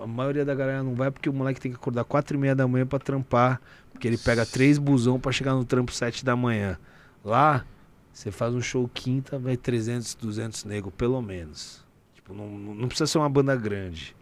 A 0.00 0.06
maioria 0.06 0.44
da 0.44 0.54
galera 0.54 0.82
não 0.82 0.94
vai 0.94 1.10
porque 1.10 1.28
o 1.28 1.32
moleque 1.32 1.60
tem 1.60 1.70
que 1.70 1.76
acordar 1.76 2.04
4 2.04 2.36
e 2.36 2.40
meia 2.40 2.54
da 2.54 2.66
manhã 2.66 2.86
pra 2.86 2.98
trampar. 2.98 3.60
Porque 4.00 4.08
ele 4.08 4.16
pega 4.16 4.46
três 4.46 4.78
busão 4.78 5.20
pra 5.20 5.30
chegar 5.30 5.52
no 5.54 5.62
trampo 5.62 5.92
7 5.92 6.24
da 6.24 6.34
manhã. 6.34 6.78
Lá, 7.22 7.66
você 8.10 8.30
faz 8.30 8.54
um 8.54 8.62
show 8.62 8.88
quinta, 8.94 9.38
vai 9.38 9.58
300, 9.58 10.14
200 10.14 10.64
nego, 10.64 10.90
pelo 10.90 11.20
menos. 11.20 11.84
Tipo, 12.14 12.32
não, 12.32 12.48
não 12.48 12.88
precisa 12.88 13.06
ser 13.06 13.18
uma 13.18 13.28
banda 13.28 13.54
grande. 13.54 14.16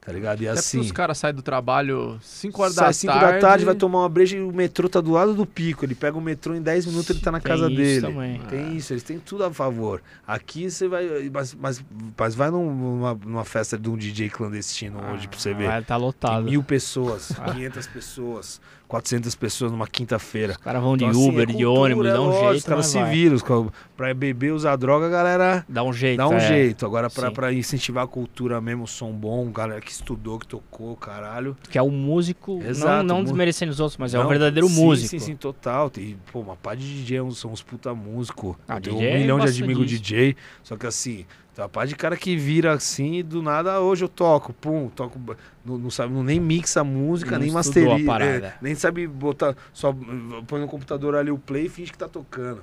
Tá 0.00 0.12
ligado? 0.12 0.42
E 0.42 0.46
Até 0.48 0.58
assim. 0.60 0.78
os 0.80 0.92
caras 0.92 1.16
saem 1.16 1.34
do 1.34 1.40
trabalho 1.40 2.18
5 2.22 2.60
horas 2.62 2.74
Sai 2.74 2.86
da 2.88 2.92
5 2.92 3.12
tarde. 3.14 3.32
da 3.32 3.38
tarde, 3.48 3.64
vai 3.64 3.74
tomar 3.74 4.00
uma 4.00 4.08
breja 4.08 4.36
e 4.36 4.40
o 4.42 4.52
metrô 4.52 4.86
tá 4.86 5.00
do 5.00 5.10
lado 5.12 5.32
do 5.34 5.46
pico. 5.46 5.82
Ele 5.84 5.94
pega 5.94 6.16
o 6.16 6.20
metrô 6.20 6.54
em 6.54 6.60
10 6.60 6.84
minutos, 6.86 7.08
ele 7.08 7.20
tá 7.20 7.32
na 7.32 7.40
Tem 7.40 7.50
casa 7.50 7.66
isso 7.68 7.76
dele. 7.76 8.00
também. 8.02 8.38
Tem 8.42 8.76
isso, 8.76 8.92
eles 8.92 9.02
têm 9.02 9.18
tudo 9.18 9.44
a 9.44 9.50
favor. 9.52 10.02
Aqui 10.26 10.70
você 10.70 10.86
vai. 10.88 11.30
Mas, 11.32 11.54
mas, 11.54 11.82
mas 12.18 12.34
vai 12.34 12.50
num- 12.50 12.72
numa, 12.72 13.14
numa 13.14 13.44
festa 13.46 13.78
de 13.78 13.88
um 13.88 13.96
DJ 13.96 14.28
clandestino 14.28 15.00
hoje 15.10 15.26
pra 15.26 15.38
você 15.38 15.54
ver. 15.54 15.68
Vai 15.68 15.82
tá 15.82 15.94
Tem 15.96 16.04
lotado. 16.04 16.44
mil 16.44 16.62
pessoas, 16.62 17.32
500 17.54 17.86
pessoas, 17.86 18.60
400 18.94 19.34
pessoas 19.34 19.72
numa 19.72 19.88
quinta-feira. 19.88 20.52
Os 20.52 20.58
caras 20.58 20.80
vão 20.80 20.96
de 20.96 21.04
Então, 21.04 21.18
assim, 21.18 21.28
Uber, 21.28 21.42
é 21.42 21.46
de 21.46 21.52
cultura, 21.54 21.80
ônibus, 21.80 22.06
é 22.06 22.12
dá 22.12 22.20
um 22.20 22.26
lógico, 22.26 22.44
jeito. 22.44 22.58
Os 22.58 22.64
caras 22.64 22.86
se 22.86 23.04
viram. 23.04 23.72
Pra 23.96 24.14
beber, 24.14 24.52
usar 24.52 24.76
droga, 24.76 25.06
a 25.06 25.10
galera 25.10 25.66
Dá 25.68 25.82
um 25.82 25.92
jeito. 25.92 26.18
dá 26.18 26.28
um 26.28 26.34
é. 26.34 26.40
jeito. 26.40 26.86
Agora, 26.86 27.10
pra, 27.10 27.32
pra 27.32 27.52
incentivar 27.52 28.04
a 28.04 28.06
cultura 28.06 28.60
mesmo, 28.60 28.86
som 28.86 29.10
bom, 29.10 29.50
galera 29.50 29.80
que 29.80 29.90
estudou, 29.90 30.38
que 30.38 30.46
tocou, 30.46 30.96
caralho. 30.96 31.56
Que 31.68 31.76
é 31.76 31.82
o 31.82 31.90
músico, 31.90 32.62
Exato, 32.62 33.02
não, 33.02 33.16
não 33.16 33.24
desmerecendo 33.24 33.72
os 33.72 33.80
outros, 33.80 33.98
mas 33.98 34.14
é 34.14 34.18
um 34.18 34.22
Não, 34.22 34.28
verdadeiro 34.28 34.68
sim, 34.68 34.80
músico. 34.80 35.08
Sim, 35.08 35.18
sim, 35.18 35.34
total. 35.34 35.90
Tem, 35.90 36.16
pô, 36.32 36.40
uma 36.40 36.54
pá 36.54 36.76
de 36.76 37.02
DJ 37.02 37.18
são 37.32 37.50
uns 37.50 37.62
puta 37.62 37.92
músico. 37.92 38.56
Ah, 38.68 38.78
DJ 38.78 38.94
um 38.94 39.02
é 39.02 39.18
milhão 39.18 39.40
de 39.40 39.50
isso. 39.50 39.84
DJ. 39.84 40.36
Só 40.62 40.76
que 40.76 40.86
assim, 40.86 41.26
tem 41.54 41.62
uma 41.62 41.68
pá 41.68 41.84
de 41.84 41.94
cara 41.94 42.16
que 42.16 42.36
vira 42.36 42.72
assim 42.72 43.16
e 43.18 43.22
do 43.22 43.40
nada, 43.42 43.72
"Ah, 43.74 43.80
hoje 43.80 44.04
eu 44.04 44.08
toco, 44.08 44.52
pum, 44.52 44.88
toco. 44.94 45.18
Não, 45.64 45.78
não 45.78 45.90
sabe, 45.90 46.12
não, 46.12 46.22
nem 46.22 46.40
mixa 46.40 46.80
a 46.80 46.84
música, 46.84 47.32
Não 47.32 47.38
nem 47.38 47.50
masteriza. 47.50 48.12
é, 48.22 48.54
nem 48.60 48.74
sabe 48.74 49.06
botar. 49.06 49.54
Só 49.72 49.94
põe 50.46 50.60
no 50.60 50.66
computador 50.66 51.14
ali 51.14 51.30
o 51.30 51.38
play 51.38 51.66
e 51.66 51.68
finge 51.68 51.92
que 51.92 51.98
tá 51.98 52.08
tocando. 52.08 52.60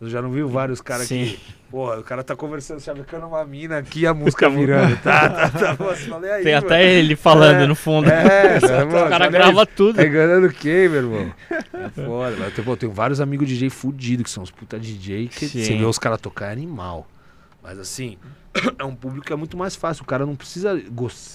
Eu 0.00 0.08
já 0.10 0.20
não 0.20 0.32
vi 0.32 0.42
vários 0.42 0.80
caras 0.80 1.06
que. 1.06 1.38
Porra, 1.70 2.00
o 2.00 2.02
cara 2.02 2.24
tá 2.24 2.34
conversando, 2.34 2.80
chavecando 2.80 3.24
uma 3.24 3.44
mina 3.44 3.78
aqui 3.78 4.00
e 4.00 4.06
a 4.08 4.12
música 4.12 4.48
virando. 4.50 4.96
Tá, 5.00 5.28
tá, 5.28 5.48
tá. 5.50 5.76
Fala, 5.76 6.26
"E 6.26 6.30
aí, 6.32 6.42
Tem 6.42 6.54
mano?" 6.54 6.66
até 6.66 6.92
ele 6.92 7.14
falando 7.14 7.62
É, 7.62 7.66
no 7.68 7.74
fundo. 7.76 8.10
É, 8.10 8.58
o 8.82 8.86
mano, 8.90 9.08
cara 9.08 9.24
olha 9.26 9.30
grava 9.30 9.64
tudo. 9.64 9.94
Tá 9.94 10.04
enganando 10.04 10.48
quem, 10.48 10.88
meu 10.88 10.96
irmão? 11.02 11.32
É 11.48 11.88
foda. 11.90 12.34
Mas, 12.36 12.52
tem- 12.54 12.64
pô, 12.64 12.76
tenho 12.76 12.90
vários 12.90 13.20
amigos 13.20 13.46
DJ 13.46 13.70
fudidos, 13.70 14.24
que 14.24 14.30
são 14.30 14.42
os 14.42 14.50
puta 14.50 14.76
DJ, 14.76 15.28
que 15.28 15.46
Sim. 15.46 15.62
você 15.62 15.76
vê 15.76 15.84
os 15.84 15.98
caras 16.00 16.20
tocar 16.20 16.46
é 16.48 16.52
animal. 16.52 17.06
Mas 17.62 17.78
assim, 17.78 18.16
é 18.78 18.84
um 18.84 18.94
público 18.94 19.26
que 19.26 19.32
é 19.32 19.36
muito 19.36 19.56
mais 19.56 19.76
fácil. 19.76 20.02
O 20.02 20.06
cara 20.06 20.26
não 20.26 20.34
precisa 20.34 20.80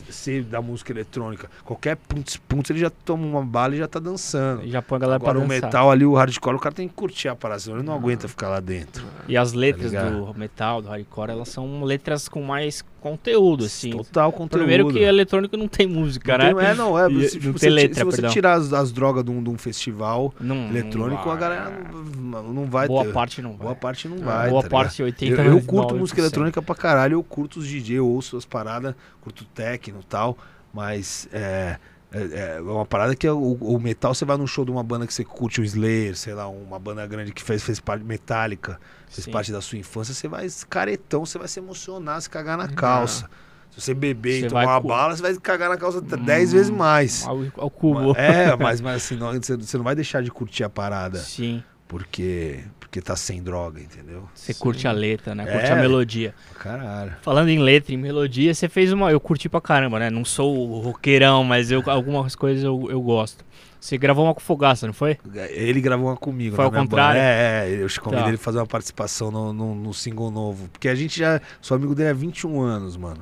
ser 0.09 0.43
da 0.43 0.61
música 0.61 0.91
eletrônica. 0.91 1.49
Qualquer 1.63 1.95
punts, 1.95 2.37
punts, 2.37 2.69
ele 2.69 2.79
já 2.79 2.89
toma 2.89 3.25
uma 3.25 3.43
bala 3.45 3.75
e 3.75 3.77
já 3.77 3.87
tá 3.87 3.97
dançando. 3.99 4.67
Já 4.67 4.81
põe 4.81 4.97
a 4.97 4.99
galera 4.99 5.15
Agora 5.15 5.33
pra 5.39 5.45
o 5.45 5.47
dançar. 5.47 5.63
metal 5.63 5.89
ali, 5.91 6.05
o 6.05 6.13
hardcore, 6.15 6.55
o 6.55 6.59
cara 6.59 6.75
tem 6.75 6.87
que 6.87 6.93
curtir 6.93 7.29
a 7.29 7.35
parada, 7.35 7.59
senão 7.61 7.77
ele 7.77 7.85
não 7.85 7.93
aguenta 7.93 8.27
ficar 8.27 8.49
lá 8.49 8.59
dentro. 8.59 9.05
E 9.27 9.37
as 9.37 9.53
letras 9.53 9.91
Tá 9.91 10.09
do 10.09 10.33
metal, 10.37 10.81
do 10.81 10.89
hardcore, 10.89 11.31
elas 11.31 11.49
são 11.49 11.83
letras 11.83 12.27
com 12.27 12.41
mais 12.41 12.83
conteúdo, 13.11 13.65
assim. 13.65 13.91
Total 13.91 14.31
conteúdo. 14.31 14.59
Primeiro 14.61 14.87
que 14.89 14.99
eletrônico 14.99 15.55
não 15.57 15.67
tem 15.67 15.87
música, 15.87 16.37
Não 16.37 16.45
né? 16.45 16.53
tem- 16.53 16.65
é, 16.71 16.75
não, 16.75 16.97
é. 16.99 17.11
E- 17.11 17.29
se, 17.29 17.35
não 17.35 17.41
tipo, 17.41 17.41
tem 17.41 17.51
você 17.53 17.69
letra, 17.69 17.95
se 17.99 18.03
você 18.03 18.17
perdão. 18.17 18.31
tirar 18.31 18.53
as, 18.53 18.73
as 18.73 18.91
drogas 18.91 19.23
de 19.23 19.31
um, 19.31 19.41
de 19.43 19.49
um 19.49 19.57
festival 19.57 20.33
Não- 20.39 20.67
eletrônico, 20.69 21.25
não 21.25 21.31
a 21.31 21.35
galera 21.35 21.71
não, 22.17 22.43
não 22.53 22.65
vai 22.65 22.87
Boa 22.87 23.05
ter. 23.05 23.13
parte 23.13 23.41
não 23.41 23.51
vai. 23.51 23.59
Boa 23.59 23.75
parte 23.75 24.07
não 24.07 24.17
vai. 24.17 24.49
Boa 24.49 24.63
tá 24.63 24.69
parte, 24.69 25.01
80 25.03 25.25
ligado? 25.31 25.45
eu, 25.47 25.53
eu 25.53 25.61
99%. 25.61 25.65
curto 25.65 25.95
música 25.95 26.19
eletrônica 26.21 26.61
pra 26.61 26.75
caralho, 26.75 27.13
eu 27.15 27.23
curto 27.23 27.59
os 27.59 27.67
DJ, 27.67 27.97
eu 27.99 28.07
ouço 28.07 28.37
as 28.37 28.45
paradas, 28.45 28.93
curto 29.21 29.43
techno 29.45 29.99
e 30.01 30.05
tal, 30.05 30.37
mas 30.73 31.27
é, 31.31 31.77
é, 32.11 32.55
é 32.57 32.61
uma 32.61 32.85
parada 32.85 33.15
que 33.15 33.27
é 33.27 33.31
o, 33.31 33.53
o 33.53 33.79
metal, 33.79 34.13
você 34.13 34.23
vai 34.25 34.37
num 34.37 34.47
show 34.47 34.63
de 34.63 34.71
uma 34.71 34.83
banda 34.83 35.05
que 35.05 35.13
você 35.13 35.23
curte, 35.23 35.59
o 35.61 35.63
Slayer, 35.63 36.15
sei 36.15 36.33
lá, 36.33 36.47
uma 36.47 36.79
banda 36.79 37.05
grande 37.05 37.31
que 37.33 37.43
fez, 37.43 37.61
fez 37.63 37.79
parte 37.79 38.03
Metallica, 38.03 38.79
fez 39.09 39.25
Sim. 39.25 39.31
parte 39.31 39.51
da 39.51 39.61
sua 39.61 39.77
infância, 39.77 40.13
você 40.13 40.27
vai 40.27 40.47
caretão, 40.69 41.25
você 41.25 41.37
vai 41.37 41.47
se 41.47 41.59
emocionar, 41.59 42.21
se 42.21 42.29
cagar 42.29 42.57
na 42.57 42.67
calça. 42.67 43.29
Se 43.71 43.81
você 43.81 43.93
beber 43.93 44.39
Você 44.39 44.45
e 44.45 44.49
tomar 44.49 44.65
uma 44.65 44.81
cu- 44.81 44.87
bala, 44.87 45.15
você 45.15 45.21
vai 45.21 45.35
cagar 45.35 45.69
na 45.69 45.77
calça 45.77 45.99
Hum, 45.99 46.23
10 46.25 46.53
vezes 46.53 46.69
mais. 46.69 47.27
Ao, 47.27 47.37
ao 47.57 47.69
cubo. 47.69 48.15
É, 48.17 48.55
mas, 48.57 48.81
mas 48.81 49.03
assim, 49.03 49.15
não, 49.17 49.33
você, 49.33 49.55
você 49.57 49.77
não 49.77 49.83
vai 49.83 49.93
deixar 49.93 50.23
de 50.23 50.31
curtir 50.31 50.63
a 50.63 50.69
parada. 50.69 51.19
Sim. 51.19 51.63
Porque 51.87 52.63
porque 52.79 53.01
tá 53.01 53.17
sem 53.17 53.43
droga, 53.43 53.81
entendeu? 53.81 54.29
Você 54.33 54.53
curte 54.53 54.87
a 54.87 54.91
letra, 54.93 55.35
né? 55.35 55.45
Curte 55.45 55.65
É. 55.67 55.71
a 55.71 55.75
melodia. 55.75 56.33
Caralho. 56.57 57.13
Falando 57.21 57.49
em 57.49 57.59
letra 57.59 57.93
e 57.93 57.97
melodia, 57.97 58.53
você 58.53 58.69
fez 58.69 58.93
uma. 58.93 59.11
Eu 59.11 59.19
curti 59.19 59.49
pra 59.49 59.59
caramba, 59.59 59.99
né? 59.99 60.09
Não 60.09 60.23
sou 60.23 60.57
o 60.69 60.79
roqueirão, 60.79 61.43
mas 61.43 61.69
eu, 61.69 61.83
algumas 61.87 62.33
coisas 62.33 62.63
eu, 62.63 62.87
eu 62.89 63.01
gosto. 63.01 63.45
Você 63.79 63.97
gravou 63.97 64.23
uma 64.25 64.33
com 64.33 64.39
Fogaça, 64.39 64.87
não 64.87 64.93
foi? 64.93 65.17
Ele 65.51 65.79
gravou 65.81 66.07
uma 66.07 66.15
comigo. 66.17 66.55
Foi 66.55 66.65
ao 66.65 66.71
contrário? 66.71 67.19
banda. 67.19 67.19
É, 67.19 67.69
é, 67.69 67.83
eu 67.83 67.87
convidei 68.01 68.23
Tá. 68.23 68.29
ele 68.29 68.37
fazer 68.37 68.57
uma 68.57 68.65
participação 68.65 69.29
no, 69.29 69.51
no, 69.53 69.75
no 69.75 69.93
single 69.93 70.31
novo. 70.31 70.69
Porque 70.69 70.87
a 70.87 70.95
gente 70.95 71.19
já. 71.19 71.41
Sou 71.61 71.75
amigo 71.75 71.93
dele 71.93 72.09
há 72.09 72.13
21 72.13 72.59
anos, 72.61 72.95
mano. 72.97 73.19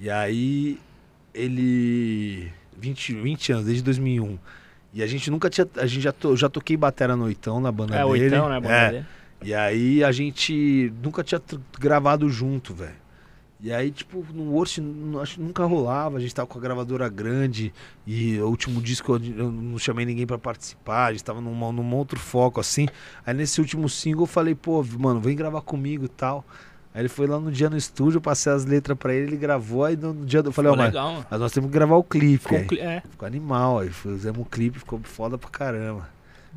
E 0.00 0.10
aí 0.10 0.78
ele 1.32 2.50
20, 2.78 3.14
20 3.14 3.52
anos, 3.52 3.64
desde 3.66 3.82
2001. 3.84 4.38
E 4.96 5.02
a 5.02 5.06
gente 5.06 5.30
nunca 5.30 5.50
tinha. 5.50 5.68
A 5.76 5.84
gente 5.86 6.00
já, 6.00 6.10
to, 6.10 6.34
já 6.34 6.48
toquei 6.48 6.74
batera 6.74 7.14
noitão 7.14 7.60
na 7.60 7.70
banda 7.70 7.94
É, 7.94 7.98
dele. 7.98 8.08
oitão, 8.24 8.48
né? 8.48 8.58
banda 8.58 8.72
É. 8.74 8.90
dele? 8.92 9.06
E 9.42 9.52
aí 9.52 10.02
a 10.02 10.10
gente 10.10 10.90
nunca 11.02 11.22
tinha 11.22 11.38
gravado 11.78 12.30
junto, 12.30 12.72
velho. 12.72 12.94
E 13.60 13.70
aí, 13.72 13.90
tipo, 13.90 14.24
no 14.32 14.52
Worst 14.52 14.78
acho 15.22 15.34
que 15.34 15.40
nunca 15.42 15.64
rolava, 15.64 16.16
a 16.16 16.20
gente 16.20 16.34
tava 16.34 16.46
com 16.46 16.58
a 16.58 16.60
gravadora 16.62 17.08
grande 17.10 17.72
e 18.06 18.38
o 18.38 18.48
último 18.48 18.80
disco 18.80 19.12
eu, 19.16 19.20
eu 19.36 19.50
não 19.52 19.78
chamei 19.78 20.04
ninguém 20.06 20.26
pra 20.26 20.38
participar, 20.38 21.06
a 21.06 21.12
gente 21.12 21.24
tava 21.24 21.40
num, 21.40 21.72
num 21.72 21.94
outro 21.94 22.18
foco, 22.18 22.58
assim. 22.60 22.86
Aí 23.26 23.34
nesse 23.34 23.60
último 23.60 23.88
single 23.90 24.22
eu 24.22 24.26
falei, 24.26 24.54
pô, 24.54 24.82
mano, 24.98 25.20
vem 25.20 25.36
gravar 25.36 25.60
comigo 25.60 26.04
e 26.06 26.08
tal. 26.08 26.42
Aí 26.96 27.02
ele 27.02 27.08
foi 27.10 27.26
lá 27.26 27.38
no 27.38 27.52
dia 27.52 27.68
no 27.68 27.76
estúdio, 27.76 28.16
eu 28.16 28.22
passei 28.22 28.50
as 28.50 28.64
letras 28.64 28.96
pra 28.96 29.12
ele, 29.12 29.26
ele 29.26 29.36
gravou, 29.36 29.84
aí 29.84 29.94
no 29.98 30.24
dia 30.24 30.40
eu 30.42 30.50
falei, 30.50 30.70
ó, 30.72 30.74
Ficou 30.74 31.02
mas, 31.14 31.24
mas 31.30 31.40
nós 31.40 31.52
temos 31.52 31.68
que 31.68 31.74
gravar 31.74 31.96
o 31.96 32.02
clipe. 32.02 32.38
Ficou, 32.38 32.56
aí. 32.56 32.64
cli- 32.64 32.80
é. 32.80 33.02
Ficou 33.10 33.26
animal, 33.26 33.80
aí 33.80 33.90
fizemos 33.90 34.40
o 34.40 34.44
clipe, 34.46 34.78
ficou 34.78 34.98
foda 35.04 35.36
pra 35.36 35.50
caramba. 35.50 36.08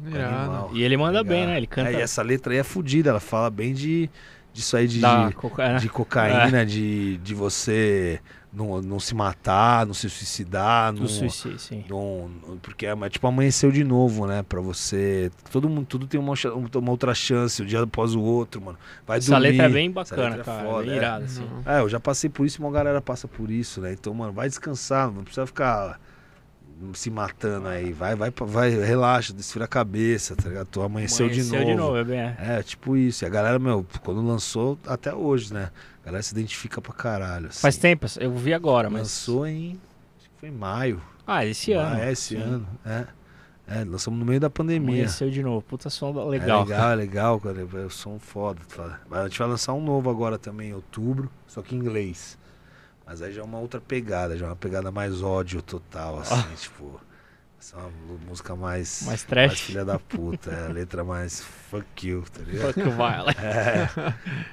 Animal. 0.06 0.72
E 0.74 0.82
ele 0.82 0.96
manda 0.96 1.20
Legal. 1.22 1.26
bem, 1.26 1.46
né? 1.46 1.58
Ele 1.58 1.68
canta 1.68 1.90
É, 1.92 1.96
e 1.96 2.02
essa 2.02 2.22
letra 2.22 2.54
aí 2.54 2.60
é 2.60 2.64
fodida, 2.64 3.10
ela 3.10 3.20
fala 3.20 3.50
bem 3.50 3.74
de 3.74 4.10
disso 4.54 4.78
aí 4.78 4.88
de, 4.88 5.02
da 5.02 5.30
coca- 5.36 5.62
é, 5.64 5.74
né? 5.74 5.78
de 5.80 5.90
cocaína, 5.90 6.66
de, 6.66 7.18
de 7.18 7.36
você 7.36 8.22
não, 8.52 8.82
não 8.82 9.00
se 9.00 9.14
matar, 9.14 9.86
não 9.86 9.94
se 9.94 10.10
suicidar, 10.10 10.92
do 10.92 11.02
não, 11.02 11.08
suicídio, 11.08 11.60
sim. 11.60 11.84
não- 11.88 12.30
porque 12.62 12.86
é 12.86 12.90
é 13.00 13.10
tipo 13.10 13.28
amanheceu 13.28 13.72
de 13.72 13.84
novo, 13.84 14.26
né? 14.26 14.42
Pra 14.42 14.60
você. 14.60 15.32
Todo 15.52 15.70
mundo, 15.70 15.86
tudo 15.86 16.08
tem 16.08 16.20
uma, 16.20 16.34
uma 16.76 16.92
outra 16.92 17.14
chance, 17.14 17.62
um 17.62 17.66
dia 17.66 17.82
após 17.84 18.16
o 18.16 18.22
outro, 18.22 18.60
mano. 18.62 18.78
Vai 19.06 19.20
Essa 19.20 19.32
dormir. 19.32 19.50
letra 19.52 19.66
é 19.66 19.70
bem 19.70 19.92
bacana, 19.92 20.36
é 20.38 20.44
cara. 20.44 20.64
foda, 20.64 20.84
bem 20.86 20.94
é. 20.94 20.98
irada, 20.98 21.26
assim. 21.26 21.48
Não. 21.66 21.72
É, 21.72 21.80
eu 21.82 21.90
já 21.90 22.00
passei 22.00 22.30
por 22.30 22.46
isso, 22.46 22.62
uma 22.62 22.72
galera 22.72 23.00
passa 23.02 23.28
por 23.28 23.52
isso, 23.52 23.82
né? 23.82 23.94
Então, 23.94 24.14
mano, 24.14 24.34
vai 24.34 24.48
descansar, 24.50 25.12
não 25.12 25.24
precisa 25.24 25.46
ficar 25.46 26.00
se 26.94 27.10
matando 27.12 27.68
aí. 27.68 27.92
Vai, 27.92 28.16
vai, 28.16 28.32
vai, 28.32 28.70
relaxa, 28.72 29.34
desfira 29.34 29.66
a 29.66 29.68
cabeça, 29.68 30.36
tá 30.36 30.48
ligado? 30.50 30.68
Tu 30.68 30.82
amanheceu, 30.82 31.26
Amanheceu 31.28 31.60
de 31.60 31.66
novo. 31.66 31.72
de 31.72 31.76
novo, 31.76 31.98
é 31.98 32.04
bem. 32.04 32.20
é. 32.20 32.36
É, 32.40 32.64
tipo 32.64 32.96
isso. 32.98 33.24
E 33.24 33.28
a 33.28 33.30
galera, 33.30 33.60
meu, 33.60 33.86
quando 34.04 34.22
lançou, 34.26 34.78
até 34.88 35.14
hoje, 35.14 35.54
né? 35.54 35.70
A 36.10 36.12
galera 36.12 36.24
se 36.24 36.34
identifica 36.34 36.82
pra 36.82 36.92
caralho. 36.92 37.50
Assim. 37.50 37.62
Faz 37.62 37.78
tempo, 37.78 38.08
eu 38.20 38.34
vi 38.34 38.52
agora, 38.52 38.90
mas. 38.90 39.02
Lançou 39.02 39.46
em. 39.46 39.80
Acho 40.18 40.28
que 40.30 40.40
foi 40.40 40.50
em 40.50 40.52
maio. 40.52 41.00
Ah, 41.26 41.46
esse 41.46 41.72
ano. 41.72 41.96
Ah, 41.96 42.00
é, 42.04 42.12
esse 42.12 42.36
Sim. 42.36 42.42
ano. 42.42 42.68
É. 42.84 43.06
É, 43.68 43.84
lançamos 43.84 44.20
no 44.20 44.26
meio 44.26 44.40
da 44.40 44.50
pandemia. 44.50 44.96
Amanheceu 45.04 45.30
de 45.30 45.44
novo. 45.44 45.62
Puta 45.62 45.88
som 45.92 46.10
É 46.20 46.26
legal. 46.26 46.64
legal, 46.64 46.90
é 46.92 46.96
legal, 46.96 47.40
cara. 47.40 47.62
É 47.62 47.86
um 47.86 47.90
som 47.92 48.18
foda. 48.18 48.60
Mas 49.08 49.20
A 49.20 49.28
gente 49.28 49.38
vai 49.38 49.48
lançar 49.48 49.74
um 49.74 49.84
novo 49.84 50.10
agora 50.10 50.40
também, 50.40 50.72
em 50.72 50.74
outubro, 50.74 51.30
só 51.46 51.62
que 51.62 51.76
em 51.76 51.78
inglês. 51.78 52.36
Mas 53.06 53.22
aí 53.22 53.32
já 53.32 53.42
é 53.42 53.46
uma 53.46 53.60
outra 53.60 53.80
pegada, 53.80 54.36
já 54.36 54.48
é 54.48 54.50
uma 54.50 54.56
pegada 54.56 54.92
mais 54.92 55.22
ódio 55.22 55.62
total, 55.62 56.18
assim, 56.22 56.42
tipo. 56.58 57.00
Essa 57.60 57.76
é 57.76 57.80
uma 57.80 58.18
música 58.30 58.56
mais. 58.56 59.04
Mais 59.06 59.24
trash. 59.24 59.60
filha 59.60 59.84
da 59.84 60.00
puta. 60.00 60.50
É 60.50 60.66
a 60.68 60.70
letra 60.70 61.04
mais 61.04 61.42
fuck 61.42 62.08
you, 62.08 62.24
tá 62.32 62.42
ligado? 62.42 62.74
Fuck 62.74 62.90
Violet. 62.90 63.38
É. 63.44 63.90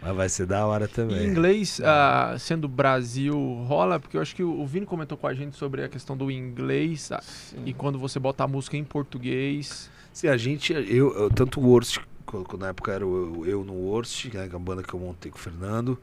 Mas 0.03 0.17
vai 0.17 0.29
ser 0.29 0.47
da 0.47 0.67
hora 0.67 0.87
Em 0.87 0.89
também. 0.89 1.27
inglês, 1.29 1.81
ah, 1.85 2.35
sendo 2.39 2.67
Brasil, 2.69 3.35
rola? 3.69 4.01
Porque 4.01 4.17
eu 4.17 4.21
acho 4.21 4.35
que 4.35 4.43
o 4.43 4.67
Vini 4.67 4.85
comentou 4.87 5.17
com 5.17 5.27
a 5.29 5.35
gente 5.35 5.57
sobre 5.57 5.85
a 5.85 5.89
questão 5.89 6.17
do 6.17 6.31
inglês 6.31 7.13
ah, 7.13 7.23
e 7.65 7.73
quando 7.73 7.97
você 7.99 8.19
bota 8.19 8.43
a 8.43 8.49
música 8.49 8.77
em 8.77 8.85
português. 8.85 9.89
Sim, 10.13 10.29
a 10.29 10.37
gente, 10.37 10.73
eu, 10.73 11.15
eu- 11.15 11.31
tanto 11.31 11.61
o 11.61 11.65
Worst, 11.69 11.99
co- 12.25 12.57
na 12.57 12.69
época 12.69 12.91
era 12.93 13.07
o- 13.07 13.45
eu, 13.45 13.47
eu 13.61 13.65
no 13.65 13.75
Worst, 13.75 14.25
né, 14.27 14.49
que 14.49 14.53
é 14.53 14.57
a 14.57 14.59
banda 14.59 14.83
que 14.83 14.93
eu 14.95 14.99
montei 14.99 15.31
com 15.31 15.39
o 15.39 15.41
Fernando, 15.41 15.97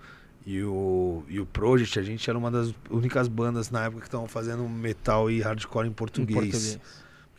e 0.45 0.61
o, 0.63 1.23
e 1.29 1.39
o 1.39 1.45
Project, 1.45 1.97
a 1.99 2.03
gente 2.03 2.29
era 2.29 2.37
uma 2.37 2.51
das 2.51 2.73
únicas 2.89 3.27
bandas 3.27 3.71
na 3.71 3.85
época 3.85 4.01
que 4.01 4.07
estavam 4.07 4.27
fazendo 4.27 4.67
metal 4.67 5.31
e 5.31 5.41
hardcore 5.41 5.87
em 5.87 5.89
Em 5.89 5.93
português. 5.93 6.35
português. 6.37 6.79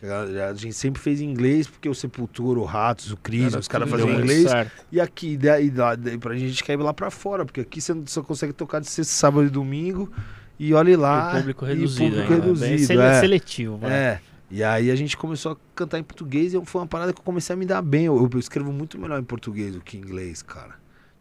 Porque 0.01 0.07
A, 0.41 0.49
a 0.49 0.55
gente 0.55 0.75
sempre 0.75 1.01
fez 1.01 1.21
em 1.21 1.31
inglês, 1.31 1.67
porque 1.67 1.89
o 1.89 1.95
Sepultura, 1.95 2.59
o 2.61 2.65
Ratos, 2.65 3.11
o 3.13 3.17
Cris, 3.17 3.55
os 3.55 3.69
caras 3.69 3.89
faziam 3.91 4.11
em 4.11 4.19
inglês. 4.19 4.51
certo. 4.51 4.73
E 4.91 5.01
aqui, 5.01 5.37
daí, 5.37 5.71
daí, 5.71 6.19
pra 6.19 6.35
gente 6.37 6.63
cair 6.65 6.77
lá 6.79 6.93
pra 6.93 7.11
fora, 7.11 7.45
porque 7.45 7.61
aqui 7.61 7.81
você 7.81 7.95
só 8.07 8.23
consegue 8.23 8.53
tocar 8.53 8.81
de 8.81 8.89
sexta, 8.89 9.13
sábado 9.13 9.47
e 9.47 9.51
domingo, 9.51 10.11
e 10.59 10.73
olhe 10.75 10.97
lá. 10.97 11.31
O 11.35 11.37
público 11.39 11.65
reduzido. 11.65 12.11
público 12.17 12.33
ainda, 12.33 12.47
né? 12.47 12.53
Bem 12.53 12.71
reduzido, 12.71 12.87
sele- 12.87 13.03
é. 13.03 13.21
seletivo, 13.21 13.77
vai. 13.79 13.93
É. 13.93 14.21
E 14.51 14.63
aí 14.63 14.91
a 14.91 14.95
gente 14.97 15.17
começou 15.17 15.53
a 15.53 15.57
cantar 15.75 15.99
em 15.99 16.03
português 16.03 16.55
e 16.55 16.65
foi 16.65 16.81
uma 16.83 16.87
parada 16.87 17.13
que 17.13 17.19
eu 17.19 17.25
comecei 17.25 17.55
a 17.55 17.57
me 17.57 17.67
dar 17.67 17.83
bem. 17.83 18.05
Eu, 18.05 18.29
eu 18.33 18.39
escrevo 18.39 18.73
muito 18.73 18.99
melhor 18.99 19.19
em 19.21 19.25
português 19.25 19.75
do 19.75 19.81
que 19.81 19.97
em 19.97 20.01
inglês, 20.01 20.43
cara. 20.43 20.75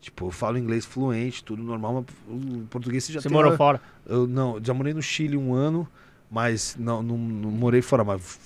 Tipo, 0.03 0.27
eu 0.27 0.31
falo 0.31 0.57
inglês 0.57 0.85
fluente, 0.85 1.41
tudo 1.43 1.63
normal, 1.63 2.05
mas 2.27 2.37
o 2.37 2.65
português 2.69 3.05
você 3.05 3.13
já 3.13 3.21
Você 3.21 3.29
tem 3.29 3.35
morou 3.35 3.51
uma- 3.51 3.57
fora? 3.57 3.79
Eu 4.05 4.27
não, 4.27 4.59
já 4.61 4.73
morei 4.73 4.93
no 4.93 5.01
Chile 5.01 5.37
um 5.37 5.53
ano, 5.53 5.87
mas 6.29 6.75
não, 6.77 7.01
não, 7.01 7.17
não 7.17 7.49
morei 7.49 7.81
fora, 7.81 8.03
mas 8.03 8.37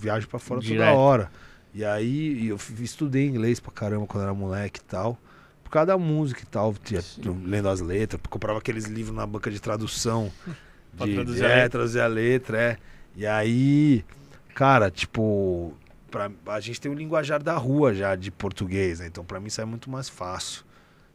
viajo 0.00 0.26
pra 0.26 0.40
fora 0.40 0.60
Direto. 0.60 0.88
toda 0.88 0.98
hora. 0.98 1.30
E 1.72 1.84
aí 1.84 2.48
eu 2.48 2.58
estudei 2.80 3.26
inglês 3.28 3.60
pra 3.60 3.70
caramba 3.70 4.06
quando 4.08 4.24
era 4.24 4.34
moleque 4.34 4.80
e 4.80 4.82
tal. 4.82 5.16
Por 5.62 5.70
causa 5.70 5.86
da 5.86 5.98
música 5.98 6.42
e 6.42 6.46
tal, 6.46 6.74
tinha- 6.82 7.00
lendo 7.44 7.68
as 7.68 7.80
letras, 7.80 8.20
comprava 8.28 8.58
aqueles 8.58 8.86
livros 8.86 9.14
na 9.14 9.24
banca 9.24 9.50
de 9.52 9.60
tradução. 9.60 10.32
Pra 10.96 11.06
de, 11.06 11.14
traduzir 11.14 11.38
de- 11.40 11.46
a 11.46 11.48
é, 11.48 11.68
traduzir 11.68 12.00
a 12.00 12.06
letra, 12.08 12.60
é. 12.60 12.78
E 13.16 13.24
aí, 13.26 14.04
cara, 14.52 14.90
tipo, 14.90 15.72
pra, 16.10 16.28
a 16.46 16.58
gente 16.60 16.80
tem 16.80 16.90
o 16.90 16.94
linguajar 16.94 17.40
da 17.42 17.56
rua 17.56 17.94
já 17.94 18.16
de 18.16 18.30
português, 18.32 18.98
né? 18.98 19.06
Então 19.06 19.24
pra 19.24 19.38
mim 19.38 19.46
isso 19.46 19.60
é 19.60 19.64
muito 19.64 19.88
mais 19.90 20.08
fácil. 20.08 20.63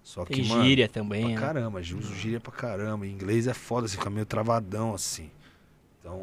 Só 0.09 0.25
que, 0.25 0.33
Tem 0.41 0.45
mano, 0.47 0.63
gíria 0.63 0.89
Pra 0.89 1.01
também, 1.03 1.35
né? 1.35 1.39
caramba, 1.39 1.79
uso 1.81 2.15
gíria 2.15 2.39
pra 2.39 2.51
caramba. 2.51 3.05
Em 3.05 3.11
inglês 3.11 3.45
é 3.45 3.53
foda, 3.53 3.87
você 3.87 3.95
fica 3.95 4.09
meio 4.09 4.25
travadão 4.25 4.95
assim. 4.95 5.29
Então, 5.99 6.19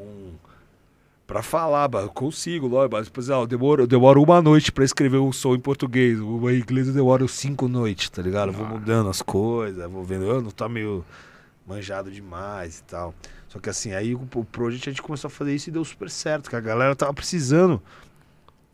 pra 1.25 1.41
falar, 1.41 1.89
eu 1.95 2.09
consigo, 2.09 2.67
lógico, 2.67 2.97
mas 3.17 3.31
ah, 3.31 3.35
eu 3.35 3.47
demoro, 3.47 3.85
eu 3.85 3.87
demoro 3.87 4.21
uma 4.21 4.43
noite 4.43 4.73
pra 4.73 4.85
escrever 4.85 5.19
um 5.19 5.31
som 5.33 5.55
em 5.55 5.61
português. 5.61 6.19
O 6.21 6.51
em 6.51 6.59
inglês 6.59 6.89
eu 6.89 6.95
demoro 6.95 7.29
cinco 7.29 7.69
noites, 7.69 8.11
tá 8.11 8.21
ligado? 8.21 8.49
Eu 8.49 8.55
vou 8.55 8.67
Ah. 8.67 8.71
mudando 8.71 9.09
as 9.09 9.23
coisas, 9.23 9.89
vou 9.89 10.03
vendo, 10.03 10.25
eu 10.25 10.43
não 10.43 10.51
tá 10.51 10.69
meio 10.69 11.05
manjado 11.65 12.11
demais 12.11 12.81
e 12.81 12.83
tal. 12.83 13.15
Só 13.49 13.61
que 13.61 13.71
assim, 13.71 13.93
aí 13.93 14.17
o, 14.17 14.29
o 14.35 14.45
Project 14.45 14.89
a 14.89 14.93
gente 14.93 15.01
começou 15.03 15.29
a 15.29 15.31
fazer 15.31 15.55
isso 15.55 15.69
e 15.69 15.73
deu 15.73 15.85
super 15.85 16.11
certo, 16.11 16.51
que 16.51 16.57
a 16.57 16.61
galera 16.61 16.97
tava 16.97 17.15
precisando. 17.15 17.81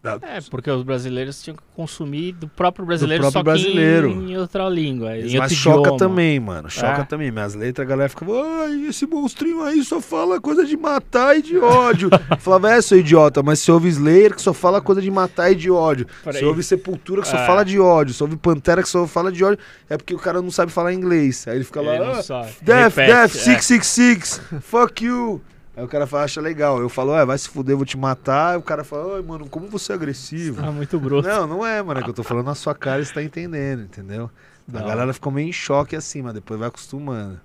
É, 0.05 0.40
porque 0.50 0.68
os 0.68 0.82
brasileiros 0.82 1.40
tinham 1.40 1.57
que 1.57 1.62
consumir 1.76 2.32
do 2.32 2.48
próprio 2.48 2.84
brasileiro, 2.84 3.22
próprio 3.22 3.38
só 3.38 3.44
brasileiro. 3.44 4.09
em, 4.11 4.36
outra 4.36 4.68
língua, 4.68 5.16
em 5.16 5.36
Mas 5.38 5.53
choca 5.53 5.78
idioma. 5.80 5.96
também, 5.96 6.40
mano. 6.40 6.68
Choca 6.68 7.03
É. 7.03 7.05
também. 7.05 7.30
Minhas 7.30 7.55
letras, 7.55 7.86
a 7.86 7.88
galera 7.88 8.09
ficava, 8.09 8.32
ai, 8.64 8.86
esse 8.88 9.07
monstrinho 9.07 9.62
aí 9.62 9.82
só 9.84 10.00
fala 10.00 10.40
coisa 10.40 10.64
de 10.66 10.76
matar 10.76 11.36
e 11.38 11.42
de 11.42 11.57
ódio. 11.57 12.11
Eu 12.30 12.36
Falava, 12.38 12.72
é, 12.72 12.82
seu 12.82 12.98
idiota, 12.98 13.44
mas 13.44 13.61
você 13.61 13.70
ouve 13.70 13.88
Slayer 13.88 14.34
que 14.34 14.42
só 14.42 14.53
fala 14.53 14.80
coisa 14.80 15.00
de 15.00 15.11
matar 15.11 15.53
e 15.53 15.55
de 15.55 15.70
ódio. 15.70 16.07
Peraí. 16.24 16.40
Você 16.40 16.44
ouve 16.46 16.62
Sepultura 16.64 17.22
que 17.22 17.28
só 17.28 17.36
É. 17.36 17.46
fala 17.46 17.64
de 17.64 17.78
ódio. 17.78 18.12
Você 18.12 18.24
ouve 18.24 18.36
Pantera 18.36 18.82
que 18.82 18.88
só 18.88 19.07
fala 19.07 19.30
de 19.30 19.44
ódio. 19.44 19.59
É 19.88 19.96
porque 19.96 20.14
o 20.14 20.18
cara 20.18 20.42
não 20.42 20.50
sabe 20.50 20.72
falar 20.72 20.92
inglês. 20.92 21.46
Aí 21.46 21.57
ele 21.59 21.64
fica 21.64 21.80
lá, 21.80 21.94
Ele 21.94 22.05
não 22.07 22.12
ah. 22.12 22.46
Death, 22.61 22.96
Repete, 22.96 23.07
Death, 23.12 23.36
é. 23.36 23.38
666, 23.38 24.40
fuck 24.61 25.05
you. 25.05 25.40
Aí 25.82 25.86
o 25.86 25.88
cara 25.88 26.06
fala, 26.06 26.22
acha 26.22 26.40
legal. 26.40 26.80
Eu 26.80 26.88
falo, 26.88 27.12
é, 27.16 27.24
vai 27.26 27.36
se 27.36 27.48
fuder, 27.48 27.72
eu 27.72 27.76
vou 27.76 27.84
te 27.84 27.96
matar. 27.98 28.52
Aí 28.52 28.56
o 28.56 28.62
cara 28.62 28.84
fala, 28.84 29.16
ai, 29.16 29.22
mano, 29.22 29.48
como 29.48 29.66
você 29.66 29.90
é 29.90 29.94
agressivo. 29.96 30.64
Ah, 30.64 30.70
muito 30.70 30.96
bruto. 31.00 31.26
Não, 31.26 31.44
não 31.44 31.66
é, 31.66 31.82
mano. 31.82 31.98
É 31.98 32.04
que 32.04 32.08
eu 32.10 32.14
tô 32.14 32.22
falando 32.22 32.46
na 32.46 32.54
sua 32.54 32.72
cara 32.72 33.02
e 33.02 33.04
você 33.04 33.12
tá 33.12 33.20
entendendo, 33.20 33.82
entendeu? 33.82 34.30
Da 34.66 34.78
a 34.78 34.82
galera 34.84 35.12
ficou 35.12 35.32
meio 35.32 35.48
em 35.48 35.52
choque 35.52 35.96
assim, 35.96 36.22
mas 36.22 36.34
depois 36.34 36.60
vai 36.60 36.68
acostumando. 36.68 37.40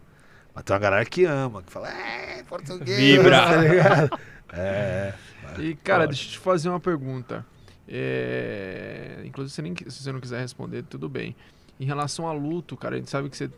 Mas 0.54 0.64
tem 0.64 0.74
uma 0.76 0.80
galera 0.80 1.04
que 1.04 1.26
ama, 1.26 1.64
que 1.64 1.72
fala, 1.72 1.90
é, 1.90 2.44
português. 2.44 2.96
Vibra. 2.96 3.42
Tá 3.50 3.58
ligado? 3.58 4.20
É, 4.54 5.14
E, 5.58 5.74
cara, 5.74 6.02
Pode. 6.04 6.14
deixa 6.14 6.28
eu 6.30 6.32
te 6.34 6.38
fazer 6.40 6.70
uma 6.70 6.80
pergunta. 6.80 7.44
É, 7.88 9.22
Inclusive, 9.26 9.56
se, 9.56 9.62
nem- 9.64 9.76
se 9.76 10.04
você 10.04 10.12
não 10.12 10.20
quiser 10.20 10.42
responder, 10.42 10.84
tudo 10.84 11.10
bem. 11.10 11.36
Em 11.80 11.86
relação 11.86 12.28
a 12.28 12.34
luto, 12.34 12.76
cara, 12.76 12.96
a 12.96 12.98
gente 12.98 13.10
sabe 13.10 13.30
que 13.30 13.38
você, 13.38 13.50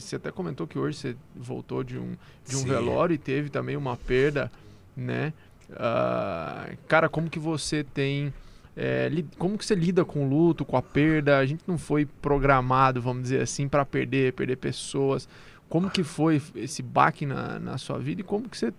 você, 0.00 0.16
até 0.16 0.32
comentou 0.32 0.66
que 0.66 0.78
hoje 0.78 0.98
você 0.98 1.16
voltou 1.34 1.84
de 1.84 1.96
um, 1.96 2.16
de 2.46 2.56
um 2.56 2.60
Sim. 2.60 2.68
velório 2.68 3.14
e 3.14 3.18
teve 3.18 3.50
também 3.50 3.76
uma 3.76 3.96
perda, 3.96 4.50
né? 4.96 5.32
Ah, 5.76 6.70
cara, 6.88 7.08
como 7.08 7.30
que 7.30 7.38
você 7.38 7.84
tem. 7.84 8.32
é, 8.76 9.08
como 9.38 9.56
que 9.56 9.64
você 9.64 9.76
lida 9.76 10.04
com 10.04 10.26
o 10.26 10.28
luto, 10.28 10.64
com 10.64 10.76
a 10.76 10.82
perda? 10.82 11.38
A 11.38 11.46
gente 11.46 11.62
não 11.66 11.78
foi 11.78 12.04
programado, 12.04 13.00
vamos 13.00 13.22
dizer 13.24 13.42
assim, 13.42 13.68
para 13.68 13.84
perder, 13.84 14.32
perder 14.32 14.56
pessoas. 14.56 15.28
Como 15.68 15.88
que 15.88 16.02
foi 16.02 16.42
esse 16.56 16.82
baque 16.82 17.24
na, 17.24 17.58
na 17.58 17.78
sua 17.78 17.98
vida 17.98 18.20
e 18.20 18.24
como 18.24 18.48
que 18.48 18.58
você 18.58 18.74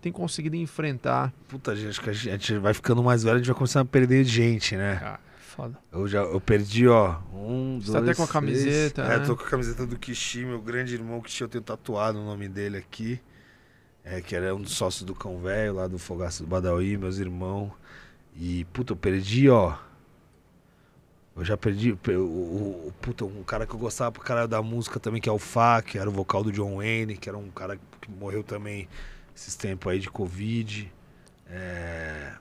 tem 0.00 0.10
conseguido 0.10 0.56
enfrentar? 0.56 1.32
Puta, 1.48 1.76
gente, 1.76 1.88
acho 1.88 2.00
que 2.00 2.10
a 2.10 2.12
gente 2.12 2.56
vai 2.58 2.72
ficando 2.72 3.02
mais 3.02 3.22
velho, 3.22 3.36
a 3.36 3.38
gente 3.38 3.48
vai 3.48 3.56
começando 3.56 3.82
a 3.82 3.90
perder 3.90 4.24
gente, 4.24 4.76
né? 4.76 5.00
Ah, 5.02 5.20
Foda. 5.54 5.78
Eu 5.92 6.06
já 6.08 6.20
eu 6.22 6.40
perdi, 6.40 6.88
ó. 6.88 7.18
Um, 7.32 7.78
Você 7.80 7.92
dois, 7.92 7.92
tá 7.92 7.98
até 7.98 8.14
com 8.14 8.22
a 8.22 8.28
camiseta, 8.28 9.02
É, 9.02 9.08
né? 9.08 9.16
eu 9.16 9.26
tô 9.26 9.36
com 9.36 9.44
a 9.44 9.48
camiseta 9.50 9.86
do 9.86 9.98
Kishi, 9.98 10.44
meu 10.44 10.60
grande 10.60 10.94
irmão 10.94 11.20
Kishi, 11.20 11.42
eu 11.42 11.48
tenho 11.48 11.62
tatuado 11.64 12.18
o 12.18 12.24
nome 12.24 12.48
dele 12.48 12.78
aqui. 12.78 13.20
É, 14.04 14.20
que 14.20 14.34
era 14.34 14.54
um 14.54 14.60
dos 14.62 14.72
sócios 14.72 15.04
do 15.04 15.14
Cão 15.14 15.38
Velho, 15.40 15.74
lá 15.74 15.86
do 15.86 15.98
Fogaço 15.98 16.42
do 16.42 16.48
Badawi, 16.48 16.96
meus 16.96 17.18
irmãos. 17.18 17.70
E, 18.36 18.64
puta, 18.72 18.92
eu 18.92 18.96
perdi, 18.96 19.48
ó. 19.50 19.76
Eu 21.36 21.44
já 21.44 21.56
perdi. 21.56 21.94
pe- 21.94 22.16
O, 22.16 22.24
o- 22.26 22.88
o- 22.88 22.92
puta, 23.00 23.24
um 23.24 23.42
cara 23.42 23.66
que 23.66 23.74
eu 23.74 23.78
gostava 23.78 24.12
pra 24.12 24.22
caralho 24.22 24.48
da 24.48 24.62
música 24.62 25.00
também, 25.00 25.20
que 25.20 25.28
é 25.28 25.32
o 25.32 25.38
Fá, 25.38 25.80
que 25.82 25.98
era 25.98 26.08
o 26.08 26.12
vocal 26.12 26.44
do 26.44 26.52
John 26.52 26.76
Wayne, 26.76 27.16
que 27.16 27.28
era 27.28 27.38
um 27.38 27.50
cara 27.50 27.78
que 28.00 28.10
morreu 28.10 28.42
também 28.42 28.88
esses 29.34 29.54
tempos 29.54 29.90
aí 29.92 29.98
de 29.98 30.10
Covid. 30.10 30.92
É. 31.46 32.32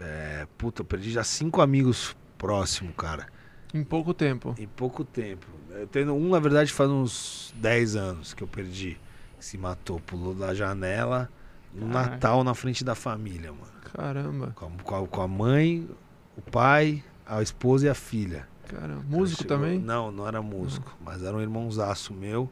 É, 0.00 0.46
puta, 0.58 0.82
eu 0.82 0.84
perdi 0.84 1.10
já 1.10 1.24
cinco 1.24 1.60
amigos 1.60 2.16
próximos, 2.36 2.94
cara. 2.96 3.26
Em 3.74 3.82
pouco 3.84 4.12
tempo. 4.14 4.54
Em 4.58 4.66
pouco 4.66 5.04
tempo. 5.04 5.46
Eu 5.70 5.86
tenho 5.86 6.14
um, 6.14 6.30
na 6.30 6.38
verdade, 6.38 6.72
faz 6.72 6.88
uns 6.90 7.52
10 7.56 7.96
anos 7.96 8.34
que 8.34 8.42
eu 8.42 8.46
perdi. 8.48 8.98
Se 9.38 9.58
matou, 9.58 10.00
pulou 10.00 10.34
da 10.34 10.54
janela 10.54 11.30
no 11.74 11.88
Caraca. 11.88 12.10
Natal 12.10 12.44
na 12.44 12.54
frente 12.54 12.82
da 12.84 12.94
família, 12.94 13.52
mano. 13.52 13.66
Caramba. 13.94 14.52
Com 14.54 14.66
a, 14.66 14.70
com 14.82 15.04
a- 15.04 15.08
com 15.08 15.22
a 15.22 15.28
mãe, 15.28 15.88
o 16.36 16.40
pai, 16.42 17.02
a 17.26 17.42
esposa 17.42 17.86
e 17.86 17.88
a 17.88 17.94
filha. 17.94 18.48
Caramba. 18.68 19.04
Músico 19.08 19.42
Chegou- 19.42 19.56
também? 19.58 19.78
Não, 19.78 20.10
não 20.10 20.26
era 20.26 20.40
músico, 20.42 20.96
mas 21.04 21.22
era 21.22 21.36
um 21.36 21.40
irmãozaço 21.40 22.12
meu. 22.14 22.50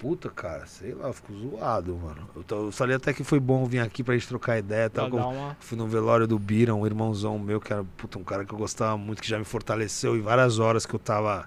Puta, 0.00 0.30
cara, 0.30 0.64
sei 0.66 0.94
lá, 0.94 1.08
eu 1.08 1.12
fico 1.12 1.30
zoado, 1.34 1.94
mano. 1.94 2.26
Eu, 2.34 2.42
tô- 2.42 2.66
eu 2.68 2.72
falei 2.72 2.96
até 2.96 3.12
que 3.12 3.22
foi 3.22 3.38
bom 3.38 3.66
vir 3.66 3.80
aqui 3.80 4.02
pra 4.02 4.14
gente 4.14 4.26
trocar 4.28 4.56
ideia 4.58 4.88
tal. 4.88 5.08
uma... 5.10 5.54
Fui 5.60 5.76
no 5.76 5.86
velório 5.86 6.26
do 6.26 6.38
Bira, 6.38 6.74
um 6.74 6.86
irmãozão 6.86 7.38
meu, 7.38 7.60
que 7.60 7.70
era 7.70 7.84
puta, 7.84 8.18
um 8.18 8.24
cara 8.24 8.42
que 8.46 8.54
eu 8.54 8.58
gostava 8.58 8.96
muito, 8.96 9.20
que 9.20 9.28
já 9.28 9.38
me 9.38 9.44
fortaleceu 9.44 10.16
em 10.16 10.22
várias 10.22 10.58
horas 10.58 10.86
que 10.86 10.94
eu 10.94 10.98
tava 10.98 11.46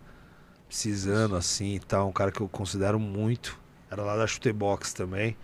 precisando, 0.68 1.36
assim 1.36 1.76
e 1.76 1.80
tal. 1.80 2.10
Um 2.10 2.14
cara 2.14 2.32
que 2.32 2.41
eu 2.41 2.49
considero 2.49 2.99
muito. 2.99 3.60
Era 3.91 4.04
lá 4.04 4.16
da 4.18 4.28
Chutebox 4.28 4.93
também, 4.93 5.38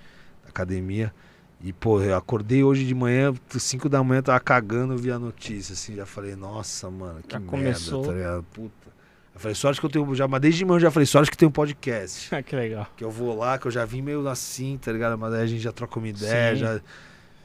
da 0.43 0.49
academia. 0.49 1.13
E, 1.61 1.73
pô, 1.73 2.01
eu 2.01 2.15
acordei 2.15 2.63
hoje 2.63 2.85
de 2.85 2.95
manhã, 2.95 3.33
5 3.59 3.89
da 3.89 4.03
manhã, 4.03 4.21
tava 4.21 4.39
cagando, 4.39 4.93
eu 4.93 4.97
vi 4.97 5.11
a 5.11 5.19
notícia, 5.19 5.73
assim, 5.73 5.95
já 5.95 6.05
falei, 6.05 6.35
nossa, 6.35 6.89
mano, 6.89 7.21
que 7.27 7.33
Já 7.33 7.39
merda, 7.39 7.51
começou. 7.51 8.03
tá 8.03 8.13
ligado? 8.13 8.43
Puta. 8.53 8.98
Eu 9.33 9.39
falei, 9.39 9.55
sorte 9.55 9.79
que 9.79 9.85
eu 9.85 9.89
tenho, 9.89 10.15
já, 10.15 10.27
mas 10.27 10.41
desde 10.41 10.59
de 10.59 10.65
manhã 10.65 10.77
eu 10.77 10.81
já 10.81 10.91
falei, 10.91 11.05
sorte 11.05 11.31
que 11.31 11.37
tem 11.37 11.47
um 11.47 11.51
podcast. 11.51 12.29
Ah, 12.35 12.41
que 12.43 12.55
legal. 12.55 12.87
Que 12.97 13.03
eu 13.03 13.11
vou 13.11 13.37
lá, 13.37 13.57
que 13.57 13.67
eu 13.67 13.71
já 13.71 13.85
vim 13.85 14.01
meio 14.01 14.27
assim, 14.27 14.77
tá 14.77 14.91
ligado? 14.91 15.17
Mas 15.17 15.33
aí 15.33 15.41
a 15.43 15.47
gente 15.47 15.61
já 15.61 15.71
troca 15.71 15.97
uma 15.99 16.07
ideia, 16.07 16.55
Sim. 16.55 16.61
já. 16.61 16.81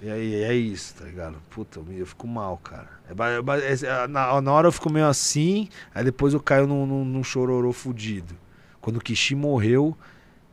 E 0.03 0.11
aí 0.11 0.35
é 0.43 0.55
isso, 0.55 0.95
tá 0.97 1.05
ligado? 1.05 1.37
Puta, 1.51 1.81
eu, 1.97 2.05
fico 2.07 2.27
mal, 2.27 2.59
cara. 2.59 2.89
É 3.09 3.37
é 3.39 3.43
ba- 3.43 3.59
é- 3.59 4.07
na, 4.09 4.41
na 4.43 4.53
hora 4.53 4.69
eu 4.69 4.73
fico 4.73 4.91
meio 4.91 5.07
assim, 5.07 5.69
aí 5.95 6.05
depois 6.05 6.35
eu 6.35 6.41
caio 6.41 6.67
num, 6.67 6.85
num, 6.85 7.05
num 7.05 7.25
chororô 7.25 7.73
fudido. 7.73 8.35
Quando 8.81 8.97
o 8.99 9.01
Kishi 9.01 9.35
morreu, 9.35 9.97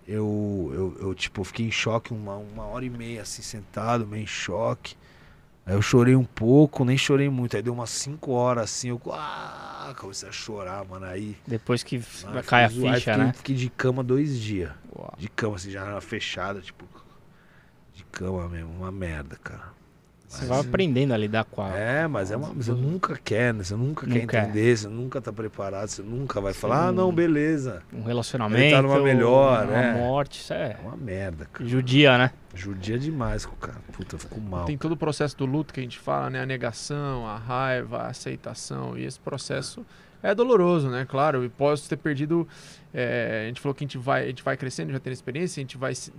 eu, 0.08 0.72
eu, 0.74 1.08
eu, 1.08 1.14
tipo, 1.16 1.44
fiquei 1.44 1.66
em 1.66 1.72
choque 1.72 2.14
uma, 2.14 2.36
uma 2.36 2.64
hora 2.66 2.86
e 2.86 2.90
meia, 2.90 3.24
assim, 3.24 3.42
sentado, 3.42 4.08
meio 4.08 4.24
em 4.24 4.28
choque. 4.28 4.96
Aí 5.66 5.76
eu 5.76 5.82
chorei 5.82 6.16
um 6.16 6.24
pouco, 6.24 6.84
nem 6.84 6.98
chorei 6.98 7.30
muito. 7.30 7.56
Aí 7.56 7.62
deu 7.62 7.74
umas 7.74 7.92
5 7.92 8.32
horas 8.32 8.64
assim, 8.66 8.90
eu 8.90 9.02
ah, 9.12 9.94
comecei 9.98 10.28
a 10.28 10.32
chorar, 10.32 10.84
mano. 10.86 11.06
Aí 11.06 11.38
Depois 11.46 11.84
que 11.84 12.02
ah, 12.26 12.44
cai 12.44 12.66
a 12.66 12.70
fiquei. 12.70 12.88
Aí 12.88 12.96
ficha, 12.96 13.12
fiquei, 13.12 13.26
né? 13.26 13.34
Fiquei 13.34 13.56
de 13.56 13.70
cama 13.70 14.04
dois 14.04 14.40
dias. 14.40 14.72
Uau. 14.96 15.14
De 15.18 15.30
cama, 15.30 15.56
assim, 15.56 15.70
janela 15.70 16.02
fechada, 16.02 16.62
tipo. 16.62 16.86
De 17.94 18.04
cama 18.06 18.48
mesmo, 18.50 18.72
uma 18.72 18.92
merda, 18.92 19.36
cara. 19.36 19.81
Você 20.32 20.46
vai 20.46 20.60
aprendendo 20.62 21.14
a 21.14 21.18
lidar 21.18 21.44
com 21.44 21.62
a... 21.62 21.70
É, 21.78 22.08
mas 22.08 22.32
é 22.32 22.38
uma. 22.38 22.48
Você 22.54 22.72
nunca 22.72 23.20
quer, 23.22 23.54
né? 23.54 23.64
Você 23.64 23.76
nunca 23.76 24.08
Não 24.08 24.16
quer 24.16 24.26
quer. 24.28 24.44
entender, 24.46 24.78
você 24.78 24.88
nunca 24.88 25.20
tá 25.20 25.34
preparado, 25.34 25.90
você 25.90 26.02
nunca 26.02 26.40
vai 26.40 26.54
Sim. 26.54 26.60
falar, 26.60 26.88
ah, 26.88 26.92
não, 26.94 27.12
beleza. 27.12 27.84
um 27.94 28.04
relacionamento, 28.04 28.62
Ele 28.64 28.72
tá 28.72 28.82
numa 28.82 29.00
melhor, 29.02 29.66
uma 29.68 29.78
é. 29.78 29.94
morte, 29.94 30.40
isso 30.40 30.54
é 30.54 30.78
É 30.80 30.88
uma 30.88 30.96
merda, 30.96 31.46
cara. 31.52 31.70
judia, 31.70 32.18
né? 32.18 32.32
Judia 32.56 32.98
demais 32.98 33.46
com 33.46 33.54
o 33.54 33.58
cara. 33.58 33.78
Puta, 33.92 34.16
eu 34.16 34.20
fico 34.20 34.40
mal. 34.40 34.64
Tem 34.66 34.78
todo 34.78 34.94
o 34.94 34.98
processo 34.98 35.38
do 35.38 35.46
luto 35.46 35.74
que 35.74 35.80
a 35.82 35.84
gente 35.84 36.00
fala, 36.00 36.30
né? 36.30 36.42
A 36.42 36.46
negação, 36.46 37.28
a 37.28 37.38
raiva, 37.38 37.98
a 38.04 38.08
aceitação. 38.08 38.98
E 38.98 39.04
esse 39.06 39.20
processo 39.20 39.86
é 40.24 40.34
doloroso, 40.34 40.90
né? 40.90 41.06
Claro, 41.10 41.44
e 41.44 41.50
posso 41.50 41.90
ter 41.90 41.98
perdido. 41.98 42.48
é, 42.94 43.42
a 43.44 43.48
gente 43.48 43.60
falou 43.60 43.74
que 43.76 43.84
a 43.84 43.88
gente 43.88 43.98
vai, 43.98 44.24
a 44.24 44.28
gente 44.28 44.44
vai 44.44 44.56
crescendo, 44.56 44.92
já 44.94 45.00
tendo 45.00 45.14
experiência, 45.14 45.60
a 45.60 45.64
gente 45.64 45.78
vai 45.78 45.94
se- 45.96 46.14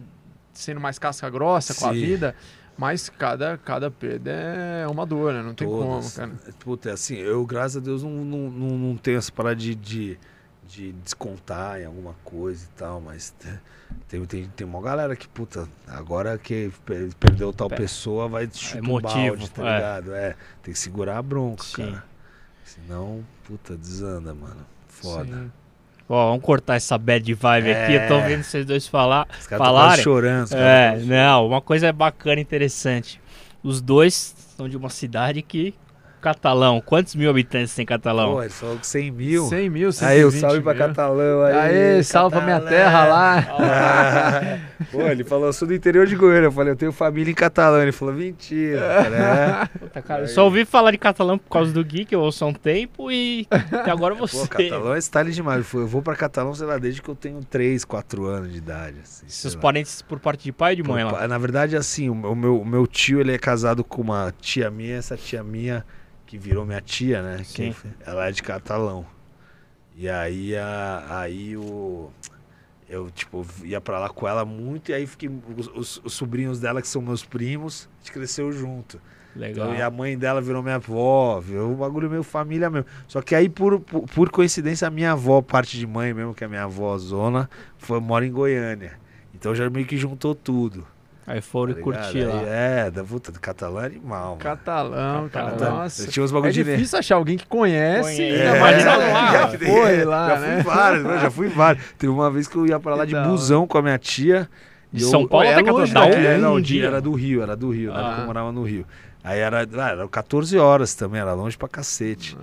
sendo 0.52 0.80
mais 0.80 0.98
casca 0.98 1.28
grossa 1.30 1.74
com 1.74 1.86
a 1.86 1.92
Sim. 1.94 2.00
vida. 2.00 2.34
Mas 2.76 3.08
cada, 3.08 3.58
cada 3.58 3.90
perda 3.90 4.30
é 4.30 4.86
uma 4.88 5.04
dor, 5.06 5.32
né? 5.32 5.42
Não 5.42 5.54
tem 5.54 5.68
Todas. 5.68 6.16
como, 6.16 6.28
cara. 6.32 6.54
Puta, 6.58 6.90
é 6.90 6.92
assim, 6.92 7.16
eu, 7.16 7.44
graças 7.44 7.76
a 7.76 7.80
Deus, 7.80 8.02
não, 8.02 8.10
não, 8.10 8.50
não, 8.50 8.78
não 8.78 8.96
tenho 8.96 9.18
essa 9.18 9.30
parada 9.30 9.56
de, 9.56 9.74
de, 9.74 10.18
de 10.66 10.92
descontar 10.92 11.80
em 11.80 11.84
alguma 11.84 12.14
coisa 12.24 12.64
e 12.64 12.68
tal, 12.76 13.00
mas 13.00 13.34
tem, 14.08 14.24
tem, 14.24 14.48
tem 14.48 14.66
uma 14.66 14.80
galera 14.80 15.14
que, 15.14 15.28
puta, 15.28 15.68
agora 15.86 16.36
que 16.38 16.72
pe- 16.84 17.10
perdeu 17.20 17.52
tal 17.52 17.68
Pe- 17.68 17.76
pessoa, 17.76 18.26
vai 18.26 18.48
chutar 18.52 18.82
um 18.82 18.86
motivo, 18.88 19.36
balde, 19.36 19.50
tá 19.50 19.62
é. 19.68 19.74
ligado? 19.74 20.14
É, 20.14 20.36
tem 20.62 20.72
que 20.72 20.80
segurar 20.80 21.18
a 21.18 21.22
bronca, 21.22 21.62
Sim. 21.62 21.90
cara. 21.90 22.04
Senão, 22.64 23.22
puta, 23.44 23.76
desanda, 23.76 24.32
mano. 24.34 24.64
Foda. 24.88 25.24
Sim. 25.26 25.52
Ó, 26.14 26.28
vamos 26.28 26.44
cortar 26.44 26.74
essa 26.76 26.98
bad 26.98 27.32
vibe 27.32 27.72
aqui. 27.72 27.94
Eu 27.94 28.06
tô 28.06 28.14
É. 28.16 28.28
vendo 28.28 28.42
vocês 28.42 28.66
dois 28.66 28.86
falar. 28.86 29.26
Os 29.40 29.46
Falarem? 29.46 30.04
chorando. 30.04 30.44
os 30.44 30.52
É, 30.52 30.98
não, 31.06 31.46
uma 31.46 31.62
coisa 31.62 31.86
é 31.86 31.92
bacana 31.92 32.38
e 32.38 32.42
interessante. 32.42 33.18
Os 33.62 33.80
dois 33.80 34.34
são 34.54 34.68
de 34.68 34.76
uma 34.76 34.90
cidade 34.90 35.40
que. 35.40 35.74
Catalão. 36.22 36.80
Quantos 36.80 37.14
mil 37.14 37.28
habitantes 37.28 37.74
tem 37.74 37.84
Catalão? 37.84 38.32
Pô, 38.34 38.42
ele 38.42 38.50
falou 38.50 38.78
que 38.78 38.86
100 38.86 39.10
mil. 39.10 39.44
100 39.48 39.68
mil, 39.68 39.90
Aí, 40.00 40.24
o 40.24 40.30
120 40.30 40.40
salve 40.40 40.60
pra 40.62 40.72
mil. 40.74 40.82
Catalão 40.86 41.42
aí. 41.42 41.54
Aê, 41.56 42.02
salve 42.02 42.36
pra 42.36 42.44
minha 42.44 42.60
terra 42.60 43.04
lá. 43.06 43.46
Pô, 44.90 45.02
ele 45.02 45.24
falou, 45.24 45.46
eu 45.46 45.52
sou 45.52 45.66
do 45.66 45.74
interior 45.74 46.06
de 46.06 46.14
Goiânia. 46.16 46.46
Eu 46.46 46.52
falei, 46.52 46.72
eu 46.72 46.76
tenho 46.76 46.92
família 46.92 47.30
em 47.30 47.34
Catalão. 47.34 47.82
Ele 47.82 47.92
falou, 47.92 48.14
mentira. 48.14 48.78
Eu 48.80 49.04
falei, 49.04 49.20
é. 49.20 49.68
Puta, 49.78 50.02
cara, 50.02 50.22
eu 50.22 50.28
só 50.28 50.44
ouvi 50.44 50.64
falar 50.64 50.90
de 50.90 50.98
catalão 50.98 51.38
por 51.38 51.50
causa 51.50 51.72
do 51.72 51.84
Gui, 51.84 52.04
que 52.04 52.14
eu 52.14 52.20
ouço 52.20 52.44
há 52.44 52.48
um 52.48 52.52
tempo, 52.52 53.10
e 53.10 53.46
até 53.50 53.90
agora 53.90 54.14
Pô, 54.14 54.26
você. 54.26 54.46
Catalão 54.46 54.94
é 54.94 54.98
style 54.98 55.32
demais. 55.32 55.58
Eu 55.58 55.64
fui- 55.64 55.82
Eu 55.82 55.86
vou 55.86 56.02
pra 56.02 56.14
Catalão, 56.14 56.54
sei 56.54 56.66
lá, 56.66 56.78
desde 56.78 57.02
que 57.02 57.08
eu 57.08 57.14
tenho 57.14 57.40
3, 57.44 57.84
4 57.84 58.24
anos 58.26 58.52
de 58.52 58.58
idade. 58.58 58.96
Assim, 59.02 59.24
Seus 59.28 59.54
parentes 59.54 60.02
por 60.02 60.18
parte 60.20 60.44
de 60.44 60.52
pai 60.52 60.74
e 60.74 60.76
de 60.76 60.82
mãe 60.82 61.04
Pô, 61.04 61.12
lá. 61.12 61.26
Na 61.26 61.38
verdade, 61.38 61.76
assim, 61.76 62.08
o 62.08 62.14
meu- 62.14 62.32
o 62.32 62.36
meu, 62.36 62.60
o 62.60 62.64
meu 62.64 62.86
tio, 62.86 63.20
ele 63.20 63.32
é 63.32 63.38
casado 63.38 63.82
com 63.82 64.02
uma 64.02 64.32
tia 64.40 64.70
minha. 64.70 64.96
Essa 64.96 65.16
tia 65.16 65.42
minha, 65.42 65.84
que 66.32 66.38
virou 66.38 66.64
minha 66.64 66.80
tia, 66.80 67.20
né? 67.22 67.42
Sim. 67.44 67.74
ela 68.06 68.26
é 68.26 68.32
de 68.32 68.42
Catalão. 68.42 69.04
E 69.94 70.08
aí, 70.08 70.56
a, 70.56 71.04
aí 71.20 71.54
o... 71.58 72.08
Eu, 72.88 73.10
tipo, 73.10 73.44
ia 73.62 73.82
pra 73.82 73.98
lá 73.98 74.08
com 74.08 74.26
ela 74.26 74.42
muito. 74.42 74.90
E 74.90 74.94
aí, 74.94 75.06
fiquei, 75.06 75.30
os, 75.58 75.68
os- 75.74 76.00
os 76.02 76.14
sobrinhos 76.14 76.58
dela, 76.58 76.80
que 76.80 76.88
são 76.88 77.02
meus 77.02 77.22
primos, 77.22 77.86
a 77.96 77.98
gente 77.98 78.12
cresceu 78.12 78.50
junto. 78.50 78.98
Legal. 79.36 79.66
Então, 79.66 79.78
e 79.78 79.82
a 79.82 79.90
mãe 79.90 80.16
dela 80.16 80.40
virou 80.40 80.62
minha 80.62 80.76
avó, 80.76 81.38
virou 81.38 81.70
um 81.70 81.74
bagulho 81.76 82.08
meio 82.08 82.22
família 82.22 82.70
mesmo. 82.70 82.86
Só 83.06 83.20
que 83.20 83.34
aí, 83.34 83.50
por, 83.50 83.78
por, 83.80 84.02
por 84.08 84.30
coincidência, 84.30 84.88
a 84.88 84.90
minha 84.90 85.12
avó, 85.12 85.42
parte 85.42 85.78
de 85.78 85.86
mãe 85.86 86.14
mesmo, 86.14 86.34
que 86.34 86.44
é 86.44 86.48
minha 86.48 86.64
avó 86.64 86.96
zona, 86.96 87.48
foi, 87.76 88.00
mora 88.00 88.24
em 88.26 88.32
Goiânia. 88.32 88.98
Então 89.34 89.54
já 89.54 89.68
meio 89.68 89.84
que 89.86 89.98
juntou 89.98 90.34
tudo. 90.34 90.86
Aí 91.26 91.40
foram 91.40 91.72
tá 91.74 91.78
e 91.80 91.82
curtir 91.82 92.24
lá. 92.24 92.42
É, 92.42 92.90
da 92.90 93.04
puta, 93.04 93.30
do 93.30 93.38
catalão 93.38 93.80
é 93.80 93.86
animal, 93.86 94.24
mano. 94.30 94.36
Catalão, 94.38 95.28
cara. 95.28 95.56
Nossa. 95.70 96.06
Tinha 96.08 96.24
uns 96.24 96.30
É 96.30 96.34
bagulho 96.34 96.52
de 96.52 96.64
difícil 96.64 96.98
achar 96.98 97.14
alguém 97.14 97.36
que 97.38 97.46
conhece. 97.46 98.16
Conhece. 98.16 98.22
É, 98.22 98.80
já- 98.80 98.96
lá. 98.96 99.32
já 99.32 99.48
foi 99.58 100.04
lá, 100.04 100.28
já 100.28 100.40
né? 100.40 100.54
fui 100.62 100.62
vários, 100.74 101.04
né? 101.04 101.18
já 101.20 101.30
fui 101.30 101.48
vários. 101.48 101.84
Teve 101.96 102.12
uma 102.12 102.30
vez 102.30 102.48
que 102.48 102.56
eu 102.56 102.66
ia 102.66 102.80
pra 102.80 102.94
lá 102.96 103.04
de 103.04 103.14
hora. 103.14 103.28
busão 103.28 103.66
com 103.66 103.78
a 103.78 103.82
minha 103.82 103.98
tia. 103.98 104.48
De 104.92 105.04
eu- 105.04 105.08
São 105.08 105.26
Paulo 105.26 105.46
é 105.46 105.54
até 105.54 105.70
longe, 105.70 105.92
Catalão. 105.92 106.10
né? 106.18 106.22
Dá 106.22 106.28
É, 106.30 106.36
um 106.36 106.40
não, 106.40 106.60
dia. 106.60 106.86
era 106.86 107.00
do 107.00 107.12
Rio, 107.12 107.40
era 107.42 107.56
do 107.56 107.70
Rio, 107.70 107.92
na 107.92 107.98
época 108.00 108.16
Ah. 108.16 108.20
eu 108.20 108.26
morava 108.26 108.52
no 108.52 108.62
Rio. 108.64 108.84
Aí 109.24 109.38
era, 109.38 109.60
ah, 109.78 109.88
era 109.90 110.08
14 110.08 110.58
horas 110.58 110.94
também, 110.94 111.20
era 111.20 111.32
longe 111.32 111.56
pra 111.56 111.68
cacete. 111.68 112.36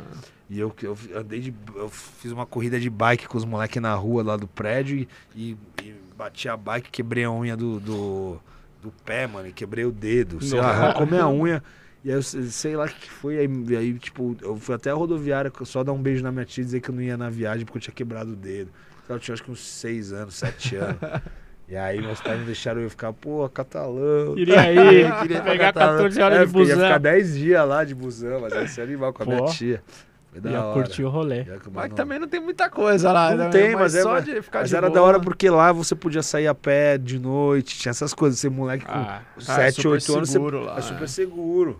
E 0.49 0.57
eu, 0.59 0.73
eu 0.81 0.97
andei 1.15 1.41
de. 1.41 1.53
Eu 1.75 1.89
fiz 1.89 2.31
uma 2.31 2.45
corrida 2.45 2.79
de 2.79 2.89
bike 2.89 3.27
com 3.27 3.37
os 3.37 3.45
moleques 3.45 3.79
na 3.81 3.93
rua 3.93 4.23
lá 4.23 4.37
do 4.37 4.47
prédio 4.47 4.97
e, 4.97 5.07
e, 5.35 5.57
e 5.83 5.95
bati 6.17 6.49
a 6.49 6.57
bike, 6.57 6.89
quebrei 6.89 7.23
a 7.25 7.31
unha 7.31 7.55
do, 7.55 7.79
do, 7.79 8.39
do 8.81 8.91
pé, 9.05 9.27
mano, 9.27 9.47
e 9.47 9.51
quebrei 9.51 9.85
o 9.85 9.91
dedo. 9.91 10.43
Sei 10.43 10.59
lá, 10.59 10.69
arrancou 10.69 11.05
minha 11.05 11.27
unha. 11.29 11.63
E 12.03 12.09
aí 12.09 12.15
eu 12.15 12.23
sei 12.23 12.75
lá 12.77 12.85
o 12.85 12.87
que 12.87 13.09
foi. 13.11 13.37
Aí, 13.37 13.47
aí, 13.77 13.93
tipo, 13.99 14.35
eu 14.41 14.55
fui 14.55 14.73
até 14.75 14.89
a 14.89 14.93
rodoviária 14.93 15.51
só 15.65 15.83
dar 15.83 15.91
um 15.91 16.01
beijo 16.01 16.23
na 16.23 16.31
minha 16.31 16.45
tia 16.45 16.61
e 16.61 16.65
dizer 16.65 16.79
que 16.79 16.89
eu 16.89 16.95
não 16.95 17.01
ia 17.01 17.17
na 17.17 17.29
viagem 17.29 17.65
porque 17.65 17.77
eu 17.77 17.81
tinha 17.81 17.93
quebrado 17.93 18.31
o 18.31 18.35
dedo. 18.35 18.71
Então, 19.03 19.15
Eu 19.15 19.19
tinha 19.19 19.33
acho 19.33 19.43
que 19.43 19.51
uns 19.51 19.65
6 19.65 20.13
anos, 20.13 20.35
7 20.35 20.75
anos. 20.75 20.97
E 21.71 21.75
aí 21.75 22.01
meus 22.01 22.19
pais 22.19 22.39
não 22.39 22.47
deixaram 22.47 22.81
eu 22.81 22.89
ficar, 22.89 23.13
pô, 23.13 23.47
catalão. 23.47 24.33
Queria 24.33 24.59
aí, 24.59 24.75
Queria 25.21 25.39
pegar 25.43 25.71
Catalão. 25.71 25.97
14 25.97 26.19
horas 26.23 26.39
É, 26.39 26.45
de 26.47 26.51
porque 26.51 26.67
Ia 26.69 26.75
busão. 26.75 26.87
ficar 26.87 26.97
10 26.97 27.37
dias 27.37 27.67
lá 27.67 27.83
de 27.83 27.93
busão, 27.93 28.41
mas 28.41 28.53
ia 28.53 28.67
ser 28.67 28.81
animal 28.81 29.13
com 29.13 29.21
a 29.21 29.25
minha 29.27 29.37
Pô. 29.37 29.45
tia. 29.45 29.83
Foi 30.31 30.39
da 30.41 30.51
Ia 30.51 30.61
hora. 30.63 30.73
curtir 30.73 31.03
o 31.03 31.09
rolê. 31.09 31.43
Já 31.43 31.57
que- 31.57 31.69
Mas 31.71 31.89
não- 31.89 31.95
também 31.95 32.19
não 32.19 32.27
tem 32.27 32.39
muita 32.39 32.69
coisa 32.69 33.11
lá. 33.11 33.31
Não 33.31 33.45
né? 33.45 33.49
tem, 33.49 33.75
mas 33.75 33.95
é- 33.95 34.03
só 34.03 34.11
mas- 34.11 34.25
de 34.25 34.41
ficar 34.41 34.59
Mas 34.59 34.69
de 34.69 34.75
era 34.75 34.87
boa. 34.87 34.99
da 34.99 35.03
hora 35.05 35.19
porque 35.19 35.49
lá 35.49 35.71
você 35.71 35.95
podia 35.95 36.21
sair 36.21 36.47
a 36.47 36.53
pé 36.53 36.97
de 36.99 37.17
noite, 37.17 37.79
tinha 37.79 37.89
essas 37.89 38.13
coisas. 38.13 38.39
Ser 38.39 38.49
moleque 38.51 38.85
com 38.85 38.91
Ah, 38.91 39.21
Ah, 39.23 39.41
é 39.61 39.71
7, 39.71 39.75
super 39.77 39.87
8 39.89 40.15
anos, 40.15 40.29
você 40.29 40.33
seguro 40.33 40.59
lá, 40.63 40.77
é 40.77 40.81
super 40.81 41.09
seguro. 41.09 41.79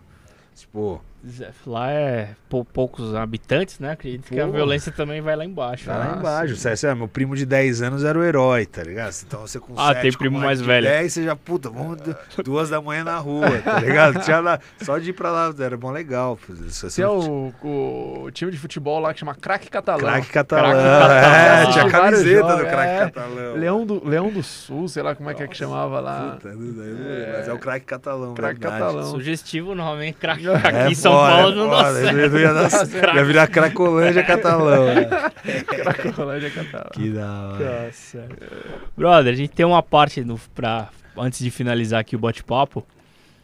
Tipo, 0.56 1.02
Lá 1.68 1.92
é 1.92 2.30
pou- 2.48 2.64
poucos 2.64 3.14
habitantes, 3.14 3.78
né? 3.80 3.92
Acredito 3.92 4.28
que 4.28 4.40
a 4.40 4.46
Pô. 4.46 4.54
violência 4.54 4.92
também 4.92 5.20
vai 5.22 5.36
lá 5.36 5.44
embaixo. 5.44 5.86
Tá 5.86 5.94
né? 5.94 6.00
lá 6.00 6.14
Ah, 6.14 6.18
embaixo. 6.20 6.56
sim. 6.56 6.62
Você, 6.62 6.76
você- 6.78 6.96
meu 6.96 7.08
primo 7.08 7.36
de 7.36 7.46
10 7.46 7.82
anos 7.82 8.04
era 8.06 8.18
o 8.18 8.24
herói, 8.24 8.66
tá 8.66 8.84
ligado? 8.84 9.14
Então 9.28 9.42
você 9.42 9.60
com 9.60 9.74
Ah, 9.78 9.90
sete, 9.90 10.02
tem 10.02 10.12
com 10.14 10.18
primo 10.20 10.40
mais 10.40 10.60
de 10.60 10.66
velho. 10.66 10.88
10, 10.88 11.12
você 11.14 11.24
já, 11.24 11.36
puta, 11.36 11.70
vamos 11.70 11.98
du- 11.98 12.16
duas 12.44 12.70
da 12.70 12.82
manhã 12.82 13.04
na 13.04 13.18
rua, 13.18 13.50
tá 13.64 13.80
ligado? 13.80 14.20
Tinha 14.24 14.40
lá, 14.40 14.60
só 14.82 14.98
de 14.98 15.10
ir 15.10 15.14
pra 15.14 15.30
lá, 15.32 15.54
era 15.60 15.76
bom 15.76 15.92
legal. 15.92 16.38
pô. 16.38 16.54
Você 16.54 17.02
é 17.02 17.08
o, 17.08 17.52
o 17.64 18.30
time 18.32 18.52
de 18.52 18.58
futebol 18.58 19.00
lá 19.00 19.14
que 19.14 19.20
chama 19.20 19.36
Craque 19.36 19.70
Catalão. 19.70 20.00
Craque 20.10 20.30
catalão. 20.30 20.72
Craque 20.72 20.84
catalão. 20.84 21.20
É, 21.40 21.72
tinha 21.72 21.84
a 21.86 21.90
camiseta 21.92 22.40
jogos, 22.48 22.58
do 22.58 22.66
craque 22.70 22.92
é. 22.92 23.00
catalão. 23.06 23.54
Leão 23.56 23.86
do, 23.86 24.08
Leão 24.08 24.30
do 24.32 24.42
Sul, 24.44 24.88
sei 24.88 25.04
lá 25.04 25.14
como 25.16 25.30
é 25.30 25.34
que 25.34 25.44
é 25.44 25.48
que 25.48 25.58
chamava 25.58 26.00
lá. 26.00 26.32
Puta, 26.36 26.54
não 26.54 26.74
sei, 26.74 27.28
mas 27.38 27.48
é 27.48 27.54
o 27.54 27.60
craque 27.60 27.86
catalão. 27.86 28.34
Craque 28.34 28.60
verdade. 28.60 28.82
catalão. 28.84 29.12
Sugestivo 29.12 29.74
hein? 30.02 30.14
Craque 30.18 30.48
É 30.48 30.56
aqui 30.56 30.92
em 30.92 30.96
São 31.10 31.20
foda, 31.20 31.36
Paulo 31.36 31.56
não 31.56 31.70
dá 31.70 31.94
certo. 31.94 32.38
Ia, 32.38 32.54
dar- 32.54 33.16
ia 33.16 33.26
virar 33.26 33.48
Cracolândia 33.48 34.24
catalão. 34.24 34.86
né? 34.94 35.06
Cracolândia 35.66 36.50
Catalão. 36.52 36.90
Que 36.94 37.10
da 37.10 37.32
hora. 37.50 37.84
Nossa. 37.86 38.28
Brother, 38.98 39.34
a 39.34 39.36
gente 39.36 39.50
tem 39.52 39.66
uma 39.66 39.82
parte 39.82 40.24
no, 40.24 40.38
pra, 40.54 40.90
antes 41.18 41.40
de 41.40 41.50
finalizar 41.50 42.02
aqui 42.02 42.16
o 42.16 42.20
bate-papo. 42.20 42.86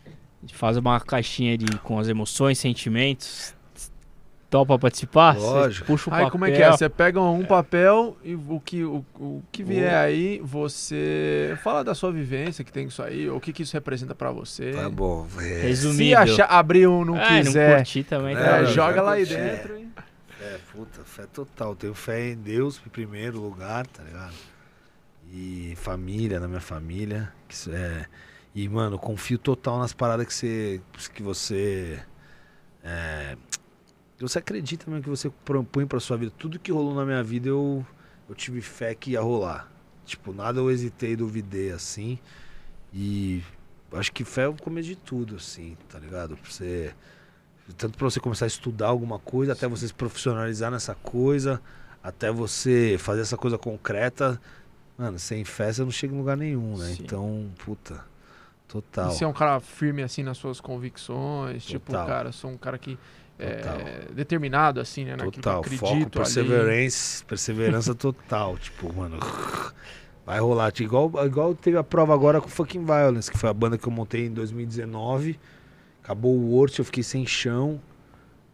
A 0.06 0.10
gente 0.48 0.56
faz 0.56 0.78
uma 0.78 1.00
caixinha 1.00 1.58
de, 1.58 1.66
com 1.80 1.98
as 1.98 2.08
emoções, 2.08 2.60
sentimentos. 2.60 3.55
Topa 4.56 4.80
participar? 4.80 5.36
Você 5.36 5.46
Lógico. 5.46 5.86
Puxa 5.88 6.10
o 6.10 6.14
Aí 6.14 6.20
papel. 6.20 6.32
como 6.32 6.46
é 6.46 6.52
que 6.52 6.62
é? 6.62 6.72
Você 6.72 6.88
pega 6.88 7.20
um 7.20 7.44
papel 7.44 8.16
e 8.24 8.36
o 8.36 8.62
que, 8.64 8.86
o, 8.86 9.04
o 9.20 9.44
que 9.52 9.64
vier 9.64 9.94
aí, 9.94 10.40
você 10.42 11.58
fala 11.62 11.84
da 11.84 11.94
sua 11.94 12.10
vivência 12.10 12.64
que 12.64 12.72
tem 12.72 12.88
isso 12.88 13.04
aí, 13.04 13.30
ou 13.30 13.36
o 13.36 13.42
que, 13.42 13.52
que 13.52 13.64
isso 13.64 13.74
representa 13.74 14.16
pra 14.16 14.32
você. 14.32 14.72
Tá 14.72 14.90
bom. 14.90 15.28
É, 15.42 15.62
Resumido. 15.64 15.98
Se 16.06 16.16
achar, 16.16 16.46
abrir 16.46 16.88
um, 16.88 17.04
não 17.04 17.18
É, 17.18 17.42
quiser, 17.42 17.70
não 17.72 17.76
curti 17.78 18.04
também. 18.06 18.34
É, 18.34 18.40
tá 18.40 18.58
é, 18.62 18.66
joga 18.68 19.02
lá 19.02 19.12
aí 19.14 19.26
curti. 19.26 19.42
dentro. 19.42 19.78
e- 19.78 19.90
É, 20.42 20.58
puta, 20.72 21.02
fé 21.04 21.24
total. 21.34 21.76
Tenho 21.76 21.94
fé 21.94 22.30
em 22.30 22.36
Deus 22.38 22.80
em 22.86 22.90
primeiro 22.90 23.42
lugar, 23.42 23.86
tá 23.88 24.04
ligado? 24.04 24.34
E 25.34 25.74
família, 25.76 26.40
na 26.40 26.48
minha 26.48 26.62
família. 26.62 27.30
Que 27.48 27.54
isso 27.56 27.72
é... 27.74 28.06
E, 28.54 28.70
mano, 28.70 28.98
confio 28.98 29.38
total 29.38 29.80
nas 29.80 29.92
paradas 29.92 30.26
que 30.28 30.34
você. 30.34 30.82
Que 31.14 31.22
você. 31.22 32.00
É... 32.82 33.36
você 34.28 34.40
acredita 34.40 34.90
mesmo 34.90 35.04
que 35.04 35.10
você 35.10 35.30
propõe 35.44 35.86
pra 35.86 36.00
sua 36.00 36.18
vida. 36.18 36.32
Tudo 36.38 36.60
que 36.60 36.72
rolou 36.72 36.94
na 36.94 37.06
minha 37.06 37.24
vida 37.24 37.50
eu, 37.50 37.86
eu 38.28 38.36
tive 38.36 38.62
fé 38.62 38.96
que 38.96 39.12
ia 39.12 39.22
rolar. 39.22 39.72
Tipo, 40.06 40.34
nada 40.34 40.60
eu 40.60 40.70
hesitei, 40.70 41.16
duvidei 41.16 41.72
assim. 41.72 42.20
E 42.94 43.42
acho 43.94 44.12
que 44.12 44.24
fé 44.24 44.44
é 44.44 44.48
o 44.48 44.54
começo 44.54 44.88
de 44.88 44.96
tudo, 44.96 45.36
assim, 45.36 45.78
tá 45.90 46.00
ligado? 46.00 46.38
Pra 46.38 46.52
você 46.52 46.94
tanto 47.78 47.98
para 47.98 48.10
você 48.10 48.20
começar 48.20 48.46
a 48.46 48.48
estudar 48.48 48.88
alguma 48.88 49.18
coisa, 49.18 49.54
até 49.54 49.68
você 49.68 49.88
se 49.88 49.94
profissionalizar 49.94 50.70
nessa 50.70 50.94
coisa, 50.94 51.60
até 52.04 52.32
você 52.32 52.96
fazer 53.00 53.22
essa 53.22 53.38
coisa 53.38 53.58
concreta. 53.58 54.40
Mano, 54.98 55.18
sem 55.18 55.44
fé 55.44 55.74
você 55.74 55.84
não 55.84 55.92
chega 55.92 56.14
em 56.14 56.18
lugar 56.18 56.38
nenhum, 56.38 56.78
né? 56.78 56.94
Sim. 56.94 57.04
Então, 57.04 57.50
puta, 57.66 58.06
total. 58.68 59.10
E 59.10 59.16
ser 59.16 59.26
um 59.26 59.34
cara 59.34 59.60
firme 59.60 60.04
assim 60.04 60.24
nas 60.24 60.38
suas 60.38 60.62
convicções, 60.62 61.66
tipo, 61.66 61.92
Total. 61.92 62.06
cara, 62.06 62.32
sou 62.32 62.52
um 62.52 62.58
cara 62.58 62.78
que 62.78 62.98
é 63.38 64.08
determinado 64.14 64.80
assim, 64.80 65.06
né, 65.06 65.16
naquilo 65.16 65.44
Total, 65.44 65.62
que 65.62 65.68
eu 65.68 65.72
foco, 65.72 66.06
acredito 66.06 66.22
ali. 66.22 66.36
perseverança, 66.36 67.24
perseverança 67.26 67.94
total, 67.96 68.58
tipo, 68.58 68.94
mano, 68.94 69.20
vai 70.26 70.40
rolar, 70.40 70.72
Tipo, 70.72 70.88
igual, 70.88 71.26
igual 71.26 71.56
teve 71.56 71.78
a 71.78 71.84
prova 71.84 72.14
agora 72.14 72.42
com 72.42 72.48
Fucking 72.50 72.86
Violence, 72.86 73.30
que 73.32 73.38
foi 73.38 73.50
a 73.50 73.54
banda 73.54 73.78
que 73.78 73.88
eu 73.88 73.92
montei 73.92 74.26
em 74.28 74.34
2019, 74.34 75.40
acabou 76.04 76.36
o 76.36 76.52
Worst, 76.56 76.80
eu 76.80 76.86
fiquei 76.86 77.04
sem 77.04 77.26
chão, 77.26 77.82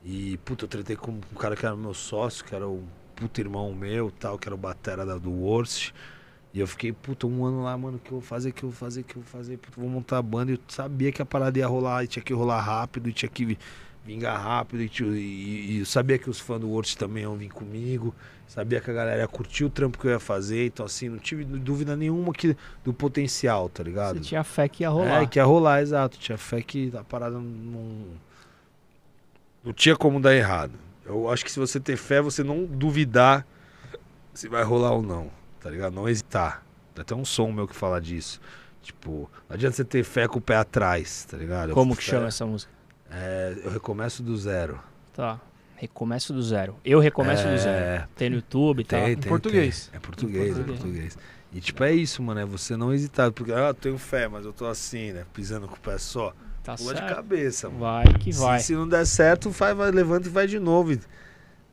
e, 0.04 0.38
puta, 0.40 0.66
eu 0.66 0.70
tretei 0.70 0.96
com 0.96 1.12
um 1.12 1.36
cara 1.38 1.56
que 1.56 1.66
era 1.66 1.76
meu 1.76 1.94
sócio, 1.94 2.44
que 2.46 2.56
era 2.56 2.68
o 2.68 2.84
puta 3.16 3.40
irmão 3.40 3.74
meu, 3.74 4.12
tal, 4.12 4.38
que 4.40 4.48
era 4.48 4.56
o 4.56 4.58
batera 4.58 5.06
da, 5.06 5.18
do 5.18 5.32
Worst, 5.32 5.92
e 6.54 6.60
eu 6.60 6.68
fiquei, 6.68 6.92
puta, 6.92 7.28
um 7.28 7.46
ano 7.46 7.64
lá, 7.64 7.78
mano, 7.78 8.00
que 8.00 8.12
eu 8.12 8.20
vou 8.20 8.22
fazer, 8.22 8.52
que 8.52 8.64
eu 8.64 8.70
vou 8.70 8.78
fazer, 8.78 9.04
que 9.04 9.16
eu 9.16 9.22
vou 9.22 9.32
fazer, 9.32 9.58
puta, 9.58 9.80
vou 9.80 9.90
montar 9.90 10.18
a 10.18 10.22
banda, 10.22 10.52
e 10.52 10.56
eu 10.56 10.60
sabia 10.68 11.12
que 11.12 11.22
a 11.22 11.26
parada 11.26 11.58
ia 11.60 11.68
rolar, 11.68 12.04
e 12.04 12.08
tinha 12.08 12.24
que 12.24 12.34
rolar 12.34 12.60
rápido, 12.62 13.08
e 13.10 13.14
tinha 13.14 13.30
que 13.30 13.58
vingar 14.06 14.42
rápido, 14.42 14.82
e, 14.82 14.90
e- 15.18 15.80
e 15.82 15.86
sabia 15.86 16.18
que 16.18 16.30
os 16.30 16.40
fãs 16.40 16.60
do 16.60 16.68
Worst 16.70 16.98
também 16.98 17.24
iam 17.24 17.36
vir 17.36 17.50
comigo, 17.50 18.14
sabia 18.48 18.82
que 18.82 18.90
a 18.90 18.94
galera 18.94 19.22
ia 19.22 19.28
curtir 19.28 19.64
o 19.64 19.70
trampo 19.70 19.98
que 20.00 20.08
eu 20.08 20.12
ia 20.12 20.20
fazer, 20.20 20.66
então 20.68 20.86
assim, 20.86 21.08
não 21.10 21.20
tive 21.20 21.44
dúvida 21.46 21.96
nenhuma 21.96 22.34
que, 22.34 22.56
do 22.84 22.94
potencial, 22.94 23.70
tá 23.70 23.84
ligado? 23.84 24.18
Você 24.18 24.22
tinha 24.24 24.44
fé 24.44 24.68
que 24.68 24.84
ia 24.84 24.90
rolar. 24.90 25.22
É, 25.24 25.26
que 25.28 25.38
ia 25.40 25.46
rolar, 25.46 25.82
exato. 25.82 26.18
Tinha 26.18 26.38
fé 26.38 26.62
que 26.62 26.92
a 26.98 27.04
parada 27.04 27.38
não. 27.38 28.06
Não 29.64 29.74
tinha 29.74 29.96
como 29.96 30.20
dar 30.20 30.36
errado. 30.36 30.74
Eu 31.06 31.30
acho 31.30 31.44
que 31.46 31.52
se 31.52 31.60
você 31.60 31.80
ter 31.80 31.98
fé, 31.98 32.22
você 32.22 32.44
não 32.44 32.66
duvidar 32.66 33.46
se 34.34 34.48
vai 34.48 34.64
rolar 34.64 34.92
ou 34.94 35.02
não. 35.04 35.30
Tá 35.60 35.70
ligado? 35.70 35.94
Não 35.94 36.10
hesitar. 36.10 36.64
Tem 36.96 37.04
até 37.04 37.14
um 37.14 37.24
som 37.24 37.52
meu 37.52 37.68
que 37.68 37.76
fala 37.76 38.02
disso. 38.02 38.42
Tipo, 38.82 39.30
não 39.48 39.54
adianta 39.56 39.76
você 39.76 39.86
ter 39.86 40.04
fé 40.04 40.28
com 40.28 40.40
o 40.40 40.42
pé 40.42 40.56
atrás, 40.56 41.26
tá 41.30 41.38
ligado? 41.38 41.74
Como 41.74 41.96
que 41.96 42.04
Fé- 42.04 42.12
chama 42.14 42.28
essa 42.28 42.46
música? 42.48 42.72
É, 43.12 43.56
eu 43.64 43.72
recomeço 43.72 44.24
do 44.24 44.36
zero. 44.38 44.80
Tá. 45.14 45.40
Recomeço 45.76 46.32
do 46.34 46.42
zero. 46.44 46.76
Eu 46.86 47.00
recomeço 47.00 47.44
É, 47.48 47.52
do 47.52 47.58
zero. 47.58 48.04
Tem 48.16 48.30
no 48.30 48.36
YouTube 48.38 48.82
e 48.82 48.84
tal. 48.86 49.02
Tem, 49.04 49.14
Em 49.14 49.18
português. 49.18 49.88
tem. 49.88 49.98
É 49.98 50.00
português, 50.00 50.58
Em 50.58 50.62
é 50.62 50.64
português. 50.64 51.18
E 51.54 51.60
tipo, 51.60 51.84
é 51.84 51.92
isso, 51.92 52.22
mano. 52.24 52.40
É 52.40 52.46
você 52.46 52.78
não 52.78 52.94
hesitar. 52.94 53.32
Porque, 53.32 53.52
ah, 53.52 53.68
eu 53.70 53.74
tenho 53.74 53.98
fé, 53.98 54.28
mas 54.28 54.46
eu 54.46 54.54
tô 54.54 54.66
assim, 54.68 55.12
né? 55.12 55.26
Pisando 55.34 55.68
com 55.68 55.76
o 55.76 55.80
pé 55.80 55.98
só. 55.98 56.34
Tá 56.64 56.76
Pula 56.76 56.94
de 56.94 57.00
certo. 57.00 57.16
cabeça, 57.16 57.68
mano. 57.68 57.80
Vai 57.82 58.04
que 58.20 58.32
vai. 58.32 58.60
Se, 58.60 58.68
se 58.68 58.74
não 58.76 58.88
der 58.88 59.06
certo, 59.06 59.50
vai, 59.50 59.74
vai, 59.74 59.90
levanta 59.92 60.28
e 60.28 60.32
vai 60.32 60.46
de 60.48 60.60
novo. 60.60 60.94
e- 60.94 61.00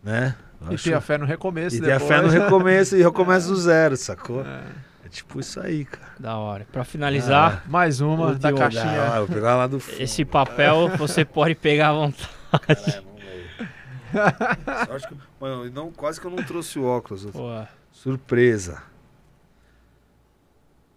Né? 0.02 0.34
Eu 0.62 0.72
E 0.72 0.74
acho- 0.74 0.84
ter 0.84 0.94
a 0.94 1.00
fé 1.00 1.18
no 1.18 1.26
recomeço 1.26 1.76
e 1.76 1.80
ter 1.80 1.92
a 1.92 1.98
depois. 1.98 2.08
fé 2.08 2.22
no 2.22 2.28
recomeço 2.28 2.96
e 2.96 3.02
recomeça 3.02 3.46
do 3.48 3.56
zero, 3.60 3.96
sacou? 3.96 4.40
É. 4.44 4.62
É 5.08 5.10
tipo 5.10 5.40
isso 5.40 5.58
aí, 5.58 5.86
cara. 5.86 6.12
Da 6.20 6.36
hora. 6.36 6.66
Pra 6.70 6.84
finalizar, 6.84 7.64
Mais 7.66 8.02
uma 8.02 8.34
da 8.34 8.50
Último 8.50 8.58
caixinha. 8.58 9.02
Ah, 9.14 9.18
vou 9.20 9.28
pegar 9.28 9.56
lá 9.56 9.66
do 9.66 9.80
fundo. 9.80 10.02
esse 10.02 10.22
papel 10.22 10.90
você 10.98 11.24
pode 11.24 11.54
pegar 11.54 11.88
à 11.88 11.92
vontade. 11.94 12.28
Caralho, 12.60 13.06
ver. 13.16 14.86
Sorte 14.86 15.08
que- 15.08 15.16
Mano, 15.40 15.70
não, 15.70 15.90
quase 15.90 16.20
que 16.20 16.26
eu 16.26 16.30
não 16.30 16.44
trouxe 16.44 16.78
o 16.78 16.84
óculos. 16.84 17.24
Pô, 17.24 17.48
Surpresa. 17.90 18.82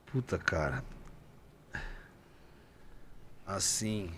Puta, 0.07 0.38
cara. 0.38 0.84
Assim. 3.47 4.09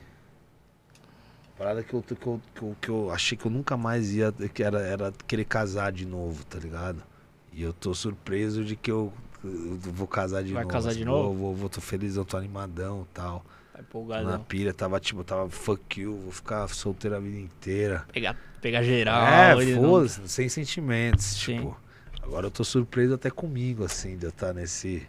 Parada 1.55 1.83
que 1.83 1.93
eu, 1.93 2.01
que, 2.01 2.13
eu, 2.13 2.41
que, 2.55 2.61
eu, 2.63 2.75
que 2.81 2.89
eu 2.89 3.11
achei 3.11 3.37
que 3.37 3.45
eu 3.45 3.51
nunca 3.51 3.77
mais 3.77 4.11
ia. 4.11 4.31
Que 4.31 4.63
era, 4.63 4.79
era 4.81 5.13
querer 5.27 5.45
casar 5.45 5.91
de 5.91 6.03
novo, 6.05 6.43
tá 6.45 6.57
ligado? 6.57 7.03
E 7.51 7.61
eu 7.61 7.71
tô 7.73 7.93
surpreso 7.93 8.63
de 8.65 8.75
que 8.75 8.89
eu 8.89 9.13
vou 9.43 10.07
casar 10.07 10.43
de 10.43 10.53
Vai 10.53 10.63
novo. 10.63 10.73
casar 10.73 10.89
assim, 10.89 10.99
de 10.99 11.05
vou, 11.05 11.23
novo? 11.23 11.33
Vou, 11.39 11.55
vou, 11.55 11.69
tô 11.69 11.81
feliz, 11.81 12.15
eu 12.15 12.25
tô 12.25 12.37
animadão 12.37 13.05
e 13.09 13.13
tal. 13.13 13.43
tá 13.73 14.21
Na 14.23 14.39
pilha, 14.39 14.73
tava 14.73 14.99
tipo, 14.99 15.23
tava 15.23 15.49
fuck 15.49 15.99
you, 16.01 16.15
vou 16.23 16.31
ficar 16.31 16.67
solteiro 16.69 17.15
a 17.15 17.19
vida 17.19 17.37
inteira. 17.39 18.05
Pegar, 18.13 18.37
pegar 18.61 18.83
geral. 18.83 19.25
É, 19.27 19.61
ele 19.61 19.75
não- 19.75 19.83
foda-se, 19.83 20.27
sem 20.29 20.47
sentimentos. 20.49 21.25
Sim. 21.25 21.57
Tipo, 21.57 21.77
agora 22.21 22.47
eu 22.47 22.51
tô 22.51 22.63
surpreso 22.63 23.13
até 23.15 23.29
comigo, 23.29 23.83
assim, 23.83 24.17
de 24.17 24.25
eu 24.25 24.29
estar 24.29 24.53
nesse. 24.53 25.05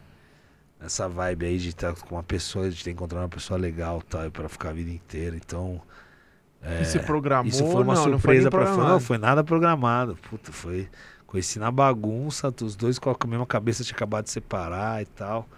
Nessa 0.80 1.09
vibe 1.09 1.47
aí 1.47 1.59
de 1.59 1.68
estar 1.70 1.95
com 1.95 2.14
uma 2.16 2.22
pessoa, 2.22 2.68
de 2.68 2.82
ter 2.85 2.91
encontrado 2.91 3.22
uma 3.22 3.28
pessoa 3.28 3.59
legal 3.59 4.03
tal, 4.03 4.30
pra 4.30 4.49
ficar 4.49 4.70
a 4.70 4.72
vida 4.72 4.91
inteira. 4.91 5.35
Então. 5.37 5.80
é, 6.61 6.82
E 6.82 6.85
se 6.85 6.99
programou? 6.99 7.49
isso 7.49 7.64
foi 7.64 7.82
uma 7.82 7.95
não, 7.95 8.07
não 8.07 8.18
foi 8.18 8.37
surpresa 8.37 8.51
pra 8.51 8.66
fã. 8.66 8.89
Não, 8.89 9.01
foi 9.01 9.16
nada 9.16 9.43
programado. 9.45 10.16
Puta, 10.28 10.53
foi. 10.53 10.89
Conheci 11.35 11.59
na 11.59 11.68
bagunça, 11.72 12.55
os 12.62 12.76
dois 12.76 12.97
com 12.97 13.11
a 13.11 13.26
mesma 13.26 13.45
cabeça 13.45 13.82
tinha 13.82 13.97
acabado 13.97 14.26
de 14.26 14.30
separar 14.30 15.03
e 15.03 15.07
tal. 15.07 15.49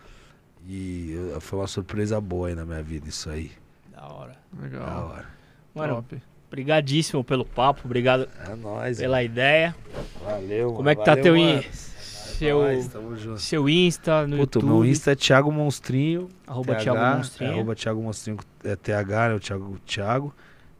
E 0.66 1.12
eu- 1.12 1.38
foi 1.38 1.58
uma 1.58 1.66
surpresa 1.66 2.18
boa 2.18 2.48
aí 2.48 2.54
na 2.54 2.64
minha 2.64 2.82
vida, 2.82 3.06
isso 3.06 3.28
aí. 3.28 3.52
Da 3.92 4.08
hora. 4.08 4.36
Da 4.54 4.62
Legal. 4.62 5.08
hora. 5.10 5.26
Mano, 5.74 5.94
Top. 5.96 6.22
brigadíssimo 6.50 7.22
pelo 7.22 7.44
papo, 7.44 7.82
obrigado 7.84 8.26
É 8.48 8.54
nóis. 8.56 8.96
pela 8.96 9.22
ideia. 9.22 9.76
Valeu. 10.24 10.72
Como 10.72 10.88
é 10.88 10.94
que 10.94 11.00
mano. 11.02 11.04
tá 11.04 11.10
Valeu, 11.10 11.22
teu, 11.22 11.36
mano. 11.36 11.58
in- 11.58 11.72
seu, 11.72 13.16
junto. 13.18 13.38
seu 13.38 13.68
Insta 13.68 14.22
no 14.26 14.38
Puta, 14.38 14.58
YouTube? 14.58 14.64
meu 14.64 14.84
Insta 14.86 15.12
é 15.12 15.14
Thiago 15.14 15.52
Monstrinho. 15.52 16.30
Arroba 16.46 16.72
TH, 16.74 16.82
Thiago 16.84 16.98
É, 16.98 17.16
Monstrinho. 17.16 17.52
arroba 17.52 17.74
Thiago 17.74 18.02
Monstrinho, 18.02 18.38
é 18.64 18.76
TH, 18.76 19.28
né? 19.28 19.34
O 19.34 19.40
Thiago, 19.40 19.78
Thiago. 19.84 20.34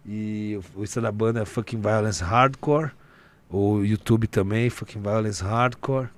E 0.07 0.59
o 0.74 0.82
Insta 0.82 1.03
da 1.03 1.12
banda 1.12 1.42
é 1.42 1.44
Fucking 1.44 1.82
Violence 1.82 2.24
Hardcore. 2.24 2.92
O 3.49 3.82
YouTube 3.82 4.26
também, 4.26 4.68
Fucking 4.68 5.01
Violence 5.01 5.42
Hardcore. 5.42 6.09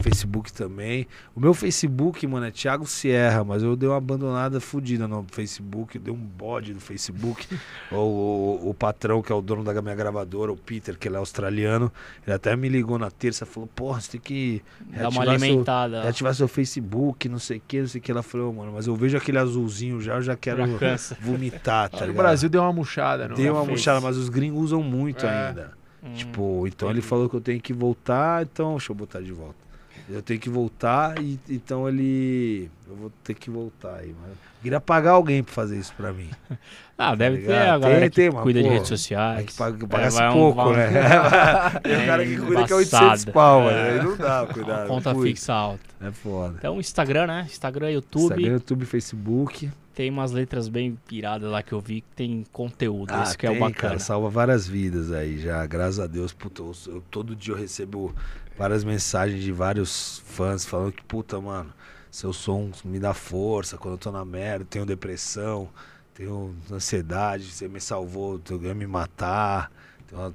Facebook 0.00 0.52
também. 0.52 1.06
O 1.34 1.40
meu 1.40 1.54
Facebook, 1.54 2.26
mano, 2.26 2.46
é 2.46 2.50
Thiago 2.50 2.86
Sierra, 2.86 3.44
mas 3.44 3.62
eu 3.62 3.76
dei 3.76 3.88
uma 3.88 3.98
abandonada 3.98 4.60
fodida 4.60 5.06
no 5.06 5.24
Facebook. 5.30 5.96
Eu 5.96 6.02
dei 6.02 6.12
um 6.12 6.16
bode 6.16 6.74
no 6.74 6.80
Facebook. 6.80 7.46
o, 7.90 7.96
o, 7.96 8.70
o, 8.70 8.74
patrão, 8.74 9.22
que 9.22 9.32
é 9.32 9.34
o 9.34 9.40
dono 9.40 9.62
da 9.62 9.80
minha 9.80 9.94
gravadora, 9.94 10.52
o 10.52 10.56
Peter, 10.56 10.98
que 10.98 11.08
ele 11.08 11.16
é 11.16 11.18
australiano, 11.18 11.92
ele 12.26 12.34
até 12.34 12.56
me 12.56 12.68
ligou 12.68 12.98
na 12.98 13.10
terça 13.10 13.46
falou: 13.46 13.68
Porra, 13.74 14.00
você 14.00 14.12
tem 14.12 14.20
que. 14.20 14.62
Dar 14.90 15.08
uma 15.08 15.22
alimentada. 15.22 15.96
Seu, 15.96 16.02
reativar 16.02 16.34
seu 16.34 16.48
Facebook, 16.48 17.28
não 17.28 17.38
sei 17.38 17.58
o 17.58 17.62
que, 17.66 17.80
não 17.80 17.88
sei 17.88 18.00
o 18.00 18.02
que. 18.02 18.10
Ela 18.10 18.22
falou, 18.22 18.52
mano, 18.52 18.72
mas 18.72 18.86
eu 18.86 18.96
vejo 18.96 19.16
aquele 19.16 19.38
azulzinho 19.38 20.00
já, 20.00 20.14
eu 20.14 20.22
já 20.22 20.36
quero 20.36 20.66
já 20.78 21.16
vomitar, 21.20 21.88
tá 21.88 22.04
O 22.04 22.12
Brasil 22.12 22.48
deu 22.48 22.62
uma 22.62 22.72
murchada, 22.72 23.28
não? 23.28 23.36
Deu 23.36 23.54
uma 23.54 23.64
murchada, 23.64 24.00
mas 24.00 24.16
os 24.16 24.28
gringos 24.28 24.64
usam 24.64 24.82
muito 24.82 25.26
é. 25.26 25.48
ainda. 25.48 25.83
Hum, 26.04 26.12
tipo, 26.14 26.66
então 26.66 26.88
entendi. 26.88 27.00
ele 27.00 27.02
falou 27.02 27.28
que 27.28 27.36
eu 27.36 27.40
tenho 27.40 27.60
que 27.60 27.72
voltar, 27.72 28.42
então 28.42 28.72
deixa 28.72 28.92
eu 28.92 28.96
botar 28.96 29.20
de 29.20 29.32
volta. 29.32 29.64
Eu 30.08 30.22
tenho 30.22 30.38
que 30.38 30.50
voltar 30.50 31.18
e 31.22 31.40
então 31.48 31.88
ele. 31.88 32.70
Eu 32.88 32.96
vou 32.96 33.12
ter 33.22 33.34
que 33.34 33.48
voltar 33.48 33.96
aí, 33.96 34.08
mano. 34.08 34.34
Queria 34.62 34.80
pagar 34.80 35.12
alguém 35.12 35.42
pra 35.42 35.52
fazer 35.52 35.78
isso 35.78 35.92
pra 35.94 36.12
mim. 36.12 36.30
Ah, 36.96 37.08
tá 37.08 37.14
deve 37.16 37.38
ter 37.38 37.52
a 37.52 37.76
galera 37.76 38.00
tem, 38.02 38.10
que 38.10 38.30
tem, 38.30 38.30
cuida 38.30 38.62
de 38.62 38.68
redes 38.68 38.86
sociais. 38.86 39.40
É 39.40 39.42
que 39.42 39.52
paga, 39.54 39.84
pagasse 39.84 40.22
é, 40.22 40.30
pouco, 40.30 40.62
um, 40.62 40.72
né? 40.74 40.86
tem 41.82 41.96
um 41.96 42.06
cara 42.06 42.24
que 42.24 42.36
cuida 42.36 42.64
que 42.68 42.72
é 42.72 42.76
800 42.76 43.24
pau, 43.24 43.68
é. 43.68 43.90
Aí 43.90 44.04
não 44.04 44.16
dá 44.16 44.46
cuidar. 44.54 44.86
Conta 44.86 45.12
fixa 45.12 45.52
alta. 45.52 45.82
É 46.00 46.12
foda. 46.12 46.54
Então, 46.56 46.78
Instagram, 46.78 47.26
né? 47.26 47.46
Instagram, 47.50 47.90
YouTube. 47.90 48.22
Instagram, 48.22 48.52
YouTube, 48.52 48.86
Facebook. 48.86 49.70
Tem 49.92 50.08
umas 50.08 50.30
letras 50.30 50.68
bem 50.68 50.96
piradas 51.08 51.50
lá 51.50 51.64
que 51.64 51.72
eu 51.72 51.80
vi 51.80 52.02
que 52.02 52.14
tem 52.14 52.44
conteúdo. 52.52 53.12
Ah, 53.12 53.24
isso 53.24 53.36
que 53.36 53.44
é 53.44 53.50
tem, 53.50 53.58
é 53.58 53.60
o 53.60 53.68
bacana. 53.68 53.88
Cara, 53.88 53.98
salva 53.98 54.30
várias 54.30 54.68
vidas 54.68 55.10
aí 55.10 55.40
já, 55.40 55.66
graças 55.66 55.98
a 55.98 56.06
Deus. 56.06 56.32
Puta, 56.32 56.62
eu, 56.62 56.72
eu, 56.86 57.02
todo 57.10 57.34
dia 57.34 57.54
eu 57.54 57.58
recebo 57.58 58.14
várias 58.56 58.84
mensagens 58.84 59.42
de 59.42 59.50
vários 59.50 60.22
fãs 60.26 60.64
falando 60.64 60.92
que, 60.92 61.02
puta, 61.02 61.40
mano, 61.40 61.72
seu 62.14 62.32
som 62.32 62.70
me 62.84 63.00
dá 63.00 63.12
força 63.12 63.76
quando 63.76 63.94
eu 63.94 63.98
tô 63.98 64.12
na 64.12 64.24
merda, 64.24 64.64
tenho 64.64 64.86
depressão, 64.86 65.68
tenho 66.14 66.54
ansiedade, 66.70 67.50
você 67.50 67.66
me 67.66 67.80
salvou, 67.80 68.40
eu 68.50 68.62
ia 68.62 68.72
me 68.72 68.86
matar. 68.86 69.68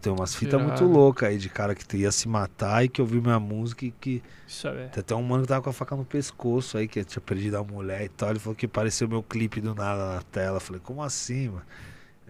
Tem, 0.01 0.11
umas 0.11 0.35
fitas 0.35 0.61
muito 0.61 0.83
loucas 0.83 1.29
aí 1.29 1.37
de 1.37 1.47
cara 1.47 1.73
que 1.73 1.95
ia 1.95 2.11
se 2.11 2.27
matar 2.27 2.83
e 2.83 2.89
que 2.89 3.01
ouviu 3.01 3.21
minha 3.21 3.39
música 3.39 3.85
e 3.85 3.91
que. 3.91 4.21
Isso 4.45 4.67
é. 4.67 4.87
Tem 4.87 4.99
até 4.99 5.15
um 5.15 5.23
mano 5.23 5.43
que 5.43 5.47
tava 5.47 5.61
com 5.61 5.69
a 5.69 5.73
faca 5.73 5.95
no 5.95 6.03
pescoço 6.03 6.77
aí, 6.77 6.85
que 6.85 7.01
tinha 7.05 7.21
perdido 7.21 7.55
a 7.55 7.63
mulher 7.63 8.03
e 8.03 8.09
tal. 8.09 8.31
Ele 8.31 8.39
falou 8.39 8.57
que 8.57 8.65
apareceu 8.65 9.07
meu 9.07 9.23
clipe 9.23 9.61
do 9.61 9.73
nada 9.73 10.15
na 10.15 10.21
tela. 10.23 10.57
Eu 10.57 10.61
falei, 10.61 10.81
como 10.83 11.01
assim, 11.01 11.47
mano? 11.47 11.65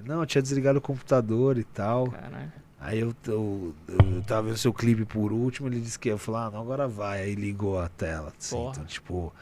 Não, 0.05 0.19
eu 0.19 0.27
tinha 0.27 0.43
desligado 0.43 0.77
o 0.77 0.81
computador 0.81 1.57
e 1.57 1.63
tal. 1.63 2.11
Caralho. 2.11 2.51
Aí 2.81 2.99
eu, 2.99 3.13
eu, 3.27 3.75
eu, 3.87 4.23
tava 4.25 4.43
vendo 4.43 4.57
seu 4.57 4.73
clipe 4.73 5.03
por 5.03 5.33
último, 5.33 5.67
ele 5.67 5.81
disse 5.81 5.99
que 5.99 6.07
ia 6.07 6.17
falar, 6.17 6.45
ah, 6.45 6.51
não, 6.51 6.61
agora 6.61 6.87
vai. 6.87 7.21
Aí 7.23 7.35
ligou 7.35 7.77
a 7.77 7.89
tela. 7.89 8.31
Assim, 8.39 8.67
então, 8.67 8.85
tipo, 8.85 9.33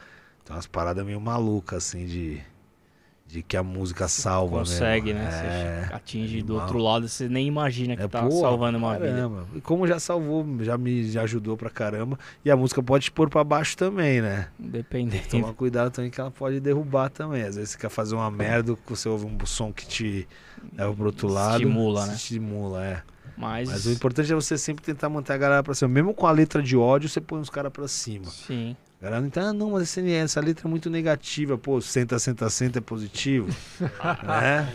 tem 0.44 0.56
umas 0.56 0.66
paradas 0.66 1.06
meio 1.06 1.20
malucas, 1.20 1.86
assim, 1.86 2.04
de, 2.04 2.40
de 3.28 3.40
que 3.40 3.56
a 3.56 3.62
música 3.62 4.08
salva 4.08 4.58
Consegue, 4.58 5.14
mesmo. 5.14 5.30
né? 5.30 5.88
É, 5.88 5.94
atinge 5.94 6.42
do 6.42 6.56
outro 6.56 6.78
lado, 6.78 7.06
você 7.06 7.28
nem 7.28 7.46
imagina 7.46 7.96
que 7.96 8.02
é, 8.02 8.08
tá 8.08 8.24
pô, 8.24 8.40
salvando 8.40 8.76
uma 8.76 8.98
caramba. 8.98 9.44
vida. 9.44 9.58
E 9.58 9.60
como 9.60 9.86
já 9.86 10.00
salvou, 10.00 10.44
já 10.64 10.76
me 10.76 11.08
já 11.08 11.22
ajudou 11.22 11.56
pra 11.56 11.70
caramba. 11.70 12.18
E 12.44 12.50
a 12.50 12.56
música 12.56 12.82
pode 12.82 13.04
te 13.04 13.12
pôr 13.12 13.30
pra 13.30 13.44
baixo 13.44 13.76
também, 13.76 14.20
né? 14.20 14.48
Dependendo. 14.58 15.28
Toma 15.28 15.54
cuidado 15.54 15.92
também 15.92 16.10
que 16.10 16.20
ela 16.20 16.32
pode 16.32 16.58
derrubar 16.58 17.08
também. 17.08 17.42
Às 17.42 17.54
vezes 17.54 17.70
você 17.70 17.78
quer 17.78 17.90
fazer 17.90 18.16
uma 18.16 18.32
merda, 18.32 18.76
você 18.84 19.08
ouve 19.08 19.26
um 19.26 19.46
som 19.46 19.72
que 19.72 19.86
te 19.86 20.28
leva 20.76 20.92
pro 20.92 21.06
outro 21.06 21.28
lado. 21.28 21.62
Estimula, 21.62 22.06
né? 22.06 22.14
Estimula, 22.14 22.84
é. 22.84 23.02
Mas... 23.38 23.68
Mas 23.68 23.86
o 23.86 23.92
importante 23.92 24.32
é 24.32 24.34
você 24.34 24.58
sempre 24.58 24.84
tentar 24.84 25.08
manter 25.08 25.32
a 25.32 25.36
galera 25.36 25.62
pra 25.62 25.72
cima. 25.72 25.88
Mesmo 25.88 26.12
com 26.12 26.26
a 26.26 26.32
letra 26.32 26.60
de 26.60 26.76
ódio, 26.76 27.08
você 27.08 27.20
põe 27.20 27.40
os 27.40 27.48
caras 27.48 27.72
pra 27.72 27.86
cima. 27.86 28.26
Sim. 28.26 28.76
A 29.00 29.04
galera 29.04 29.20
não 29.20 29.28
entende, 29.28 29.46
ah, 29.46 29.52
não, 29.52 29.70
mas 29.70 29.96
essa 29.96 30.40
letra 30.40 30.66
é 30.66 30.70
muito 30.70 30.90
negativa. 30.90 31.56
Pô, 31.56 31.80
senta, 31.80 32.18
senta, 32.18 32.50
senta 32.50 32.78
é 32.78 32.80
positivo. 32.80 33.48
né? 34.26 34.68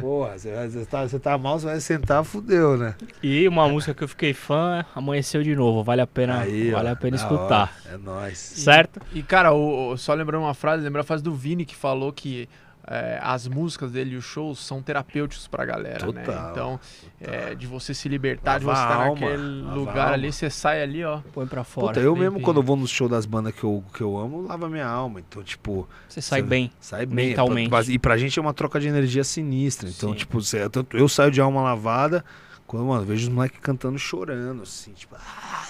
Porra, 0.00 0.38
você 0.38 0.86
tá, 0.86 1.06
você 1.06 1.18
tá 1.18 1.36
mal, 1.36 1.58
você 1.58 1.66
vai 1.66 1.80
sentar, 1.80 2.24
fudeu, 2.24 2.76
né? 2.76 2.94
E 3.22 3.46
uma 3.48 3.68
música 3.68 3.94
que 3.94 4.04
eu 4.04 4.08
fiquei 4.08 4.32
fã, 4.32 4.84
Amanheceu 4.94 5.42
de 5.42 5.54
Novo. 5.54 5.82
Vale 5.82 6.00
a 6.00 6.06
pena, 6.06 6.40
Aí, 6.40 6.70
vale 6.70 6.88
ó, 6.88 6.92
a 6.92 6.96
pena 6.96 7.16
escutar. 7.16 7.78
Hora. 7.86 7.94
É 7.94 7.98
nóis. 7.98 8.38
Certo? 8.38 9.00
E, 9.12 9.18
e 9.18 9.22
cara, 9.22 9.52
o, 9.52 9.92
o, 9.92 9.96
só 9.96 10.14
lembrando 10.14 10.42
uma 10.42 10.54
frase, 10.54 10.82
lembra 10.82 11.00
a 11.02 11.04
frase 11.04 11.22
do 11.22 11.34
Vini 11.34 11.64
que 11.64 11.76
falou 11.76 12.12
que 12.12 12.48
é, 12.90 13.18
as 13.22 13.46
músicas 13.46 13.92
dele 13.92 14.14
e 14.14 14.16
os 14.16 14.24
shows 14.24 14.58
são 14.58 14.80
terapêuticos 14.80 15.46
pra 15.46 15.64
galera, 15.64 16.06
né? 16.10 16.22
total, 16.22 16.42
né? 16.42 16.50
Então, 16.50 16.80
é, 17.20 17.54
de 17.54 17.66
você 17.66 17.92
se 17.92 18.08
libertar, 18.08 18.52
lava 18.52 18.60
de 18.60 18.64
você 18.64 18.72
estar 18.72 19.08
naquele 19.10 19.62
lugar 19.74 20.04
alma. 20.04 20.14
ali, 20.14 20.32
você 20.32 20.48
sai 20.48 20.82
ali, 20.82 21.04
ó. 21.04 21.20
Põe 21.32 21.46
pra 21.46 21.64
fora. 21.64 21.88
Puta, 21.88 22.00
eu 22.00 22.16
mesmo 22.16 22.36
bem. 22.36 22.42
quando 22.42 22.56
eu 22.56 22.62
vou 22.62 22.76
no 22.76 22.86
show 22.86 23.08
das 23.08 23.26
bandas 23.26 23.54
que 23.54 23.62
eu, 23.62 23.84
que 23.92 24.00
eu 24.00 24.16
amo, 24.16 24.40
lava 24.40 24.68
minha 24.70 24.86
alma. 24.86 25.20
Então, 25.20 25.42
tipo. 25.42 25.86
Você 26.08 26.22
sai 26.22 26.40
bem. 26.40 26.70
Sai 26.80 27.04
bem. 27.04 27.28
Mentalmente. 27.28 27.92
E 27.92 27.98
pra 27.98 28.16
gente 28.16 28.38
é 28.38 28.42
uma 28.42 28.54
troca 28.54 28.80
de 28.80 28.88
energia 28.88 29.22
sinistra. 29.22 29.88
Então, 29.88 30.12
Sim. 30.12 30.16
tipo, 30.16 30.40
você, 30.40 30.62
eu 30.94 31.08
saio 31.08 31.30
de 31.30 31.40
alma 31.40 31.60
lavada 31.62 32.24
quando, 32.66 32.86
mano, 32.86 33.04
vejo 33.04 33.28
os 33.28 33.34
moleques 33.34 33.60
cantando 33.60 33.98
chorando, 33.98 34.62
assim, 34.62 34.92
tipo. 34.92 35.14
Ah, 35.14 35.66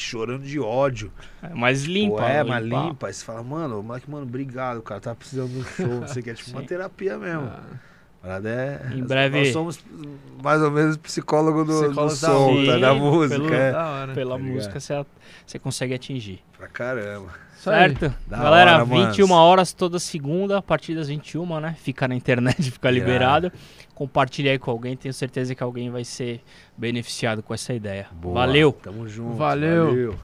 chorando 0.00 0.42
de 0.42 0.58
ódio. 0.58 1.12
É 1.42 1.54
mais 1.54 1.84
limpa. 1.84 2.16
Pô, 2.16 2.22
é, 2.22 2.44
mais 2.44 2.64
limpa. 2.64 3.06
Aí 3.06 3.14
você 3.14 3.24
fala, 3.24 3.42
mano, 3.42 3.82
moleque, 3.82 4.10
mano, 4.10 4.24
obrigado, 4.24 4.78
o 4.78 4.82
cara 4.82 5.00
tá 5.00 5.14
precisando 5.14 5.48
de 5.50 5.58
um 5.58 5.64
show. 5.64 6.00
Você 6.00 6.22
quer, 6.22 6.34
tipo, 6.34 6.50
uma 6.50 6.62
terapia 6.62 7.18
mesmo. 7.18 7.46
Ah. 7.46 7.90
É, 8.22 8.94
em 8.94 9.02
breve. 9.02 9.38
Nós 9.38 9.52
somos 9.52 9.82
mais 10.42 10.60
ou 10.60 10.70
menos 10.70 10.98
psicólogo 10.98 11.64
do, 11.64 11.90
do 11.90 12.10
som, 12.10 12.66
tá? 12.66 12.76
Da 12.76 12.94
música. 12.94 13.40
Pelo, 13.40 13.54
é. 13.54 13.72
da 13.72 14.08
pela 14.14 14.36
tá 14.36 14.44
música 14.44 14.78
você, 14.78 15.06
você 15.46 15.58
consegue 15.58 15.94
atingir. 15.94 16.40
Pra 16.56 16.68
caramba. 16.68 17.30
Certo? 17.56 18.14
Da 18.26 18.38
Galera, 18.38 18.74
hora, 18.76 18.84
21 18.84 19.26
mano. 19.26 19.40
horas 19.40 19.72
toda 19.72 19.98
segunda, 19.98 20.58
a 20.58 20.62
partir 20.62 20.94
das 20.94 21.08
21, 21.08 21.60
né? 21.60 21.76
Fica 21.82 22.06
na 22.06 22.14
internet, 22.14 22.62
fica 22.72 22.90
liberado. 22.90 23.50
Compartilha 24.00 24.50
aí 24.50 24.58
com 24.58 24.70
alguém, 24.70 24.96
tenho 24.96 25.12
certeza 25.12 25.54
que 25.54 25.62
alguém 25.62 25.90
vai 25.90 26.04
ser 26.04 26.40
beneficiado 26.74 27.42
com 27.42 27.52
essa 27.52 27.74
ideia. 27.74 28.06
Boa. 28.12 28.32
Valeu! 28.32 28.72
Tamo 28.72 29.06
junto. 29.06 29.36
Valeu. 29.36 29.86
Valeu. 29.88 30.16